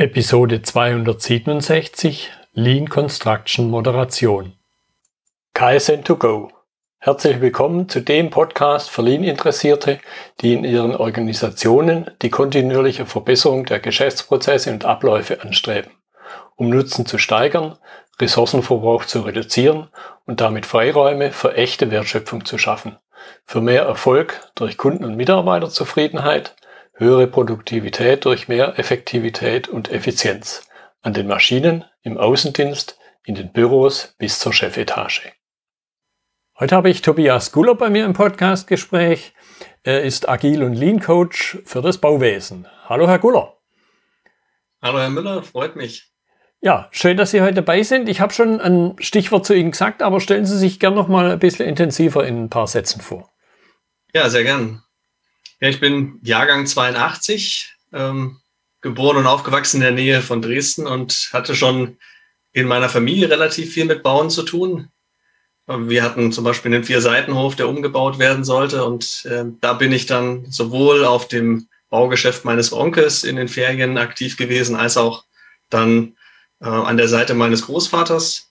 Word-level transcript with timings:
Episode 0.00 0.62
267 0.62 2.30
Lean 2.52 2.88
Construction 2.88 3.68
Moderation. 3.68 4.52
KSN2Go. 5.56 6.50
Herzlich 7.00 7.40
willkommen 7.40 7.88
zu 7.88 8.02
dem 8.02 8.30
Podcast 8.30 8.90
für 8.90 9.02
Lean-Interessierte, 9.02 9.98
die 10.40 10.52
in 10.52 10.62
ihren 10.62 10.94
Organisationen 10.94 12.12
die 12.22 12.30
kontinuierliche 12.30 13.06
Verbesserung 13.06 13.64
der 13.64 13.80
Geschäftsprozesse 13.80 14.70
und 14.70 14.84
Abläufe 14.84 15.42
anstreben, 15.42 15.90
um 16.54 16.70
Nutzen 16.70 17.04
zu 17.04 17.18
steigern, 17.18 17.76
Ressourcenverbrauch 18.20 19.04
zu 19.04 19.22
reduzieren 19.22 19.88
und 20.26 20.40
damit 20.40 20.64
Freiräume 20.64 21.32
für 21.32 21.56
echte 21.56 21.90
Wertschöpfung 21.90 22.44
zu 22.44 22.56
schaffen, 22.56 22.96
für 23.44 23.60
mehr 23.60 23.82
Erfolg 23.82 24.48
durch 24.54 24.76
Kunden- 24.76 25.04
und 25.04 25.16
Mitarbeiterzufriedenheit, 25.16 26.54
höhere 26.98 27.28
Produktivität 27.28 28.24
durch 28.24 28.48
mehr 28.48 28.78
Effektivität 28.78 29.68
und 29.68 29.90
Effizienz 29.90 30.68
an 31.00 31.14
den 31.14 31.28
Maschinen, 31.28 31.84
im 32.02 32.18
Außendienst, 32.18 32.98
in 33.24 33.36
den 33.36 33.52
Büros 33.52 34.16
bis 34.18 34.40
zur 34.40 34.52
Chefetage. 34.52 35.32
Heute 36.58 36.74
habe 36.74 36.90
ich 36.90 37.02
Tobias 37.02 37.52
Guller 37.52 37.76
bei 37.76 37.88
mir 37.88 38.04
im 38.04 38.14
Podcastgespräch. 38.14 39.32
Er 39.84 40.02
ist 40.02 40.28
Agil- 40.28 40.64
und 40.64 40.74
Lean-Coach 40.74 41.58
für 41.64 41.82
das 41.82 41.98
Bauwesen. 41.98 42.66
Hallo, 42.88 43.06
Herr 43.06 43.20
Guller. 43.20 43.58
Hallo, 44.82 44.98
Herr 44.98 45.10
Müller, 45.10 45.44
freut 45.44 45.76
mich. 45.76 46.10
Ja, 46.60 46.88
schön, 46.90 47.16
dass 47.16 47.30
Sie 47.30 47.40
heute 47.40 47.54
dabei 47.54 47.84
sind. 47.84 48.08
Ich 48.08 48.20
habe 48.20 48.32
schon 48.32 48.60
ein 48.60 48.96
Stichwort 48.98 49.46
zu 49.46 49.54
Ihnen 49.54 49.70
gesagt, 49.70 50.02
aber 50.02 50.20
stellen 50.20 50.46
Sie 50.46 50.58
sich 50.58 50.80
gern 50.80 50.94
noch 50.94 51.06
mal 51.06 51.30
ein 51.30 51.38
bisschen 51.38 51.68
intensiver 51.68 52.26
in 52.26 52.44
ein 52.44 52.50
paar 52.50 52.66
Sätzen 52.66 53.00
vor. 53.00 53.30
Ja, 54.12 54.28
sehr 54.28 54.42
gern. 54.42 54.82
Ja, 55.60 55.68
ich 55.68 55.80
bin 55.80 56.20
Jahrgang 56.22 56.66
82, 56.66 57.74
ähm, 57.92 58.36
geboren 58.80 59.16
und 59.16 59.26
aufgewachsen 59.26 59.78
in 59.78 59.82
der 59.82 59.90
Nähe 59.90 60.22
von 60.22 60.40
Dresden 60.40 60.86
und 60.86 61.30
hatte 61.32 61.56
schon 61.56 61.96
in 62.52 62.68
meiner 62.68 62.88
Familie 62.88 63.28
relativ 63.28 63.72
viel 63.72 63.84
mit 63.84 64.04
Bauen 64.04 64.30
zu 64.30 64.44
tun. 64.44 64.88
Wir 65.66 66.02
hatten 66.02 66.32
zum 66.32 66.44
Beispiel 66.44 66.72
einen 66.72 66.84
Vier-Seitenhof, 66.84 67.56
der 67.56 67.68
umgebaut 67.68 68.18
werden 68.18 68.42
sollte. 68.42 68.84
Und 68.84 69.26
äh, 69.26 69.44
da 69.60 69.74
bin 69.74 69.92
ich 69.92 70.06
dann 70.06 70.50
sowohl 70.50 71.04
auf 71.04 71.28
dem 71.28 71.68
Baugeschäft 71.90 72.44
meines 72.44 72.72
Onkels 72.72 73.22
in 73.24 73.36
den 73.36 73.48
Ferien 73.48 73.98
aktiv 73.98 74.38
gewesen, 74.38 74.76
als 74.76 74.96
auch 74.96 75.24
dann 75.68 76.16
äh, 76.60 76.68
an 76.68 76.96
der 76.96 77.08
Seite 77.08 77.34
meines 77.34 77.66
Großvaters. 77.66 78.50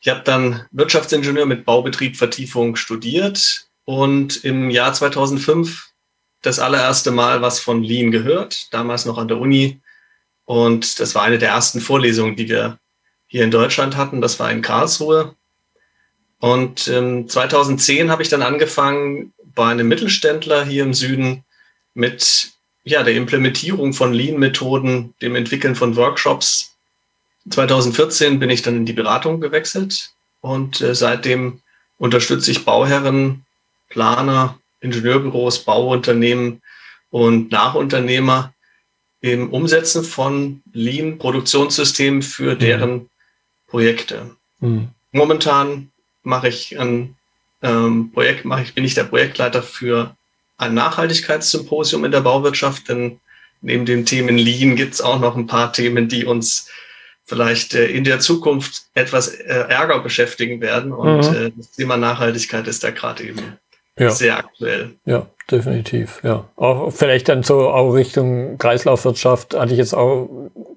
Ich 0.00 0.08
habe 0.08 0.22
dann 0.24 0.66
Wirtschaftsingenieur 0.70 1.44
mit 1.44 1.66
Baubetrieb 1.66 2.16
Vertiefung 2.16 2.76
studiert 2.76 3.68
und 3.84 4.42
im 4.44 4.70
Jahr 4.70 4.94
2005 4.94 5.88
das 6.42 6.58
allererste 6.58 7.10
Mal 7.10 7.42
was 7.42 7.60
von 7.60 7.82
Lean 7.82 8.10
gehört, 8.10 8.72
damals 8.72 9.04
noch 9.04 9.18
an 9.18 9.28
der 9.28 9.38
Uni. 9.38 9.80
Und 10.44 11.00
das 11.00 11.14
war 11.14 11.22
eine 11.22 11.38
der 11.38 11.50
ersten 11.50 11.80
Vorlesungen, 11.80 12.36
die 12.36 12.48
wir 12.48 12.78
hier 13.26 13.44
in 13.44 13.50
Deutschland 13.50 13.96
hatten. 13.96 14.20
Das 14.20 14.38
war 14.38 14.50
in 14.50 14.62
Karlsruhe. 14.62 15.34
Und 16.40 16.88
ähm, 16.88 17.28
2010 17.28 18.10
habe 18.10 18.22
ich 18.22 18.28
dann 18.28 18.42
angefangen, 18.42 19.32
bei 19.54 19.70
einem 19.70 19.88
Mittelständler 19.88 20.64
hier 20.64 20.84
im 20.84 20.94
Süden 20.94 21.44
mit 21.94 22.52
ja, 22.84 23.02
der 23.02 23.14
Implementierung 23.14 23.92
von 23.92 24.12
Lean-Methoden, 24.12 25.14
dem 25.20 25.34
Entwickeln 25.34 25.74
von 25.74 25.96
Workshops. 25.96 26.76
2014 27.50 28.38
bin 28.38 28.50
ich 28.50 28.62
dann 28.62 28.76
in 28.76 28.86
die 28.86 28.92
Beratung 28.92 29.40
gewechselt 29.40 30.10
und 30.40 30.80
äh, 30.80 30.94
seitdem 30.94 31.60
unterstütze 31.98 32.50
ich 32.50 32.64
Bauherren, 32.64 33.44
Planer, 33.88 34.58
Ingenieurbüros, 34.80 35.64
Bauunternehmen 35.64 36.62
und 37.10 37.50
Nachunternehmer 37.50 38.52
im 39.20 39.50
Umsetzen 39.50 40.04
von 40.04 40.62
Lean-Produktionssystemen 40.72 42.22
für 42.22 42.54
mhm. 42.54 42.58
deren. 42.58 43.10
Projekte. 43.68 44.34
Mhm. 44.60 44.88
Momentan 45.12 45.90
mache 46.22 46.48
ich 46.48 46.78
ein 46.78 47.14
ähm, 47.62 48.10
Projekt, 48.12 48.44
mache 48.44 48.62
ich, 48.62 48.74
bin 48.74 48.84
ich 48.84 48.94
der 48.94 49.04
Projektleiter 49.04 49.62
für 49.62 50.16
ein 50.56 50.74
Nachhaltigkeitssymposium 50.74 52.04
in 52.04 52.10
der 52.10 52.22
Bauwirtschaft, 52.22 52.88
denn 52.88 53.20
neben 53.60 53.86
den 53.86 54.04
Themen 54.04 54.36
Lean 54.36 54.74
gibt 54.74 54.94
es 54.94 55.00
auch 55.00 55.20
noch 55.20 55.36
ein 55.36 55.46
paar 55.46 55.72
Themen, 55.72 56.08
die 56.08 56.24
uns 56.24 56.68
vielleicht 57.24 57.74
äh, 57.74 57.86
in 57.86 58.04
der 58.04 58.20
Zukunft 58.20 58.86
etwas 58.94 59.28
äh, 59.28 59.44
Ärger 59.44 60.00
beschäftigen 60.00 60.60
werden. 60.60 60.92
Und 60.92 61.30
mhm. 61.30 61.36
äh, 61.36 61.52
das 61.54 61.72
Thema 61.72 61.96
Nachhaltigkeit 61.96 62.66
ist 62.66 62.82
da 62.82 62.90
gerade 62.90 63.24
eben 63.24 63.58
ja. 63.98 64.10
sehr 64.10 64.38
aktuell. 64.38 64.94
Ja, 65.04 65.26
definitiv. 65.50 66.20
Ja, 66.22 66.44
auch 66.56 66.90
vielleicht 66.90 67.28
dann 67.28 67.42
so 67.42 67.68
auch 67.68 67.92
Richtung 67.92 68.58
Kreislaufwirtschaft 68.58 69.54
hatte 69.54 69.72
ich 69.72 69.78
jetzt 69.78 69.94
auch 69.94 70.28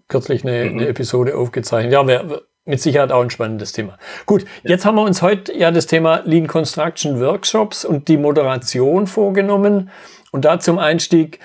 kürzlich 0.08 0.46
eine, 0.46 0.66
mhm. 0.66 0.80
eine 0.80 0.88
Episode 0.88 1.36
aufgezeichnet. 1.36 1.94
Ja, 1.94 2.06
wäre 2.08 2.44
mit 2.66 2.80
Sicherheit 2.80 3.12
auch 3.12 3.22
ein 3.22 3.30
spannendes 3.30 3.72
Thema. 3.72 3.98
Gut, 4.26 4.44
ja. 4.64 4.72
jetzt 4.72 4.86
haben 4.86 4.96
wir 4.96 5.04
uns 5.04 5.22
heute 5.22 5.58
ja 5.58 5.72
das 5.72 5.88
Thema 5.88 6.22
Lean 6.26 6.48
Construction 6.48 7.20
Workshops 7.20 7.86
und 7.86 8.08
die 8.08 8.18
Moderation 8.18 9.08
vorgenommen. 9.08 9.90
Und 10.32 10.46
da 10.46 10.60
zum 10.60 10.78
Einstieg, 10.78 11.40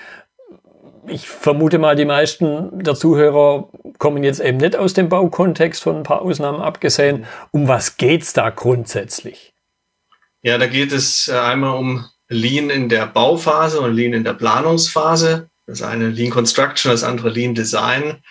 ich 1.07 1.27
vermute 1.27 1.79
mal, 1.79 1.95
die 1.95 2.05
meisten 2.05 2.83
der 2.83 2.95
Zuhörer 2.95 3.69
kommen 3.97 4.23
jetzt 4.23 4.39
eben 4.39 4.57
nicht 4.57 4.75
aus 4.75 4.93
dem 4.93 5.09
Baukontext, 5.09 5.81
von 5.81 5.97
ein 5.97 6.03
paar 6.03 6.21
Ausnahmen 6.21 6.61
abgesehen. 6.61 7.19
Mhm. 7.19 7.25
Um 7.51 7.67
was 7.67 7.97
geht's 7.97 8.33
da 8.33 8.49
grundsätzlich? 8.49 9.53
Ja, 10.41 10.57
da 10.57 10.67
geht 10.67 10.91
es 10.91 11.27
äh, 11.27 11.37
einmal 11.37 11.77
um 11.77 12.05
Lean 12.29 12.69
in 12.69 12.89
der 12.89 13.07
Bauphase 13.07 13.81
und 13.81 13.93
Lean 13.93 14.13
in 14.13 14.23
der 14.23 14.33
Planungsphase. 14.33 15.49
Das 15.65 15.81
eine 15.81 16.09
Lean 16.09 16.31
Construction, 16.31 16.91
das 16.91 17.03
andere 17.03 17.29
Lean 17.29 17.55
Design. 17.55 18.23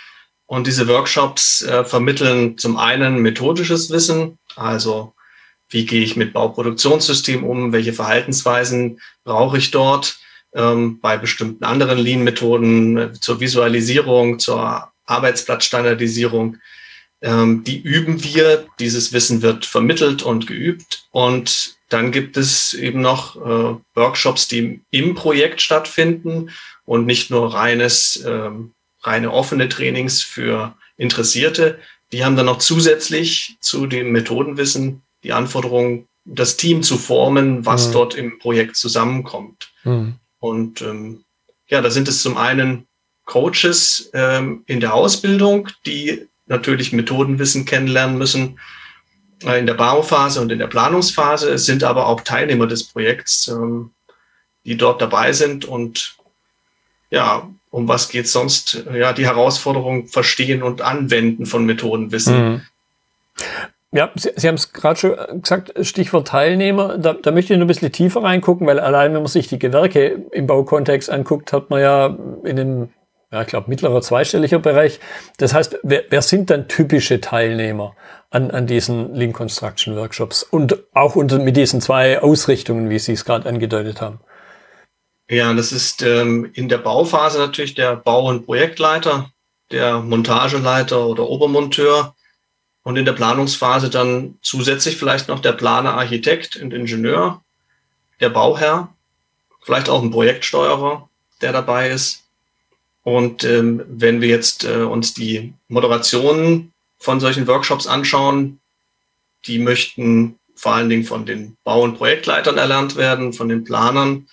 Und 0.46 0.66
diese 0.66 0.86
Workshops 0.88 1.62
äh, 1.62 1.84
vermitteln 1.84 2.56
zum 2.56 2.76
einen 2.76 3.20
methodisches 3.20 3.90
Wissen, 3.90 4.38
also 4.54 5.14
wie 5.68 5.84
gehe 5.84 6.02
ich 6.02 6.16
mit 6.16 6.32
Bauproduktionssystemen 6.32 7.44
um, 7.44 7.72
welche 7.72 7.92
Verhaltensweisen 7.92 9.00
brauche 9.24 9.58
ich 9.58 9.72
dort 9.72 10.18
ähm, 10.54 11.00
bei 11.00 11.16
bestimmten 11.16 11.64
anderen 11.64 11.98
Lean-Methoden 11.98 12.96
äh, 12.96 13.12
zur 13.14 13.40
Visualisierung, 13.40 14.38
zur 14.38 14.92
Arbeitsplatzstandardisierung. 15.06 16.58
Ähm, 17.20 17.64
die 17.64 17.80
üben 17.80 18.22
wir, 18.22 18.66
dieses 18.78 19.12
Wissen 19.12 19.42
wird 19.42 19.66
vermittelt 19.66 20.22
und 20.22 20.46
geübt 20.46 21.08
und 21.10 21.75
dann 21.88 22.10
gibt 22.10 22.36
es 22.36 22.74
eben 22.74 23.00
noch 23.00 23.36
äh, 23.36 23.76
Workshops, 23.94 24.48
die 24.48 24.80
im 24.90 25.14
Projekt 25.14 25.60
stattfinden 25.60 26.50
und 26.84 27.06
nicht 27.06 27.30
nur 27.30 27.54
reines, 27.54 28.22
ähm, 28.26 28.72
reine 29.02 29.32
offene 29.32 29.68
Trainings 29.68 30.22
für 30.22 30.74
Interessierte. 30.96 31.78
Die 32.12 32.24
haben 32.24 32.36
dann 32.36 32.46
noch 32.46 32.58
zusätzlich 32.58 33.56
zu 33.60 33.86
dem 33.86 34.10
Methodenwissen 34.12 35.02
die 35.22 35.32
Anforderung, 35.32 36.06
das 36.24 36.56
Team 36.56 36.82
zu 36.82 36.98
formen, 36.98 37.64
was 37.64 37.88
mhm. 37.88 37.92
dort 37.92 38.14
im 38.14 38.38
Projekt 38.38 38.76
zusammenkommt. 38.76 39.70
Mhm. 39.84 40.14
Und 40.40 40.82
ähm, 40.82 41.24
ja, 41.68 41.80
da 41.80 41.90
sind 41.90 42.08
es 42.08 42.22
zum 42.22 42.36
einen 42.36 42.86
Coaches 43.24 44.10
ähm, 44.12 44.62
in 44.66 44.80
der 44.80 44.94
Ausbildung, 44.94 45.68
die 45.84 46.26
natürlich 46.46 46.92
Methodenwissen 46.92 47.64
kennenlernen 47.64 48.18
müssen 48.18 48.58
äh, 48.58 48.85
in 49.42 49.66
der 49.66 49.74
Bauphase 49.74 50.40
und 50.40 50.50
in 50.50 50.58
der 50.58 50.66
Planungsphase. 50.66 51.50
Es 51.50 51.66
sind 51.66 51.84
aber 51.84 52.06
auch 52.06 52.22
Teilnehmer 52.22 52.66
des 52.66 52.84
Projekts, 52.84 53.48
ähm, 53.48 53.90
die 54.64 54.76
dort 54.76 55.00
dabei 55.02 55.32
sind 55.32 55.64
und 55.64 56.16
ja, 57.10 57.48
um 57.70 57.88
was 57.88 58.08
geht 58.08 58.28
sonst? 58.28 58.84
Ja, 58.92 59.12
die 59.12 59.26
Herausforderung 59.26 60.08
verstehen 60.08 60.62
und 60.62 60.80
anwenden 60.80 61.46
von 61.46 61.66
Methodenwissen. 61.66 62.52
Mhm. 62.52 62.60
Ja, 63.92 64.10
Sie, 64.14 64.30
Sie 64.34 64.48
haben 64.48 64.56
es 64.56 64.72
gerade 64.72 64.98
schon 64.98 65.42
gesagt, 65.42 65.72
Stichwort 65.86 66.28
Teilnehmer. 66.28 66.98
Da, 66.98 67.12
da 67.14 67.30
möchte 67.30 67.52
ich 67.52 67.58
noch 67.58 67.64
ein 67.64 67.68
bisschen 67.68 67.92
tiefer 67.92 68.22
reingucken, 68.22 68.66
weil 68.66 68.80
allein 68.80 69.14
wenn 69.14 69.22
man 69.22 69.28
sich 69.30 69.48
die 69.48 69.58
Gewerke 69.58 70.24
im 70.32 70.46
Baukontext 70.46 71.08
anguckt, 71.08 71.52
hat 71.52 71.70
man 71.70 71.80
ja 71.80 72.16
in 72.44 72.58
einem, 72.58 72.88
ja, 73.32 73.42
ich 73.42 73.48
glaube, 73.48 73.68
mittlerer 73.68 74.02
zweistelliger 74.02 74.58
Bereich. 74.58 75.00
Das 75.38 75.52
heißt, 75.52 75.78
wer, 75.82 76.04
wer 76.10 76.22
sind 76.22 76.50
dann 76.50 76.68
typische 76.68 77.20
Teilnehmer? 77.20 77.94
an, 78.30 78.50
an 78.50 78.66
diesen 78.66 79.14
Lean 79.14 79.32
Construction 79.32 79.96
Workshops 79.96 80.42
und 80.42 80.78
auch 80.94 81.16
unter, 81.16 81.38
mit 81.38 81.56
diesen 81.56 81.80
zwei 81.80 82.20
Ausrichtungen, 82.20 82.90
wie 82.90 82.98
Sie 82.98 83.12
es 83.12 83.24
gerade 83.24 83.48
angedeutet 83.48 84.00
haben. 84.00 84.20
Ja, 85.28 85.52
das 85.54 85.72
ist 85.72 86.02
ähm, 86.02 86.50
in 86.54 86.68
der 86.68 86.78
Bauphase 86.78 87.38
natürlich 87.38 87.74
der 87.74 87.96
Bau- 87.96 88.28
und 88.28 88.46
Projektleiter, 88.46 89.30
der 89.72 90.00
Montageleiter 90.00 91.06
oder 91.06 91.28
Obermonteur 91.28 92.14
und 92.82 92.96
in 92.96 93.04
der 93.04 93.12
Planungsphase 93.12 93.90
dann 93.90 94.38
zusätzlich 94.42 94.96
vielleicht 94.96 95.28
noch 95.28 95.40
der 95.40 95.52
Planer, 95.52 95.94
Architekt 95.94 96.56
und 96.56 96.72
Ingenieur, 96.72 97.42
der 98.20 98.28
Bauherr, 98.28 98.94
vielleicht 99.62 99.88
auch 99.88 100.02
ein 100.02 100.12
Projektsteuerer, 100.12 101.08
der 101.40 101.52
dabei 101.52 101.90
ist. 101.90 102.22
Und 103.06 103.44
ähm, 103.44 103.84
wenn 103.86 104.20
wir 104.20 104.28
jetzt 104.28 104.64
äh, 104.64 104.82
uns 104.82 105.14
die 105.14 105.54
Moderationen 105.68 106.72
von 106.98 107.20
solchen 107.20 107.46
Workshops 107.46 107.86
anschauen. 107.86 108.60
Die 109.46 109.58
möchten 109.58 110.38
vor 110.54 110.74
allen 110.74 110.88
Dingen 110.88 111.04
von 111.04 111.26
den 111.26 111.56
Bau- 111.64 111.82
und 111.82 111.98
Projektleitern 111.98 112.58
erlernt 112.58 112.96
werden, 112.96 113.32
von 113.32 113.48
den 113.48 113.64
Planern 113.64 114.26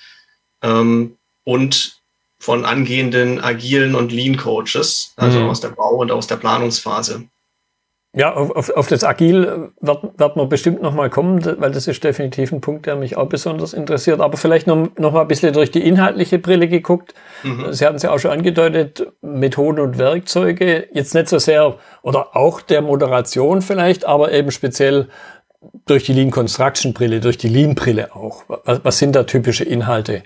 ähm, 0.62 1.18
und 1.44 2.02
von 2.40 2.66
angehenden 2.66 3.40
agilen 3.40 3.96
und 3.96 4.12
Lean 4.12 4.38
Coaches, 4.38 5.14
also 5.16 5.40
mhm. 5.40 5.50
aus 5.50 5.62
der 5.62 5.70
Bau- 5.70 5.98
und 5.98 6.12
aus 6.12 6.28
der 6.28 6.38
Planungsphase. 6.38 7.26
Ja, 8.16 8.32
auf, 8.36 8.70
auf 8.70 8.88
das 8.88 9.04
Agil 9.04 9.72
wird, 9.82 10.20
wird 10.20 10.36
man 10.36 10.48
bestimmt 10.48 10.84
nochmal 10.84 11.10
kommen, 11.10 11.44
weil 11.60 11.72
das 11.72 11.88
ist 11.88 12.04
definitiv 12.04 12.52
ein 12.52 12.62
Punkt, 12.62 12.86
der 12.86 12.96
mich 12.96 13.18
auch 13.18 13.28
besonders 13.28 13.74
interessiert. 13.74 14.22
Aber 14.22 14.38
vielleicht 14.38 14.68
noch, 14.68 14.90
noch 15.00 15.14
mal 15.14 15.22
ein 15.22 15.28
bisschen 15.28 15.52
durch 15.52 15.72
die 15.72 15.82
inhaltliche 15.82 16.38
Brille 16.38 16.68
geguckt. 16.68 17.16
Mhm. 17.42 17.74
Sie 17.74 17.84
hatten 17.84 17.96
es 17.96 18.04
ja 18.04 18.12
auch 18.12 18.20
schon 18.20 18.30
angedeutet, 18.30 19.12
Methoden 19.22 19.80
und 19.80 19.98
Werkzeuge. 19.98 20.88
Jetzt 20.94 21.16
nicht 21.16 21.28
so 21.28 21.40
sehr, 21.40 21.80
oder 22.04 22.36
auch 22.36 22.62
der 22.62 22.84
Moderation 22.84 23.64
vielleicht, 23.64 24.06
aber 24.06 24.32
eben 24.32 24.52
speziell 24.52 25.10
durch 25.88 26.04
die 26.04 26.14
Lean 26.14 26.30
Construction 26.30 26.94
Brille, 26.94 27.20
durch 27.20 27.40
die 27.40 27.50
Lean 27.50 27.74
Brille 27.74 28.16
auch. 28.16 28.44
Was, 28.48 28.82
was 28.84 29.00
sind 29.00 29.16
da 29.16 29.24
typische 29.24 29.64
Inhalte 29.64 30.22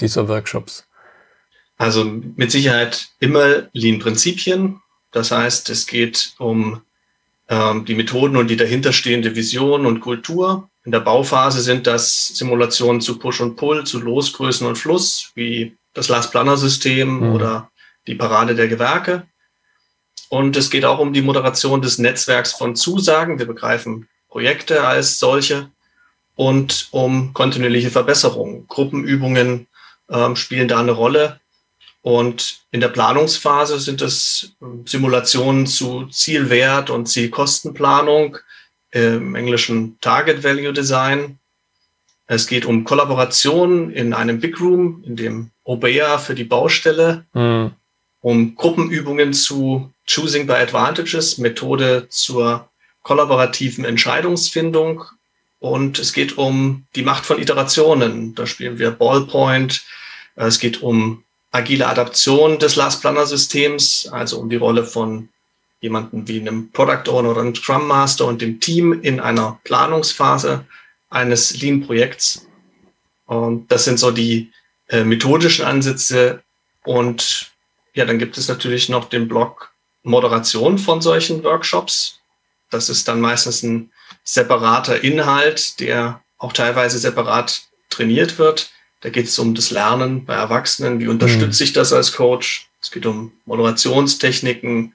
dieser 0.00 0.26
Workshops? 0.26 0.88
Also 1.76 2.04
mit 2.04 2.50
Sicherheit 2.50 3.08
immer 3.20 3.68
Lean-Prinzipien. 3.72 4.80
Das 5.12 5.30
heißt, 5.30 5.70
es 5.70 5.86
geht 5.86 6.34
um 6.38 6.82
die 7.50 7.96
Methoden 7.96 8.36
und 8.36 8.48
die 8.48 8.56
dahinterstehende 8.56 9.34
Vision 9.34 9.84
und 9.84 10.00
Kultur. 10.00 10.70
In 10.84 10.92
der 10.92 11.00
Bauphase 11.00 11.60
sind 11.60 11.86
das 11.86 12.28
Simulationen 12.28 13.00
zu 13.00 13.18
Push 13.18 13.40
und 13.40 13.56
Pull, 13.56 13.84
zu 13.84 14.00
Losgrößen 14.00 14.66
und 14.66 14.76
Fluss, 14.76 15.32
wie 15.34 15.76
das 15.92 16.08
Last-Planner-System 16.08 17.08
mhm. 17.08 17.32
oder 17.32 17.70
die 18.06 18.14
Parade 18.14 18.54
der 18.54 18.68
Gewerke. 18.68 19.26
Und 20.28 20.56
es 20.56 20.70
geht 20.70 20.84
auch 20.84 21.00
um 21.00 21.12
die 21.12 21.22
Moderation 21.22 21.82
des 21.82 21.98
Netzwerks 21.98 22.52
von 22.52 22.76
Zusagen. 22.76 23.40
Wir 23.40 23.46
begreifen 23.46 24.08
Projekte 24.28 24.86
als 24.86 25.18
solche 25.18 25.70
und 26.36 26.88
um 26.92 27.32
kontinuierliche 27.32 27.90
Verbesserungen. 27.90 28.68
Gruppenübungen 28.68 29.66
ähm, 30.08 30.36
spielen 30.36 30.68
da 30.68 30.78
eine 30.78 30.92
Rolle. 30.92 31.40
Und 32.02 32.60
in 32.70 32.80
der 32.80 32.88
Planungsphase 32.88 33.78
sind 33.78 34.00
es 34.00 34.52
ähm, 34.62 34.84
Simulationen 34.86 35.66
zu 35.66 36.06
Zielwert 36.06 36.90
und 36.90 37.06
Zielkostenplanung, 37.06 38.38
im 38.92 39.34
englischen 39.36 39.98
Target 40.00 40.42
Value 40.42 40.72
Design. 40.72 41.38
Es 42.26 42.46
geht 42.46 42.64
um 42.64 42.84
Kollaboration 42.84 43.90
in 43.90 44.12
einem 44.12 44.40
Big 44.40 44.60
Room, 44.60 45.02
in 45.06 45.16
dem 45.16 45.50
OBEA 45.64 46.18
für 46.18 46.34
die 46.34 46.44
Baustelle, 46.44 47.24
mhm. 47.32 47.72
um 48.20 48.54
Gruppenübungen 48.54 49.32
zu 49.32 49.92
Choosing 50.08 50.46
by 50.46 50.54
Advantages, 50.54 51.38
Methode 51.38 52.06
zur 52.08 52.68
kollaborativen 53.02 53.84
Entscheidungsfindung. 53.84 55.04
Und 55.60 55.98
es 55.98 56.12
geht 56.12 56.38
um 56.38 56.86
die 56.94 57.02
Macht 57.02 57.26
von 57.26 57.40
Iterationen. 57.40 58.34
Da 58.34 58.46
spielen 58.46 58.78
wir 58.78 58.90
Ballpoint. 58.90 59.84
Es 60.34 60.58
geht 60.58 60.82
um 60.82 61.22
agile 61.52 61.86
Adaption 61.86 62.58
des 62.58 62.76
Last 62.76 63.00
Planner 63.00 63.26
Systems, 63.26 64.08
also 64.10 64.38
um 64.38 64.48
die 64.48 64.56
Rolle 64.56 64.84
von 64.84 65.28
jemanden 65.80 66.28
wie 66.28 66.40
einem 66.40 66.70
Product 66.72 67.08
Owner 67.08 67.30
oder 67.30 67.40
einem 67.40 67.54
Scrum 67.54 67.86
Master 67.86 68.26
und 68.26 68.42
dem 68.42 68.60
Team 68.60 69.00
in 69.02 69.18
einer 69.18 69.58
Planungsphase 69.64 70.66
eines 71.08 71.60
Lean 71.60 71.86
Projekts. 71.86 72.46
Und 73.26 73.70
das 73.72 73.84
sind 73.84 73.98
so 73.98 74.10
die 74.10 74.52
äh, 74.88 75.04
methodischen 75.04 75.64
Ansätze. 75.64 76.42
Und 76.84 77.52
ja, 77.94 78.04
dann 78.04 78.18
gibt 78.18 78.36
es 78.38 78.48
natürlich 78.48 78.88
noch 78.88 79.08
den 79.08 79.28
Block 79.28 79.72
Moderation 80.02 80.78
von 80.78 81.00
solchen 81.00 81.42
Workshops. 81.44 82.20
Das 82.70 82.88
ist 82.88 83.08
dann 83.08 83.20
meistens 83.20 83.62
ein 83.62 83.90
separater 84.22 85.02
Inhalt, 85.02 85.80
der 85.80 86.22
auch 86.38 86.52
teilweise 86.52 86.98
separat 86.98 87.62
trainiert 87.88 88.38
wird. 88.38 88.70
Da 89.00 89.08
geht 89.08 89.26
es 89.26 89.38
um 89.38 89.54
das 89.54 89.70
Lernen 89.70 90.24
bei 90.24 90.34
Erwachsenen. 90.34 91.00
Wie 91.00 91.08
unterstütze 91.08 91.62
mhm. 91.62 91.66
ich 91.66 91.72
das 91.72 91.92
als 91.92 92.12
Coach? 92.12 92.68
Es 92.80 92.90
geht 92.90 93.06
um 93.06 93.32
Moderationstechniken, 93.46 94.94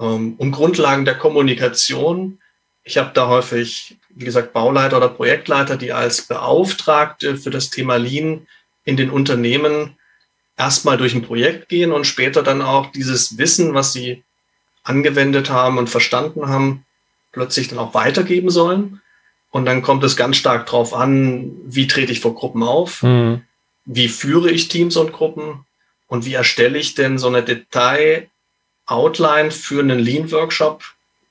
ähm, 0.00 0.34
um 0.38 0.52
Grundlagen 0.52 1.04
der 1.04 1.16
Kommunikation. 1.16 2.38
Ich 2.84 2.98
habe 2.98 3.10
da 3.14 3.28
häufig, 3.28 3.96
wie 4.10 4.24
gesagt, 4.24 4.52
Bauleiter 4.52 4.98
oder 4.98 5.08
Projektleiter, 5.08 5.76
die 5.76 5.92
als 5.92 6.22
Beauftragte 6.22 7.36
für 7.36 7.50
das 7.50 7.70
Thema 7.70 7.96
Lean 7.96 8.46
in 8.84 8.96
den 8.96 9.10
Unternehmen 9.10 9.96
erstmal 10.56 10.96
durch 10.96 11.14
ein 11.14 11.22
Projekt 11.22 11.68
gehen 11.68 11.92
und 11.92 12.06
später 12.06 12.42
dann 12.42 12.62
auch 12.62 12.92
dieses 12.92 13.38
Wissen, 13.38 13.74
was 13.74 13.92
sie 13.92 14.22
angewendet 14.84 15.50
haben 15.50 15.78
und 15.78 15.90
verstanden 15.90 16.48
haben, 16.48 16.86
plötzlich 17.32 17.68
dann 17.68 17.78
auch 17.78 17.92
weitergeben 17.92 18.50
sollen. 18.50 19.02
Und 19.56 19.64
dann 19.64 19.80
kommt 19.80 20.04
es 20.04 20.16
ganz 20.16 20.36
stark 20.36 20.66
darauf 20.66 20.92
an, 20.92 21.50
wie 21.64 21.86
trete 21.86 22.12
ich 22.12 22.20
vor 22.20 22.34
Gruppen 22.34 22.62
auf, 22.62 23.02
mhm. 23.02 23.40
wie 23.86 24.08
führe 24.08 24.50
ich 24.50 24.68
Teams 24.68 24.98
und 24.98 25.14
Gruppen 25.14 25.64
und 26.08 26.26
wie 26.26 26.34
erstelle 26.34 26.76
ich 26.76 26.94
denn 26.94 27.16
so 27.16 27.28
eine 27.28 27.42
Detail-Outline 27.42 29.50
für 29.50 29.80
einen 29.80 29.98
Lean-Workshop, 29.98 30.84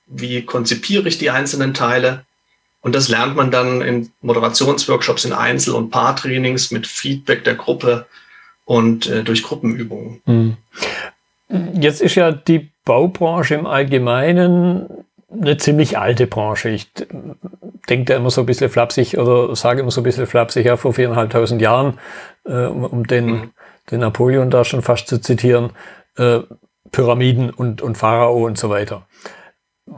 wie 0.08 0.42
konzipiere 0.42 1.06
ich 1.06 1.18
die 1.18 1.30
einzelnen 1.30 1.72
Teile. 1.72 2.24
Und 2.80 2.96
das 2.96 3.08
lernt 3.08 3.36
man 3.36 3.52
dann 3.52 3.80
in 3.80 4.10
Moderationsworkshops, 4.22 5.24
in 5.24 5.32
Einzel- 5.32 5.76
und 5.76 5.90
Paartrainings 5.90 6.72
mit 6.72 6.88
Feedback 6.88 7.44
der 7.44 7.54
Gruppe 7.54 8.06
und 8.64 9.06
äh, 9.06 9.22
durch 9.22 9.44
Gruppenübungen. 9.44 10.20
Mhm. 10.26 10.56
Jetzt 11.80 12.02
ist 12.02 12.16
ja 12.16 12.32
die 12.32 12.70
Baubranche 12.84 13.54
im 13.54 13.66
Allgemeinen 13.66 15.05
eine 15.30 15.56
ziemlich 15.56 15.98
alte 15.98 16.26
Branche. 16.26 16.68
Ich 16.68 16.92
denke 17.88 18.04
da 18.06 18.16
immer 18.16 18.30
so 18.30 18.42
ein 18.42 18.46
bisschen 18.46 18.70
flapsig 18.70 19.18
oder 19.18 19.54
sage 19.56 19.80
immer 19.80 19.90
so 19.90 20.00
ein 20.00 20.04
bisschen 20.04 20.26
flapsig, 20.26 20.66
ja, 20.66 20.76
vor 20.76 20.92
viereinhalbtausend 20.94 21.60
Jahren, 21.60 21.98
äh, 22.44 22.66
um, 22.66 23.06
den, 23.06 23.26
mhm. 23.26 23.50
den 23.90 24.00
Napoleon 24.00 24.50
da 24.50 24.64
schon 24.64 24.82
fast 24.82 25.08
zu 25.08 25.20
zitieren, 25.20 25.70
äh, 26.16 26.40
Pyramiden 26.92 27.50
und, 27.50 27.82
und 27.82 27.98
Pharao 27.98 28.46
und 28.46 28.58
so 28.58 28.70
weiter. 28.70 29.06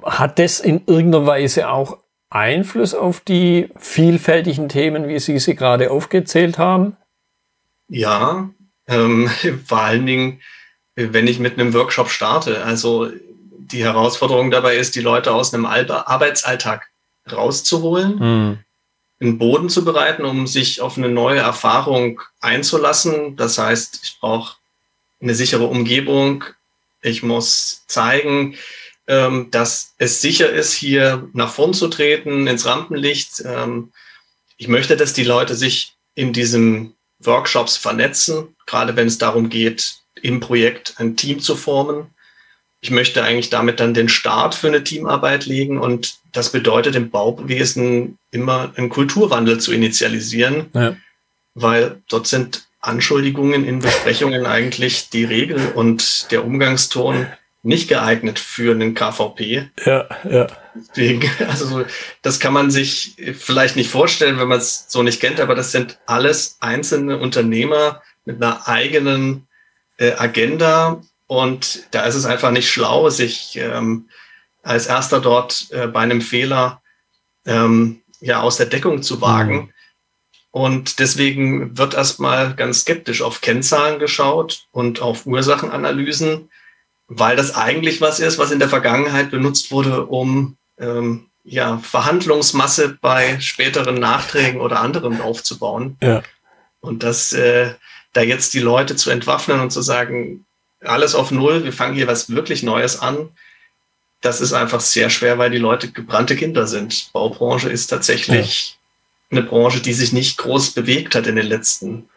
Hat 0.03 0.39
das 0.39 0.61
in 0.61 0.83
irgendeiner 0.87 1.27
Weise 1.27 1.71
auch 1.71 1.99
Einfluss 2.31 2.95
auf 2.95 3.21
die 3.21 3.71
vielfältigen 3.79 4.69
Themen, 4.69 5.09
wie 5.09 5.19
Sie 5.19 5.39
sie 5.39 5.55
gerade 5.55 5.91
aufgezählt 5.91 6.59
haben? 6.59 6.97
Ja, 7.89 8.51
ähm, 8.87 9.31
vor 9.67 9.81
allen 9.81 10.07
Dingen, 10.07 10.41
wenn 10.95 11.27
ich 11.27 11.39
mit 11.39 11.59
einem 11.59 11.73
Workshop 11.75 12.11
starte. 12.11 12.65
Also 12.65 13.11
die 13.73 13.85
Herausforderung 13.85 14.50
dabei 14.50 14.76
ist, 14.76 14.94
die 14.94 15.00
Leute 15.00 15.32
aus 15.32 15.53
einem 15.53 15.67
Arbeitsalltag 15.67 16.88
rauszuholen, 17.31 18.19
mhm. 18.19 18.59
einen 19.20 19.38
Boden 19.38 19.69
zu 19.69 19.85
bereiten, 19.85 20.25
um 20.25 20.47
sich 20.47 20.81
auf 20.81 20.97
eine 20.97 21.09
neue 21.09 21.41
Erfahrung 21.41 22.20
einzulassen. 22.41 23.37
Das 23.37 23.59
heißt, 23.59 24.00
ich 24.03 24.19
brauche 24.20 24.56
eine 25.20 25.35
sichere 25.35 25.67
Umgebung. 25.67 26.44
Ich 27.03 27.23
muss 27.23 27.85
zeigen, 27.87 28.56
ähm, 29.06 29.50
dass 29.50 29.95
es 29.99 30.21
sicher 30.21 30.50
ist, 30.50 30.73
hier 30.73 31.28
nach 31.33 31.52
vorn 31.52 31.75
zu 31.75 31.88
treten, 31.88 32.47
ins 32.47 32.66
Rampenlicht. 32.66 33.43
Ähm, 33.45 33.93
ich 34.57 34.69
möchte, 34.69 34.97
dass 34.97 35.12
die 35.12 35.25
Leute 35.25 35.54
sich 35.54 35.95
in 36.14 36.33
diesen 36.33 36.95
Workshops 37.21 37.76
vernetzen, 37.76 38.57
gerade 38.66 38.97
wenn 38.97 39.07
es 39.07 39.19
darum 39.19 39.49
geht, 39.49 39.97
im 40.21 40.40
Projekt 40.40 40.95
ein 40.99 41.16
Team 41.16 41.40
zu 41.40 41.57
formen 41.57 42.11
ich 42.80 42.90
möchte 42.90 43.25
eigentlich 43.25 43.50
damit 43.50 43.80
dann 43.80 43.94
den 43.94 44.08
Start 44.08 44.54
für 44.54 44.68
eine 44.68 44.85
Teamarbeit 44.85 45.47
legen 45.47 45.78
und 45.78 46.18
das 46.32 46.52
bedeutet 46.52 46.94
im 46.94 47.11
Bauwesen 47.11 48.18
immer 48.30 48.73
einen 48.76 48.88
Kulturwandel 48.88 49.58
zu 49.58 49.73
initialisieren, 49.73 50.66
ja. 50.75 50.97
weil 51.54 52.02
dort 52.08 52.26
sind 52.26 52.68
Anschuldigungen 52.80 53.64
in 53.64 53.80
Besprechungen 53.80 54.47
eigentlich 54.47 55.11
die 55.11 55.25
Regel 55.25 55.73
und 55.75 56.30
der 56.30 56.44
Umgangston 56.44 57.26
nicht 57.64 57.88
geeignet 57.88 58.38
für 58.38 58.70
einen 58.70 58.94
KVP. 58.94 59.68
Ja, 59.85 60.08
ja. 60.30 60.47
Deswegen, 60.75 61.28
also 61.49 61.85
das 62.23 62.38
kann 62.38 62.52
man 62.52 62.70
sich 62.70 63.16
vielleicht 63.37 63.75
nicht 63.75 63.90
vorstellen, 63.90 64.38
wenn 64.38 64.49
man 64.49 64.58
es 64.58 64.87
so 64.88 65.02
nicht 65.02 65.20
kennt, 65.20 65.40
aber 65.40 65.56
das 65.56 65.73
sind 65.73 65.99
alles 66.06 66.58
einzelne 66.61 67.18
Unternehmer 67.18 68.02
mit 68.25 68.40
einer 68.40 68.68
eigenen 68.68 69.49
äh, 69.97 70.12
Agenda 70.12 71.02
und 71.28 71.87
da 71.92 72.04
ist 72.04 72.14
es 72.16 72.25
einfach 72.25 72.50
nicht 72.50 72.68
schlau, 72.68 73.11
sich 73.11 73.56
ähm, 73.56 74.08
als 74.62 74.87
erster 74.87 75.20
dort 75.20 75.68
äh, 75.70 75.87
bei 75.87 76.00
einem 76.00 76.23
Fehler 76.23 76.82
ähm, 77.47 78.00
ja 78.18 78.40
aus 78.40 78.56
der 78.56 78.66
Deckung 78.66 79.02
zu 79.02 79.20
wagen. 79.20 79.54
Mhm. 79.54 79.73
Und 80.50 80.99
deswegen 80.99 81.76
wird 81.76 81.94
erstmal 81.94 82.54
ganz 82.54 82.80
skeptisch 82.80 83.20
auf 83.20 83.42
Kennzahlen 83.42 83.99
geschaut 83.99 84.66
und 84.73 85.02
auf 85.02 85.26
Ursachenanalysen, 85.26 86.49
weil 87.06 87.37
das 87.37 87.54
eigentlich 87.54 88.00
was 88.00 88.18
ist, 88.20 88.38
was 88.38 88.50
in 88.50 88.58
der 88.58 88.70
Vergangenheit 88.70 89.30
benutzt 89.30 89.70
wurde, 89.70 90.06
um 90.06 90.56
ähm, 90.78 91.26
ja, 91.44 91.76
Verhandlungsmasse 91.78 92.99
bei 93.00 93.38
späteren 93.40 93.97
Nachträgen 93.97 94.62
oder 94.62 94.80
anderen 94.80 95.20
aufzubauen. 95.20 95.99
Ja. 96.00 96.23
Und 96.80 97.02
das 97.02 97.35
äh, 97.35 97.75
da 98.14 98.23
jetzt 98.23 98.54
die 98.54 98.61
Leute 98.61 98.97
zu 98.97 99.11
entwaffnen 99.11 99.61
und 99.61 99.70
zu 99.70 99.82
sagen, 99.82 100.47
alles 100.85 101.14
auf 101.14 101.30
Null, 101.30 101.64
wir 101.64 101.73
fangen 101.73 101.94
hier 101.94 102.06
was 102.06 102.30
wirklich 102.30 102.62
Neues 102.62 103.00
an. 103.00 103.30
Das 104.20 104.40
ist 104.40 104.52
einfach 104.52 104.80
sehr 104.80 105.11
schwer, 105.11 105.38
weil 105.38 105.50
die 105.50 105.58
Leute 105.58 105.90
gebrannte 105.90 106.37
Kinder 106.37 106.66
sind. 106.66 107.11
Baubranche 107.12 107.68
ist 107.68 107.87
tatsächlich 107.88 108.78
ja. 109.30 109.38
eine 109.38 109.47
Branche, 109.47 109.80
die 109.80 109.92
sich 109.92 110.12
nicht 110.12 110.38
groß 110.38 110.73
bewegt 110.73 111.14
hat 111.14 111.26
in 111.26 111.37
den 111.37 111.47
letzten 111.47 112.08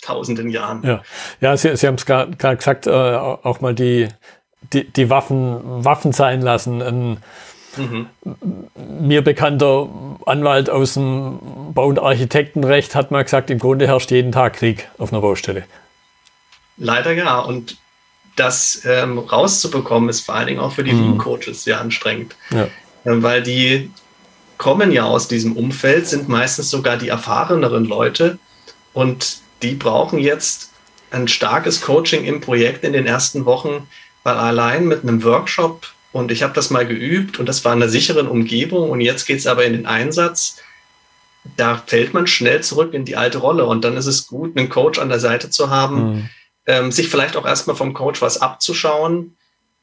tausenden 0.00 0.48
Jahren. 0.48 0.82
Ja, 0.84 1.02
ja 1.40 1.56
Sie, 1.56 1.76
Sie 1.76 1.86
haben 1.86 1.96
es 1.96 2.06
gerade 2.06 2.36
gesagt, 2.36 2.86
äh, 2.86 2.90
auch 2.90 3.60
mal 3.60 3.74
die, 3.74 4.08
die, 4.72 4.84
die 4.84 5.10
Waffen, 5.10 5.84
Waffen 5.84 6.12
sein 6.12 6.40
lassen. 6.40 6.80
Ein, 6.80 7.18
mhm. 7.76 8.06
Mir 9.00 9.22
bekannter 9.22 9.88
Anwalt 10.24 10.70
aus 10.70 10.94
dem 10.94 11.72
Bau- 11.74 11.88
und 11.88 11.98
Architektenrecht 11.98 12.94
hat 12.94 13.10
mal 13.10 13.22
gesagt, 13.22 13.50
im 13.50 13.58
Grunde 13.58 13.86
herrscht 13.86 14.10
jeden 14.10 14.32
Tag 14.32 14.54
Krieg 14.54 14.88
auf 14.98 15.12
einer 15.12 15.20
Baustelle. 15.20 15.64
Leider 16.78 17.12
ja. 17.12 17.38
Und 17.38 17.76
das 18.36 18.82
ähm, 18.84 19.18
rauszubekommen, 19.18 20.08
ist 20.08 20.20
vor 20.20 20.36
allen 20.36 20.46
Dingen 20.46 20.60
auch 20.60 20.72
für 20.72 20.84
die 20.84 20.92
mhm. 20.92 21.02
Lean-Coaches 21.02 21.64
sehr 21.64 21.80
anstrengend. 21.80 22.36
Ja. 22.50 22.68
Ähm, 23.04 23.22
weil 23.22 23.42
die 23.42 23.90
kommen 24.58 24.92
ja 24.92 25.04
aus 25.04 25.28
diesem 25.28 25.56
Umfeld, 25.56 26.06
sind 26.06 26.28
meistens 26.28 26.70
sogar 26.70 26.96
die 26.96 27.08
erfahreneren 27.08 27.84
Leute 27.84 28.38
und 28.92 29.38
die 29.62 29.74
brauchen 29.74 30.18
jetzt 30.18 30.72
ein 31.10 31.28
starkes 31.28 31.80
Coaching 31.80 32.24
im 32.24 32.40
Projekt 32.40 32.84
in 32.84 32.92
den 32.92 33.06
ersten 33.06 33.44
Wochen, 33.44 33.88
weil 34.24 34.34
allein 34.34 34.86
mit 34.86 35.02
einem 35.02 35.22
Workshop 35.24 35.86
und 36.12 36.30
ich 36.30 36.42
habe 36.42 36.54
das 36.54 36.70
mal 36.70 36.86
geübt 36.86 37.38
und 37.38 37.46
das 37.46 37.64
war 37.64 37.72
in 37.72 37.82
einer 37.82 37.90
sicheren 37.90 38.26
Umgebung 38.26 38.90
und 38.90 39.00
jetzt 39.00 39.26
geht 39.26 39.38
es 39.38 39.46
aber 39.46 39.64
in 39.64 39.72
den 39.72 39.86
Einsatz. 39.86 40.56
Da 41.56 41.82
fällt 41.86 42.12
man 42.12 42.26
schnell 42.26 42.62
zurück 42.62 42.92
in 42.92 43.04
die 43.04 43.16
alte 43.16 43.38
Rolle 43.38 43.64
und 43.64 43.84
dann 43.84 43.96
ist 43.96 44.06
es 44.06 44.26
gut, 44.26 44.56
einen 44.56 44.68
Coach 44.68 44.98
an 44.98 45.08
der 45.08 45.20
Seite 45.20 45.50
zu 45.50 45.70
haben, 45.70 45.96
mhm. 45.96 46.30
Ähm, 46.68 46.92
sich 46.92 47.08
vielleicht 47.08 47.36
auch 47.36 47.46
erstmal 47.46 47.74
vom 47.74 47.94
Coach 47.94 48.22
was 48.22 48.40
abzuschauen 48.40 49.36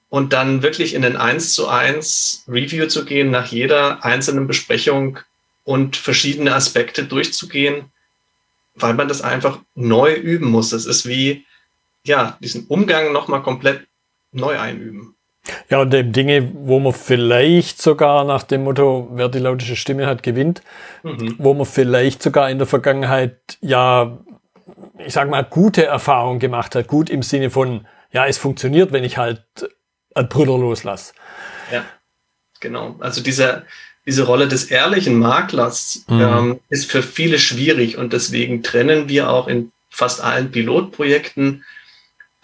und 0.10 0.32
dann 0.32 0.62
wirklich 0.62 0.94
in 0.94 1.01
den 1.01 1.18
1 1.18 1.54
zu 1.54 1.68
1 1.68 2.46
Review 2.48 2.88
zu 2.88 3.04
gehen, 3.04 3.32
nach 3.32 3.48
jeder 3.48 4.06
einzelnen 4.06 4.48
Besprechung 4.48 5.20
und 5.63 5.98
verschiedene 5.98 6.54
Aspekte 6.54 7.04
durchzugehen, 7.04 7.86
weil 8.75 8.94
man 8.94 9.08
das 9.08 9.24
einfach 9.24 9.60
neu 9.74 10.13
üben 10.13 10.50
muss. 10.50 10.70
Das 10.70 10.86
ist 10.86 11.08
wie, 11.08 11.44
ja, 12.06 12.38
diesen 12.39 12.68
Umgang 12.68 13.12
nochmal 13.12 13.42
komplett 13.42 13.88
neu 14.32 14.58
einüben. 14.60 15.15
Ja, 15.70 15.82
und 15.82 15.94
eben 15.94 16.12
Dinge, 16.12 16.51
wo 16.54 16.80
man 16.80 16.94
vielleicht 16.94 17.82
sogar 17.82 18.24
nach 18.25 18.44
dem 18.44 18.63
Motto, 18.63 19.10
wer 19.13 19.30
die 19.30 19.39
lautische 19.39 19.75
Stimme 19.75 20.06
hat, 20.06 20.22
gewinnt, 20.24 20.62
mhm. 21.04 21.36
wo 21.39 21.54
man 21.56 21.65
vielleicht 21.65 22.22
sogar 22.22 22.50
in 22.50 22.58
der 22.58 22.68
Vergangenheit 22.68 23.38
ja, 23.62 24.18
ich 24.98 25.13
sag 25.13 25.29
mal, 25.29 25.44
gute 25.44 25.86
Erfahrungen 25.86 26.39
gemacht 26.39 26.75
hat. 26.75 26.88
Gut 26.88 27.10
im 27.10 27.24
Sinne 27.24 27.50
von, 27.50 27.88
ja, 28.12 28.25
es 28.25 28.38
funktioniert, 28.38 28.91
wenn 28.91 29.03
ich 29.03 29.17
halt 29.17 29.44
an 30.13 30.29
Brüder 30.29 30.58
loslasse. 30.58 31.13
Ja, 31.72 31.86
genau. 32.60 32.96
Also 33.00 33.22
dieser, 33.22 33.63
diese 34.05 34.24
Rolle 34.24 34.48
des 34.48 34.65
ehrlichen 34.65 35.20
Maklers 35.20 36.05
mhm. 36.08 36.22
ähm, 36.22 36.60
ist 36.70 36.89
für 36.89 37.03
viele 37.03 37.39
schwierig 37.39 37.98
und 37.98 38.13
deswegen 38.13 38.63
trennen 38.63 39.10
wir 39.10 39.29
auch 39.29 39.48
in 39.48 39.72
fast 39.89 40.22
allen 40.22 40.51
Pilotprojekten 40.51 41.63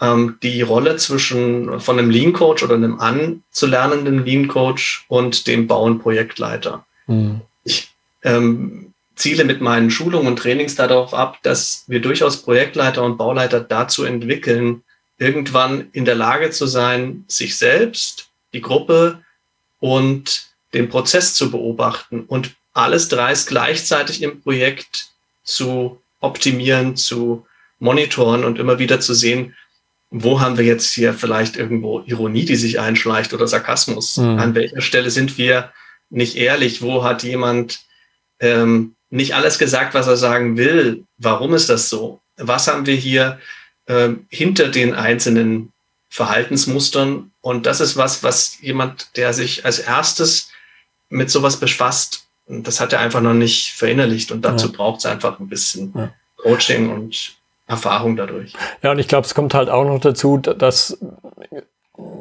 ähm, 0.00 0.38
die 0.42 0.62
Rolle 0.62 0.96
zwischen 0.96 1.80
von 1.80 1.98
einem 1.98 2.10
Lean 2.10 2.32
Coach 2.32 2.62
oder 2.62 2.74
einem 2.74 2.98
anzulernenden 2.98 4.24
Lean 4.24 4.48
Coach 4.48 5.04
und 5.08 5.46
dem 5.46 5.66
Bauen-Projektleiter. 5.66 6.84
Mhm. 7.06 7.42
Ich 7.64 7.92
ähm, 8.24 8.91
ziele 9.14 9.44
mit 9.44 9.60
meinen 9.60 9.90
Schulungen 9.90 10.28
und 10.28 10.38
Trainings 10.38 10.74
darauf 10.74 11.14
ab, 11.14 11.38
dass 11.42 11.84
wir 11.86 12.00
durchaus 12.00 12.42
Projektleiter 12.42 13.02
und 13.02 13.18
Bauleiter 13.18 13.60
dazu 13.60 14.04
entwickeln, 14.04 14.82
irgendwann 15.18 15.88
in 15.92 16.04
der 16.04 16.14
Lage 16.14 16.50
zu 16.50 16.66
sein, 16.66 17.24
sich 17.28 17.56
selbst, 17.56 18.30
die 18.52 18.60
Gruppe 18.60 19.22
und 19.80 20.46
den 20.74 20.88
Prozess 20.88 21.34
zu 21.34 21.50
beobachten 21.50 22.24
und 22.26 22.54
alles 22.72 23.08
dreist 23.08 23.48
gleichzeitig 23.48 24.22
im 24.22 24.40
Projekt 24.40 25.10
zu 25.44 26.00
optimieren, 26.20 26.96
zu 26.96 27.46
monitoren 27.78 28.44
und 28.44 28.58
immer 28.58 28.78
wieder 28.78 29.00
zu 29.00 29.12
sehen, 29.12 29.54
wo 30.10 30.40
haben 30.40 30.58
wir 30.58 30.64
jetzt 30.64 30.92
hier 30.92 31.14
vielleicht 31.14 31.56
irgendwo 31.56 32.00
Ironie, 32.00 32.44
die 32.44 32.56
sich 32.56 32.78
einschleicht 32.78 33.32
oder 33.32 33.48
Sarkasmus? 33.48 34.18
Mhm. 34.18 34.38
An 34.38 34.54
welcher 34.54 34.82
Stelle 34.82 35.10
sind 35.10 35.38
wir 35.38 35.72
nicht 36.10 36.36
ehrlich? 36.36 36.82
Wo 36.82 37.02
hat 37.02 37.22
jemand 37.22 37.80
ähm, 38.38 38.94
nicht 39.12 39.34
alles 39.34 39.58
gesagt, 39.58 39.92
was 39.92 40.06
er 40.06 40.16
sagen 40.16 40.56
will? 40.56 41.04
Warum 41.18 41.52
ist 41.54 41.68
das 41.68 41.90
so? 41.90 42.20
Was 42.38 42.66
haben 42.66 42.86
wir 42.86 42.96
hier 42.96 43.38
äh, 43.86 44.08
hinter 44.30 44.68
den 44.68 44.94
einzelnen 44.94 45.70
Verhaltensmustern? 46.08 47.30
Und 47.42 47.66
das 47.66 47.80
ist 47.80 47.96
was, 47.96 48.24
was 48.24 48.58
jemand, 48.62 49.16
der 49.16 49.34
sich 49.34 49.66
als 49.66 49.80
erstes 49.80 50.50
mit 51.10 51.30
sowas 51.30 51.60
befasst, 51.60 52.26
das 52.46 52.80
hat 52.80 52.94
er 52.94 53.00
einfach 53.00 53.20
noch 53.20 53.34
nicht 53.34 53.72
verinnerlicht. 53.72 54.32
Und 54.32 54.42
dazu 54.42 54.68
ja. 54.68 54.72
braucht 54.76 55.00
es 55.00 55.06
einfach 55.06 55.38
ein 55.38 55.48
bisschen 55.48 55.92
ja. 55.94 56.10
Coaching 56.38 56.90
und 56.90 57.34
Erfahrung 57.66 58.16
dadurch. 58.16 58.54
Ja, 58.82 58.92
und 58.92 58.98
ich 58.98 59.08
glaube, 59.08 59.26
es 59.26 59.34
kommt 59.34 59.52
halt 59.52 59.68
auch 59.68 59.84
noch 59.84 60.00
dazu, 60.00 60.38
dass, 60.38 60.98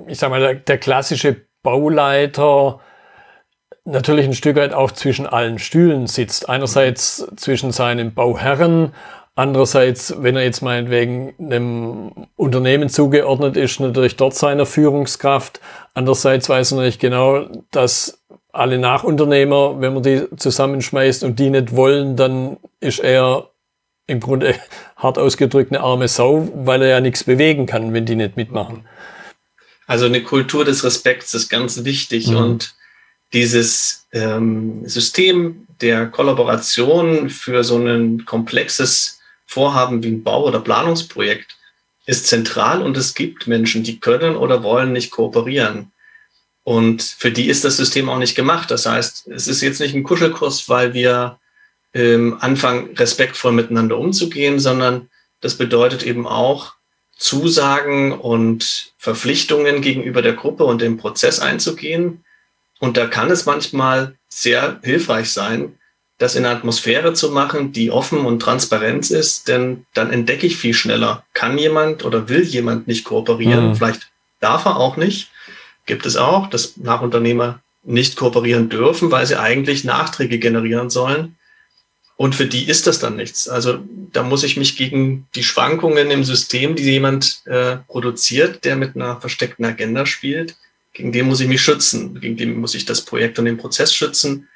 ich 0.07 0.19
sag 0.19 0.29
mal, 0.29 0.41
der, 0.41 0.55
der 0.55 0.77
klassische 0.77 1.39
Bauleiter 1.63 2.81
natürlich 3.85 4.25
ein 4.25 4.33
Stück 4.33 4.55
weit 4.55 4.73
auch 4.73 4.91
zwischen 4.91 5.25
allen 5.25 5.59
Stühlen 5.59 6.07
sitzt. 6.07 6.49
Einerseits 6.49 7.27
zwischen 7.35 7.71
seinem 7.71 8.13
Bauherren, 8.13 8.93
andererseits, 9.35 10.15
wenn 10.19 10.35
er 10.35 10.43
jetzt 10.43 10.61
meinetwegen 10.61 11.33
einem 11.39 12.27
Unternehmen 12.35 12.89
zugeordnet 12.89 13.57
ist, 13.57 13.79
natürlich 13.79 14.15
dort 14.15 14.35
seiner 14.35 14.65
Führungskraft. 14.65 15.59
Andererseits 15.93 16.49
weiß 16.49 16.71
er 16.71 16.75
natürlich 16.77 16.99
genau, 16.99 17.47
dass 17.71 18.21
alle 18.51 18.77
Nachunternehmer, 18.77 19.79
wenn 19.79 19.93
man 19.93 20.03
die 20.03 20.27
zusammenschmeißt 20.35 21.23
und 21.23 21.39
die 21.39 21.49
nicht 21.49 21.75
wollen, 21.75 22.17
dann 22.17 22.57
ist 22.79 22.99
er 22.99 23.49
im 24.07 24.19
Grunde 24.19 24.55
hart 24.97 25.17
ausgedrückt 25.17 25.71
eine 25.71 25.81
arme 25.81 26.07
Sau, 26.07 26.49
weil 26.53 26.81
er 26.81 26.89
ja 26.89 27.01
nichts 27.01 27.23
bewegen 27.23 27.65
kann, 27.65 27.93
wenn 27.93 28.05
die 28.05 28.15
nicht 28.15 28.35
mitmachen. 28.35 28.85
Also 29.87 30.05
eine 30.05 30.21
Kultur 30.21 30.63
des 30.65 30.83
Respekts 30.83 31.33
ist 31.33 31.49
ganz 31.49 31.83
wichtig 31.83 32.27
mhm. 32.27 32.37
und 32.37 32.75
dieses 33.33 34.07
ähm, 34.11 34.87
System 34.87 35.67
der 35.81 36.07
Kollaboration 36.07 37.29
für 37.29 37.63
so 37.63 37.77
ein 37.77 38.25
komplexes 38.25 39.19
Vorhaben 39.45 40.03
wie 40.03 40.09
ein 40.09 40.23
Bau- 40.23 40.45
oder 40.45 40.59
Planungsprojekt 40.59 41.57
ist 42.05 42.27
zentral 42.27 42.81
und 42.81 42.97
es 42.97 43.13
gibt 43.13 43.47
Menschen, 43.47 43.83
die 43.83 43.99
können 43.99 44.35
oder 44.35 44.63
wollen 44.63 44.91
nicht 44.91 45.11
kooperieren. 45.11 45.91
Und 46.63 47.01
für 47.01 47.31
die 47.31 47.49
ist 47.49 47.63
das 47.63 47.77
System 47.77 48.09
auch 48.09 48.17
nicht 48.17 48.35
gemacht. 48.35 48.69
Das 48.69 48.85
heißt, 48.85 49.27
es 49.27 49.47
ist 49.47 49.61
jetzt 49.61 49.79
nicht 49.79 49.95
ein 49.95 50.03
Kuschelkurs, 50.03 50.69
weil 50.69 50.93
wir 50.93 51.39
ähm, 51.93 52.37
anfangen, 52.39 52.95
respektvoll 52.95 53.51
miteinander 53.51 53.97
umzugehen, 53.97 54.59
sondern 54.59 55.09
das 55.41 55.55
bedeutet 55.55 56.03
eben 56.03 56.27
auch, 56.27 56.73
Zusagen 57.17 58.13
und 58.13 58.93
Verpflichtungen 58.97 59.81
gegenüber 59.81 60.23
der 60.23 60.33
Gruppe 60.33 60.63
und 60.63 60.81
dem 60.81 60.97
Prozess 60.97 61.39
einzugehen. 61.39 62.23
Und 62.81 62.97
da 62.97 63.05
kann 63.05 63.29
es 63.29 63.45
manchmal 63.45 64.15
sehr 64.27 64.79
hilfreich 64.81 65.31
sein, 65.31 65.77
das 66.17 66.35
in 66.35 66.45
einer 66.45 66.57
Atmosphäre 66.57 67.13
zu 67.13 67.29
machen, 67.29 67.71
die 67.73 67.91
offen 67.91 68.25
und 68.25 68.39
transparent 68.39 69.11
ist, 69.11 69.47
denn 69.47 69.85
dann 69.93 70.11
entdecke 70.11 70.47
ich 70.47 70.57
viel 70.57 70.73
schneller, 70.73 71.23
kann 71.33 71.59
jemand 71.59 72.03
oder 72.03 72.27
will 72.27 72.41
jemand 72.41 72.87
nicht 72.87 73.05
kooperieren, 73.05 73.69
mhm. 73.69 73.75
vielleicht 73.75 74.09
darf 74.39 74.65
er 74.65 74.77
auch 74.77 74.97
nicht, 74.97 75.29
gibt 75.85 76.07
es 76.07 76.17
auch, 76.17 76.49
dass 76.49 76.75
Nachunternehmer 76.77 77.59
nicht 77.83 78.15
kooperieren 78.15 78.69
dürfen, 78.69 79.11
weil 79.11 79.27
sie 79.27 79.39
eigentlich 79.39 79.83
Nachträge 79.83 80.39
generieren 80.39 80.89
sollen. 80.89 81.37
Und 82.17 82.33
für 82.35 82.45
die 82.47 82.67
ist 82.67 82.87
das 82.87 82.99
dann 82.99 83.15
nichts. 83.15 83.47
Also 83.47 83.79
da 84.11 84.23
muss 84.23 84.43
ich 84.43 84.57
mich 84.57 84.75
gegen 84.75 85.27
die 85.35 85.43
Schwankungen 85.43 86.09
im 86.09 86.23
System, 86.23 86.75
die 86.75 86.83
jemand 86.83 87.41
äh, 87.45 87.77
produziert, 87.87 88.65
der 88.65 88.75
mit 88.75 88.95
einer 88.95 89.21
versteckten 89.21 89.65
Agenda 89.65 90.05
spielt, 90.07 90.55
gegen 90.93 91.11
den 91.11 91.27
muss 91.27 91.39
ich 91.39 91.47
mich 91.47 91.61
schützen. 91.61 92.19
Gegen 92.19 92.37
den 92.37 92.59
muss 92.59 92.75
ich 92.75 92.85
das 92.85 93.01
Projekt 93.01 93.39
und 93.39 93.45
den 93.45 93.57
Prozess 93.57 93.93
schützen. 93.93 94.47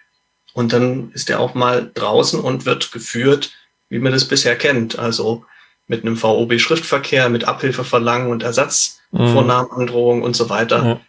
Und 0.54 0.74
dann 0.74 1.12
ist 1.14 1.30
er 1.30 1.40
auch 1.40 1.54
mal 1.54 1.92
draußen 1.94 2.40
und 2.40 2.66
wird 2.66 2.92
geführt, 2.92 3.54
wie 3.90 4.00
man 4.00 4.12
das 4.12 4.26
bisher 4.26 4.56
kennt. 4.56 4.98
Also 5.00 5.46
mit 5.88 6.04
einem 6.04 6.18
VOB-Schriftverkehr, 6.18 7.30
mit 7.30 7.46
Abhilfeverlangen 7.46 8.30
und 8.30 8.44
Ersatzvornahmeandrohung 8.44 10.20
mhm. 10.20 10.24
und 10.24 10.36
so 10.36 10.50
weiter. 10.50 10.86
Ja. 10.86 11.02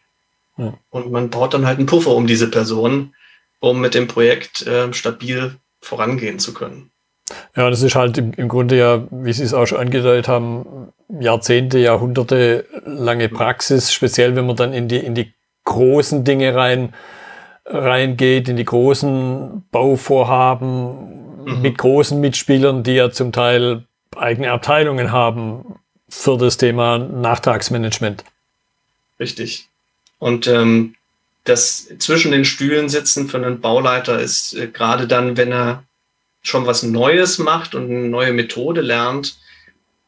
Ja. 0.64 0.78
Und 0.90 1.10
man 1.10 1.30
baut 1.30 1.54
dann 1.54 1.66
halt 1.66 1.78
einen 1.78 1.86
Puffer 1.86 2.12
um 2.12 2.26
diese 2.26 2.48
Person, 2.50 3.14
um 3.60 3.80
mit 3.80 3.94
dem 3.94 4.08
Projekt 4.08 4.66
äh, 4.66 4.92
stabil 4.92 5.56
vorangehen 5.80 6.38
zu 6.38 6.54
können. 6.54 6.90
Ja, 7.56 7.70
das 7.70 7.82
ist 7.82 7.94
halt 7.94 8.18
im, 8.18 8.32
im 8.34 8.48
Grunde 8.48 8.78
ja, 8.78 9.02
wie 9.10 9.32
Sie 9.32 9.42
es 9.42 9.54
auch 9.54 9.66
schon 9.66 9.78
angedeutet 9.78 10.28
haben, 10.28 10.92
Jahrzehnte, 11.08 11.78
Jahrhunderte 11.78 12.66
lange 12.84 13.28
Praxis, 13.28 13.92
speziell 13.92 14.36
wenn 14.36 14.46
man 14.46 14.56
dann 14.56 14.72
in 14.72 14.88
die, 14.88 14.98
in 14.98 15.14
die 15.14 15.32
großen 15.64 16.24
Dinge 16.24 16.54
rein, 16.54 16.94
reingeht, 17.64 18.48
in 18.48 18.56
die 18.56 18.64
großen 18.64 19.64
Bauvorhaben 19.70 21.44
mhm. 21.44 21.62
mit 21.62 21.78
großen 21.78 22.20
Mitspielern, 22.20 22.82
die 22.82 22.94
ja 22.94 23.10
zum 23.10 23.32
Teil 23.32 23.84
eigene 24.16 24.50
Abteilungen 24.50 25.12
haben 25.12 25.76
für 26.08 26.38
das 26.38 26.56
Thema 26.56 26.98
Nachtragsmanagement. 26.98 28.24
Richtig. 29.18 29.68
Und 30.18 30.46
ähm, 30.46 30.94
das 31.44 31.88
zwischen 31.98 32.32
den 32.32 32.44
Stühlen 32.44 32.88
sitzen 32.88 33.28
für 33.28 33.38
einen 33.38 33.60
Bauleiter 33.60 34.18
ist 34.18 34.54
äh, 34.54 34.68
gerade 34.68 35.06
dann, 35.06 35.36
wenn 35.36 35.52
er 35.52 35.84
schon 36.46 36.66
was 36.66 36.82
Neues 36.82 37.38
macht 37.38 37.74
und 37.74 37.90
eine 37.90 38.08
neue 38.08 38.32
Methode 38.32 38.80
lernt, 38.80 39.36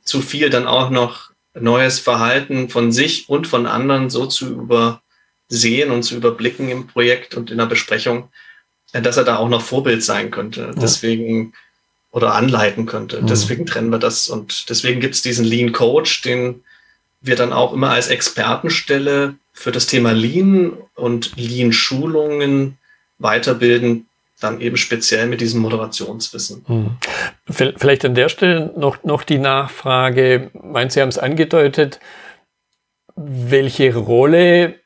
zu 0.04 0.20
viel 0.20 0.50
dann 0.50 0.66
auch 0.66 0.90
noch 0.90 1.30
neues 1.54 1.98
Verhalten 1.98 2.68
von 2.68 2.92
sich 2.92 3.28
und 3.28 3.46
von 3.46 3.66
anderen 3.66 4.10
so 4.10 4.26
zu 4.26 4.48
übersehen 4.48 5.90
und 5.90 6.02
zu 6.04 6.16
überblicken 6.16 6.68
im 6.68 6.86
Projekt 6.86 7.34
und 7.34 7.50
in 7.50 7.58
der 7.58 7.66
Besprechung, 7.66 8.28
äh, 8.92 9.02
dass 9.02 9.16
er 9.16 9.24
da 9.24 9.36
auch 9.36 9.48
noch 9.48 9.62
Vorbild 9.62 10.02
sein 10.04 10.30
könnte. 10.30 10.74
Deswegen 10.80 11.52
oder 12.10 12.34
anleiten 12.34 12.86
könnte. 12.86 13.20
Mhm. 13.20 13.26
Deswegen 13.26 13.66
trennen 13.66 13.90
wir 13.90 13.98
das 13.98 14.28
und 14.28 14.70
deswegen 14.70 15.00
gibt 15.00 15.14
es 15.14 15.22
diesen 15.22 15.44
Lean 15.44 15.72
Coach, 15.72 16.22
den 16.22 16.62
wir 17.20 17.36
dann 17.36 17.52
auch 17.52 17.72
immer 17.72 17.90
als 17.90 18.08
Expertenstelle 18.08 19.34
für 19.52 19.72
das 19.72 19.86
Thema 19.86 20.12
Lean 20.12 20.72
und 20.94 21.32
Lean-Schulungen 21.36 22.78
weiterbilden, 23.18 24.07
dann 24.40 24.60
eben 24.60 24.76
speziell 24.76 25.26
mit 25.26 25.40
diesem 25.40 25.60
Moderationswissen. 25.60 26.64
Hm. 26.66 26.96
Vielleicht 27.48 28.04
an 28.04 28.14
der 28.14 28.28
Stelle 28.28 28.72
noch, 28.76 29.02
noch 29.04 29.24
die 29.24 29.38
Nachfrage, 29.38 30.50
meinen 30.54 30.90
Sie 30.90 31.00
haben 31.00 31.08
es 31.08 31.18
angedeutet, 31.18 31.98
welche 33.16 33.94
Rolle 33.96 34.76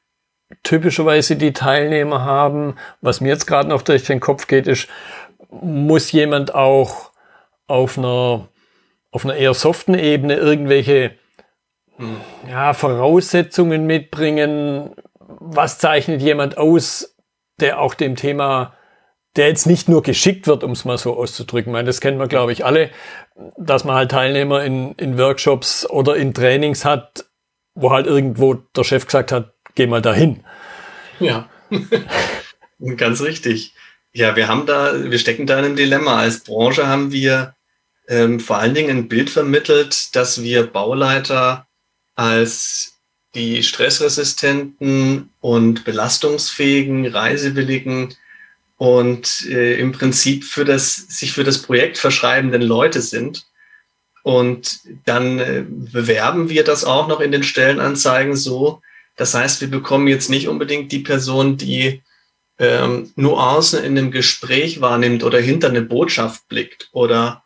typischerweise 0.63 1.37
die 1.37 1.53
Teilnehmer 1.53 2.25
haben. 2.25 2.77
Was 3.01 3.21
mir 3.21 3.29
jetzt 3.29 3.47
gerade 3.47 3.69
noch 3.69 3.83
durch 3.83 4.05
den 4.05 4.21
Kopf 4.21 4.47
geht, 4.47 4.67
ist, 4.67 4.89
muss 5.51 6.13
jemand 6.13 6.55
auch 6.55 7.11
auf 7.67 7.99
einer, 7.99 8.49
auf 9.11 9.25
einer 9.25 9.35
eher 9.35 9.55
soften 9.55 9.95
Ebene 9.95 10.37
irgendwelche 10.37 11.13
hm, 11.97 12.17
ja, 12.49 12.73
Voraussetzungen 12.73 13.87
mitbringen? 13.87 14.95
Was 15.19 15.79
zeichnet 15.79 16.23
jemand 16.23 16.57
aus, 16.57 17.17
der 17.61 17.81
auch 17.81 17.95
dem 17.95 18.17
Thema 18.17 18.75
der 19.37 19.49
jetzt 19.49 19.67
nicht 19.67 19.89
nur 19.89 20.03
geschickt 20.03 20.47
wird, 20.47 20.63
um 20.63 20.73
es 20.73 20.85
mal 20.85 20.99
so 20.99 21.17
auszudrücken. 21.17 21.71
Ich 21.71 21.73
meine, 21.73 21.87
das 21.87 22.01
kennen 22.01 22.19
wir, 22.19 22.29
glaube 22.29 22.53
ich, 22.53 22.65
alle, 22.65 22.91
dass 23.57 23.85
man 23.85 23.97
halt 23.97 24.11
Teilnehmer 24.11 24.63
in, 24.65 24.93
in 24.93 25.17
Workshops 25.17 25.89
oder 25.89 26.17
in 26.17 26.35
Trainings 26.35 26.85
hat, 26.85 27.25
wo 27.75 27.91
halt 27.91 28.07
irgendwo 28.07 28.55
der 28.55 28.85
Chef 28.85 29.07
gesagt 29.07 29.33
hat, 29.33 29.55
geh 29.75 29.87
mal 29.87 30.03
dahin. 30.03 30.45
Ja, 31.19 31.49
ganz 32.97 33.23
richtig. 33.23 33.75
Ja, 34.13 34.37
wir 34.37 34.49
haben 34.49 34.67
da, 34.67 35.11
wir 35.11 35.19
stecken 35.19 35.47
da 35.47 35.59
in 35.59 35.65
einem 35.65 35.77
Dilemma. 35.77 36.19
Als 36.19 36.41
Branche 36.41 36.87
haben 36.87 37.13
wir 37.13 37.55
ähm, 38.09 38.41
vor 38.41 38.59
allen 38.59 38.75
Dingen 38.75 38.91
ein 38.91 39.09
Bild 39.09 39.31
vermittelt, 39.31 40.15
dass 40.15 40.43
wir 40.43 40.67
Bauleiter 40.67 41.67
als 42.15 42.99
die 43.35 43.63
stressresistenten 43.63 45.31
und 45.41 45.85
belastungsfähigen, 45.85 47.07
reisewilligen 47.07 48.15
und 48.83 49.47
äh, 49.47 49.79
im 49.79 49.93
Prinzip 49.93 50.43
für 50.43 50.65
das, 50.65 50.97
sich 50.97 51.31
für 51.31 51.45
das 51.45 51.63
Projekt 51.63 51.99
verschreibenden 51.99 52.63
Leute 52.63 53.01
sind. 53.01 53.47
Und 54.25 54.81
dann 55.05 55.39
äh, 55.39 55.65
bewerben 55.69 56.49
wir 56.49 56.65
das 56.65 56.85
auch 56.85 57.07
noch 57.07 57.21
in 57.21 57.31
den 57.31 57.45
Stellenanzeigen 57.45 58.35
so. 58.35 58.83
Das 59.15 59.35
heißt, 59.35 59.61
wir 59.61 59.71
bekommen 59.71 60.09
jetzt 60.09 60.31
nicht 60.31 60.49
unbedingt 60.49 60.91
die 60.91 60.99
Person, 60.99 61.57
die 61.57 62.03
ähm, 62.59 63.13
Nuancen 63.15 63.85
in 63.85 63.97
einem 63.97 64.11
Gespräch 64.11 64.81
wahrnimmt 64.81 65.23
oder 65.23 65.39
hinter 65.39 65.69
eine 65.69 65.83
Botschaft 65.83 66.49
blickt 66.49 66.89
oder 66.91 67.45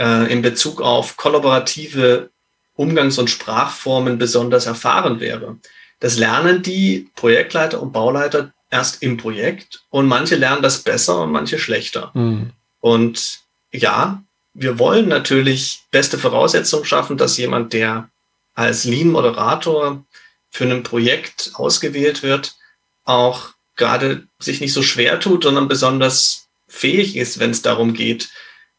äh, 0.00 0.32
in 0.32 0.42
Bezug 0.42 0.80
auf 0.80 1.16
kollaborative 1.16 2.30
Umgangs- 2.74 3.20
und 3.20 3.30
Sprachformen 3.30 4.18
besonders 4.18 4.66
erfahren 4.66 5.20
wäre. 5.20 5.56
Das 6.00 6.18
lernen 6.18 6.62
die 6.62 7.10
Projektleiter 7.14 7.80
und 7.80 7.92
Bauleiter 7.92 8.53
erst 8.74 9.02
im 9.02 9.16
Projekt 9.16 9.84
und 9.88 10.08
manche 10.08 10.34
lernen 10.34 10.62
das 10.62 10.82
besser 10.82 11.22
und 11.22 11.30
manche 11.30 11.60
schlechter. 11.60 12.10
Mhm. 12.14 12.50
Und 12.80 13.38
ja, 13.72 14.22
wir 14.52 14.80
wollen 14.80 15.08
natürlich 15.08 15.84
beste 15.92 16.18
Voraussetzungen 16.18 16.84
schaffen, 16.84 17.16
dass 17.16 17.38
jemand, 17.38 17.72
der 17.72 18.10
als 18.54 18.84
Lean-Moderator 18.84 20.04
für 20.50 20.64
ein 20.64 20.82
Projekt 20.82 21.52
ausgewählt 21.54 22.24
wird, 22.24 22.56
auch 23.04 23.50
gerade 23.76 24.26
sich 24.40 24.60
nicht 24.60 24.72
so 24.72 24.82
schwer 24.82 25.20
tut, 25.20 25.44
sondern 25.44 25.68
besonders 25.68 26.48
fähig 26.66 27.16
ist, 27.16 27.38
wenn 27.38 27.52
es 27.52 27.62
darum 27.62 27.94
geht, 27.94 28.30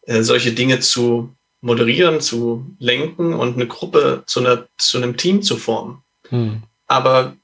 äh, 0.02 0.24
solche 0.24 0.52
Dinge 0.52 0.82
zu 0.82 1.34
moderieren, 1.62 2.20
zu 2.20 2.66
lenken 2.80 3.34
und 3.34 3.56
eine 3.56 3.68
Gruppe 3.68 4.24
zu, 4.26 4.42
einer, 4.42 4.68
zu 4.78 4.98
einem 4.98 5.16
Team 5.16 5.42
zu 5.42 5.56
formen. 5.56 6.04
Hm. 6.30 6.64
Aber 6.88 7.36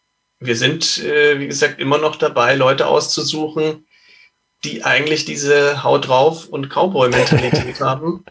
wir 0.42 0.58
sind, 0.58 0.98
äh, 0.98 1.40
wie 1.40 1.48
gesagt, 1.48 1.80
immer 1.80 2.00
noch 2.00 2.16
dabei, 2.16 2.56
Leute 2.56 2.88
auszusuchen, 2.88 3.86
die 4.64 4.84
eigentlich 4.84 5.24
diese 5.24 5.84
Haut 5.84 6.08
drauf 6.08 6.48
und 6.48 6.70
Cowboy-Mentalität 6.70 7.80
haben 7.80 8.26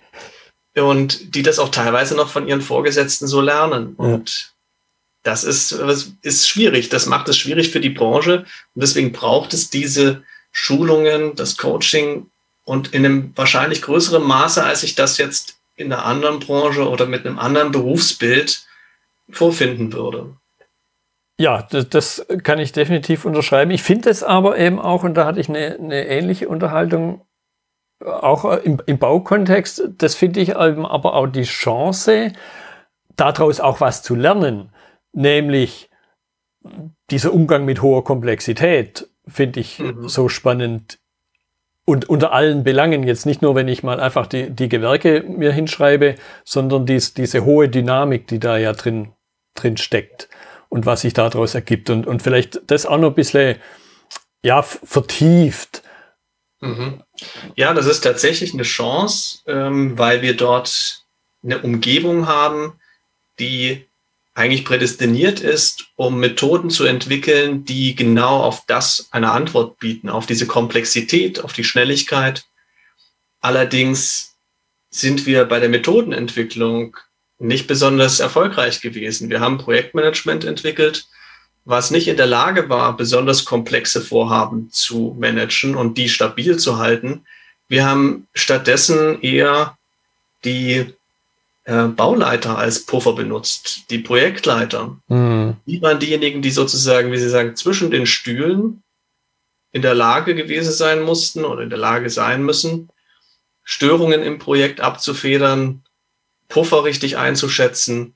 und 0.75 1.35
die 1.35 1.43
das 1.43 1.59
auch 1.59 1.71
teilweise 1.71 2.17
noch 2.17 2.29
von 2.29 2.47
ihren 2.49 2.61
Vorgesetzten 2.61 3.27
so 3.27 3.41
lernen. 3.41 3.97
Ja. 3.99 4.05
Und 4.05 4.53
das 5.23 5.45
ist, 5.45 5.73
ist 6.23 6.49
schwierig. 6.49 6.89
Das 6.89 7.07
macht 7.07 7.29
es 7.29 7.39
schwierig 7.39 7.71
für 7.71 7.81
die 7.81 7.91
Branche. 7.91 8.45
Und 8.75 8.83
deswegen 8.83 9.13
braucht 9.13 9.55
es 9.55 9.71
diese 9.71 10.23
Schulungen, 10.51 11.37
das 11.37 11.57
Coaching 11.57 12.27
und 12.65 12.93
in 12.93 13.05
einem 13.05 13.33
wahrscheinlich 13.37 13.83
größeren 13.83 14.23
Maße, 14.23 14.65
als 14.65 14.83
ich 14.83 14.95
das 14.95 15.19
jetzt 15.19 15.59
in 15.77 15.93
einer 15.93 16.05
anderen 16.05 16.41
Branche 16.41 16.89
oder 16.89 17.07
mit 17.07 17.25
einem 17.25 17.39
anderen 17.39 17.71
Berufsbild 17.71 18.67
vorfinden 19.31 19.93
würde. 19.93 20.35
Ja, 21.41 21.67
das, 21.71 21.89
das 21.89 22.27
kann 22.43 22.59
ich 22.59 22.73
definitiv 22.73 23.25
unterschreiben. 23.25 23.71
Ich 23.71 23.83
finde 23.83 24.11
es 24.11 24.23
aber 24.23 24.59
eben 24.59 24.79
auch, 24.79 25.05
und 25.05 25.15
da 25.15 25.25
hatte 25.25 25.41
ich 25.41 25.49
eine, 25.49 25.79
eine 25.81 26.07
ähnliche 26.07 26.51
Unterhaltung, 26.51 27.23
auch 28.05 28.45
im, 28.45 28.83
im 28.85 28.99
Baukontext, 28.99 29.89
das 29.97 30.15
finde 30.15 30.41
ich 30.41 30.51
eben 30.51 30.85
aber 30.85 31.15
auch 31.15 31.29
die 31.29 31.45
Chance, 31.45 32.35
daraus 33.17 33.59
auch 33.59 33.81
was 33.81 34.03
zu 34.03 34.15
lernen. 34.15 34.75
Nämlich 35.15 35.89
dieser 37.11 37.33
Umgang 37.33 37.65
mit 37.65 37.81
hoher 37.81 38.05
Komplexität 38.05 39.09
finde 39.27 39.61
ich 39.61 39.79
mhm. 39.79 40.11
so 40.11 40.29
spannend. 40.29 40.99
Und 41.87 42.07
unter 42.07 42.35
allen 42.35 42.65
Belangen, 42.65 43.03
jetzt 43.03 43.25
nicht 43.25 43.41
nur, 43.41 43.55
wenn 43.55 43.69
ich 43.69 43.83
mal 43.83 43.99
einfach 43.99 44.27
die, 44.27 44.51
die 44.51 44.69
Gewerke 44.69 45.25
mir 45.27 45.53
hinschreibe, 45.53 46.17
sondern 46.45 46.85
dies, 46.85 47.15
diese 47.15 47.47
hohe 47.47 47.71
Dynamik, 47.71 48.27
die 48.27 48.41
da 48.41 48.59
ja 48.59 48.75
drin, 48.75 49.13
drin 49.55 49.79
steckt 49.79 50.29
und 50.71 50.87
was 50.87 51.03
sich 51.03 51.13
daraus 51.13 51.55
ergibt 51.55 51.91
und, 51.91 52.07
und 52.07 52.23
vielleicht 52.23 52.61
das 52.69 52.87
auch 52.87 52.97
noch 52.97 53.09
ein 53.09 53.15
bisschen 53.15 53.57
ja, 54.43 54.63
vertieft. 54.63 55.83
Mhm. 56.61 57.03
Ja, 57.57 57.75
das 57.75 57.87
ist 57.87 58.01
tatsächlich 58.01 58.55
eine 58.55 58.63
Chance, 58.63 59.41
ähm, 59.47 59.99
weil 59.99 60.23
wir 60.23 60.35
dort 60.35 61.05
eine 61.43 61.59
Umgebung 61.59 62.27
haben, 62.27 62.81
die 63.39 63.87
eigentlich 64.35 64.65
prädestiniert 64.65 65.41
ist, 65.41 65.87
um 65.97 66.21
Methoden 66.21 66.71
zu 66.71 66.85
entwickeln, 66.85 67.65
die 67.65 67.95
genau 67.95 68.41
auf 68.43 68.65
das 68.67 69.09
eine 69.11 69.33
Antwort 69.33 69.79
bieten, 69.79 70.09
auf 70.09 70.27
diese 70.27 70.47
Komplexität, 70.47 71.43
auf 71.43 71.53
die 71.53 71.65
Schnelligkeit. 71.65 72.45
Allerdings 73.41 74.37
sind 74.91 75.27
wir 75.27 75.45
bei 75.47 75.61
der 75.61 75.69
Methodenentwicklung 75.69 76.97
nicht 77.41 77.67
besonders 77.67 78.21
erfolgreich 78.21 78.81
gewesen. 78.81 79.31
Wir 79.31 79.41
haben 79.41 79.59
Projektmanagement 79.59 80.45
entwickelt, 80.45 81.07
was 81.65 81.91
nicht 81.91 82.07
in 82.07 82.17
der 82.17 82.27
Lage 82.27 82.69
war, 82.69 82.97
besonders 82.97 83.45
komplexe 83.45 84.01
Vorhaben 84.01 84.71
zu 84.71 85.17
managen 85.19 85.75
und 85.75 85.97
die 85.99 86.09
stabil 86.09 86.59
zu 86.59 86.79
halten. 86.79 87.25
Wir 87.69 87.87
haben 87.87 88.27
stattdessen 88.35 89.21
eher 89.23 89.77
die 90.45 90.87
äh, 91.65 91.85
Bauleiter 91.85 92.59
als 92.59 92.85
Puffer 92.85 93.15
benutzt, 93.15 93.85
die 93.91 93.99
Projektleiter. 93.99 94.97
Mhm. 95.09 95.57
Die 95.67 95.81
waren 95.81 95.99
diejenigen, 95.99 96.43
die 96.43 96.51
sozusagen, 96.51 97.13
wie 97.13 97.19
Sie 97.19 97.29
sagen, 97.29 97.57
zwischen 97.57 97.91
den 97.91 98.07
Stühlen 98.07 98.83
in 99.73 99.83
der 99.83 99.95
Lage 99.95 100.35
gewesen 100.35 100.73
sein 100.73 101.03
mussten 101.03 101.45
oder 101.45 101.63
in 101.63 101.71
der 101.71 101.79
Lage 101.79 102.11
sein 102.11 102.43
müssen, 102.43 102.89
Störungen 103.63 104.23
im 104.23 104.39
Projekt 104.39 104.81
abzufedern, 104.81 105.85
Puffer 106.51 106.85
richtig 106.85 107.17
einzuschätzen. 107.17 108.15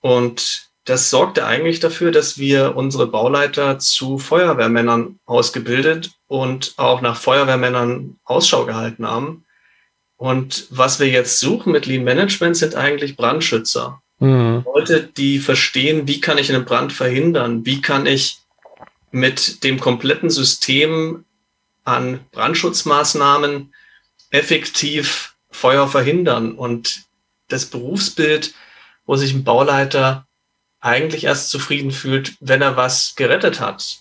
Und 0.00 0.70
das 0.84 1.10
sorgte 1.10 1.44
eigentlich 1.44 1.80
dafür, 1.80 2.10
dass 2.10 2.38
wir 2.38 2.74
unsere 2.76 3.06
Bauleiter 3.06 3.78
zu 3.78 4.18
Feuerwehrmännern 4.18 5.18
ausgebildet 5.26 6.12
und 6.26 6.72
auch 6.78 7.02
nach 7.02 7.20
Feuerwehrmännern 7.20 8.18
Ausschau 8.24 8.64
gehalten 8.64 9.06
haben. 9.06 9.44
Und 10.16 10.66
was 10.70 10.98
wir 10.98 11.08
jetzt 11.08 11.40
suchen 11.40 11.72
mit 11.72 11.84
Lean 11.84 12.04
Management 12.04 12.56
sind 12.56 12.74
eigentlich 12.74 13.16
Brandschützer. 13.16 14.00
Mhm. 14.18 14.64
Leute, 14.64 15.02
die 15.04 15.38
verstehen, 15.38 16.08
wie 16.08 16.20
kann 16.20 16.38
ich 16.38 16.52
einen 16.52 16.64
Brand 16.64 16.92
verhindern? 16.92 17.66
Wie 17.66 17.82
kann 17.82 18.06
ich 18.06 18.38
mit 19.10 19.62
dem 19.64 19.78
kompletten 19.78 20.30
System 20.30 21.24
an 21.84 22.20
Brandschutzmaßnahmen 22.32 23.74
effektiv 24.30 25.34
Feuer 25.50 25.86
verhindern? 25.86 26.52
Und 26.52 27.07
das 27.48 27.66
Berufsbild, 27.66 28.54
wo 29.06 29.16
sich 29.16 29.32
ein 29.32 29.44
Bauleiter 29.44 30.26
eigentlich 30.80 31.24
erst 31.24 31.50
zufrieden 31.50 31.90
fühlt, 31.90 32.36
wenn 32.40 32.62
er 32.62 32.76
was 32.76 33.14
gerettet 33.16 33.60
hat. 33.60 34.00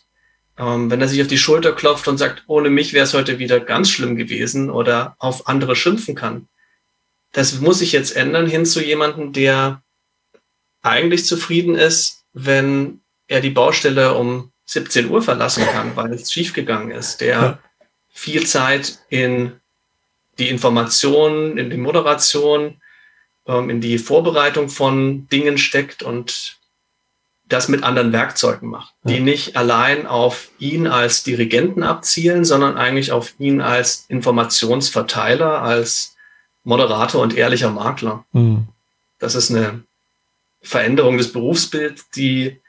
Ähm, 0.58 0.90
wenn 0.90 1.02
er 1.02 1.08
sich 1.08 1.22
auf 1.22 1.28
die 1.28 1.38
Schulter 1.38 1.74
klopft 1.74 2.08
und 2.08 2.18
sagt, 2.18 2.44
ohne 2.48 2.70
mich 2.70 2.94
wäre 2.94 3.06
es 3.06 3.14
heute 3.14 3.40
wieder 3.40 3.60
ganz 3.60 3.90
schlimm 3.90 4.16
gewesen 4.16 4.70
oder 4.70 5.16
auf 5.20 5.48
andere 5.48 5.76
schimpfen 5.76 6.16
kann. 6.16 6.48
das 7.34 7.60
muss 7.60 7.80
sich 7.80 7.92
jetzt 7.92 8.16
ändern 8.16 8.48
hin 8.48 8.66
zu 8.66 8.84
jemandem, 8.84 9.34
der 9.34 9.84
eigentlich 10.82 11.26
zufrieden 11.26 11.76
ist, 11.76 12.24
wenn 12.34 13.02
er 13.28 13.42
die 13.42 13.50
Baustelle 13.50 14.14
um 14.14 14.52
17 14.66 15.10
Uhr 15.10 15.22
verlassen 15.22 15.66
kann, 15.66 15.96
weil 15.96 16.14
es 16.14 16.32
schiefgegangen 16.32 16.92
ist, 16.92 17.22
der 17.22 17.60
viel 18.10 18.46
Zeit 18.46 19.00
in 19.10 19.54
die 20.40 20.50
Information, 20.50 21.58
in 21.58 21.70
die 21.70 21.78
Moderation, 21.78 22.82
in 23.48 23.82
die 23.82 23.98
Vorbereitung 23.98 24.70
von 24.70 25.28
Dingen 25.30 25.58
steckt 25.58 26.04
und 26.04 26.58
das 27.48 27.70
mit 27.70 27.84
anderen 27.84 28.12
Werkzeugen 28.12 28.70
macht, 28.70 28.94
ja. 29.04 29.14
die 29.14 29.20
nicht 29.22 29.56
allein 29.56 30.06
auf 30.06 30.50
ihn 30.60 30.86
als 30.86 31.24
Dirigenten 31.24 31.82
abzielen, 31.82 32.44
sondern 32.44 32.76
eigentlich 32.76 33.12
auf 33.12 33.34
ihn 33.40 33.62
als 33.62 34.06
Informationsverteiler, 34.10 35.62
als 35.62 36.18
Moderator 36.66 37.22
und 37.22 37.38
ehrlicher 37.38 37.70
Makler. 37.70 38.26
Mhm. 38.34 38.68
Das 39.20 39.36
ist 39.36 39.50
eine 39.50 39.84
Veränderung 40.62 41.18
des 41.18 41.32
Berufsbilds, 41.32 42.10
die 42.10 42.60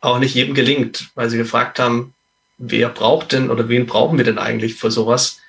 auch 0.00 0.18
nicht 0.18 0.34
jedem 0.34 0.54
gelingt, 0.54 1.10
weil 1.14 1.30
sie 1.30 1.38
gefragt 1.38 1.78
haben, 1.78 2.14
wer 2.58 2.90
braucht 2.90 3.32
denn 3.32 3.50
oder 3.50 3.68
wen 3.68 3.86
brauchen 3.86 4.18
wir 4.18 4.24
denn 4.24 4.38
eigentlich 4.38 4.74
für 4.74 4.90
sowas? 4.90 5.40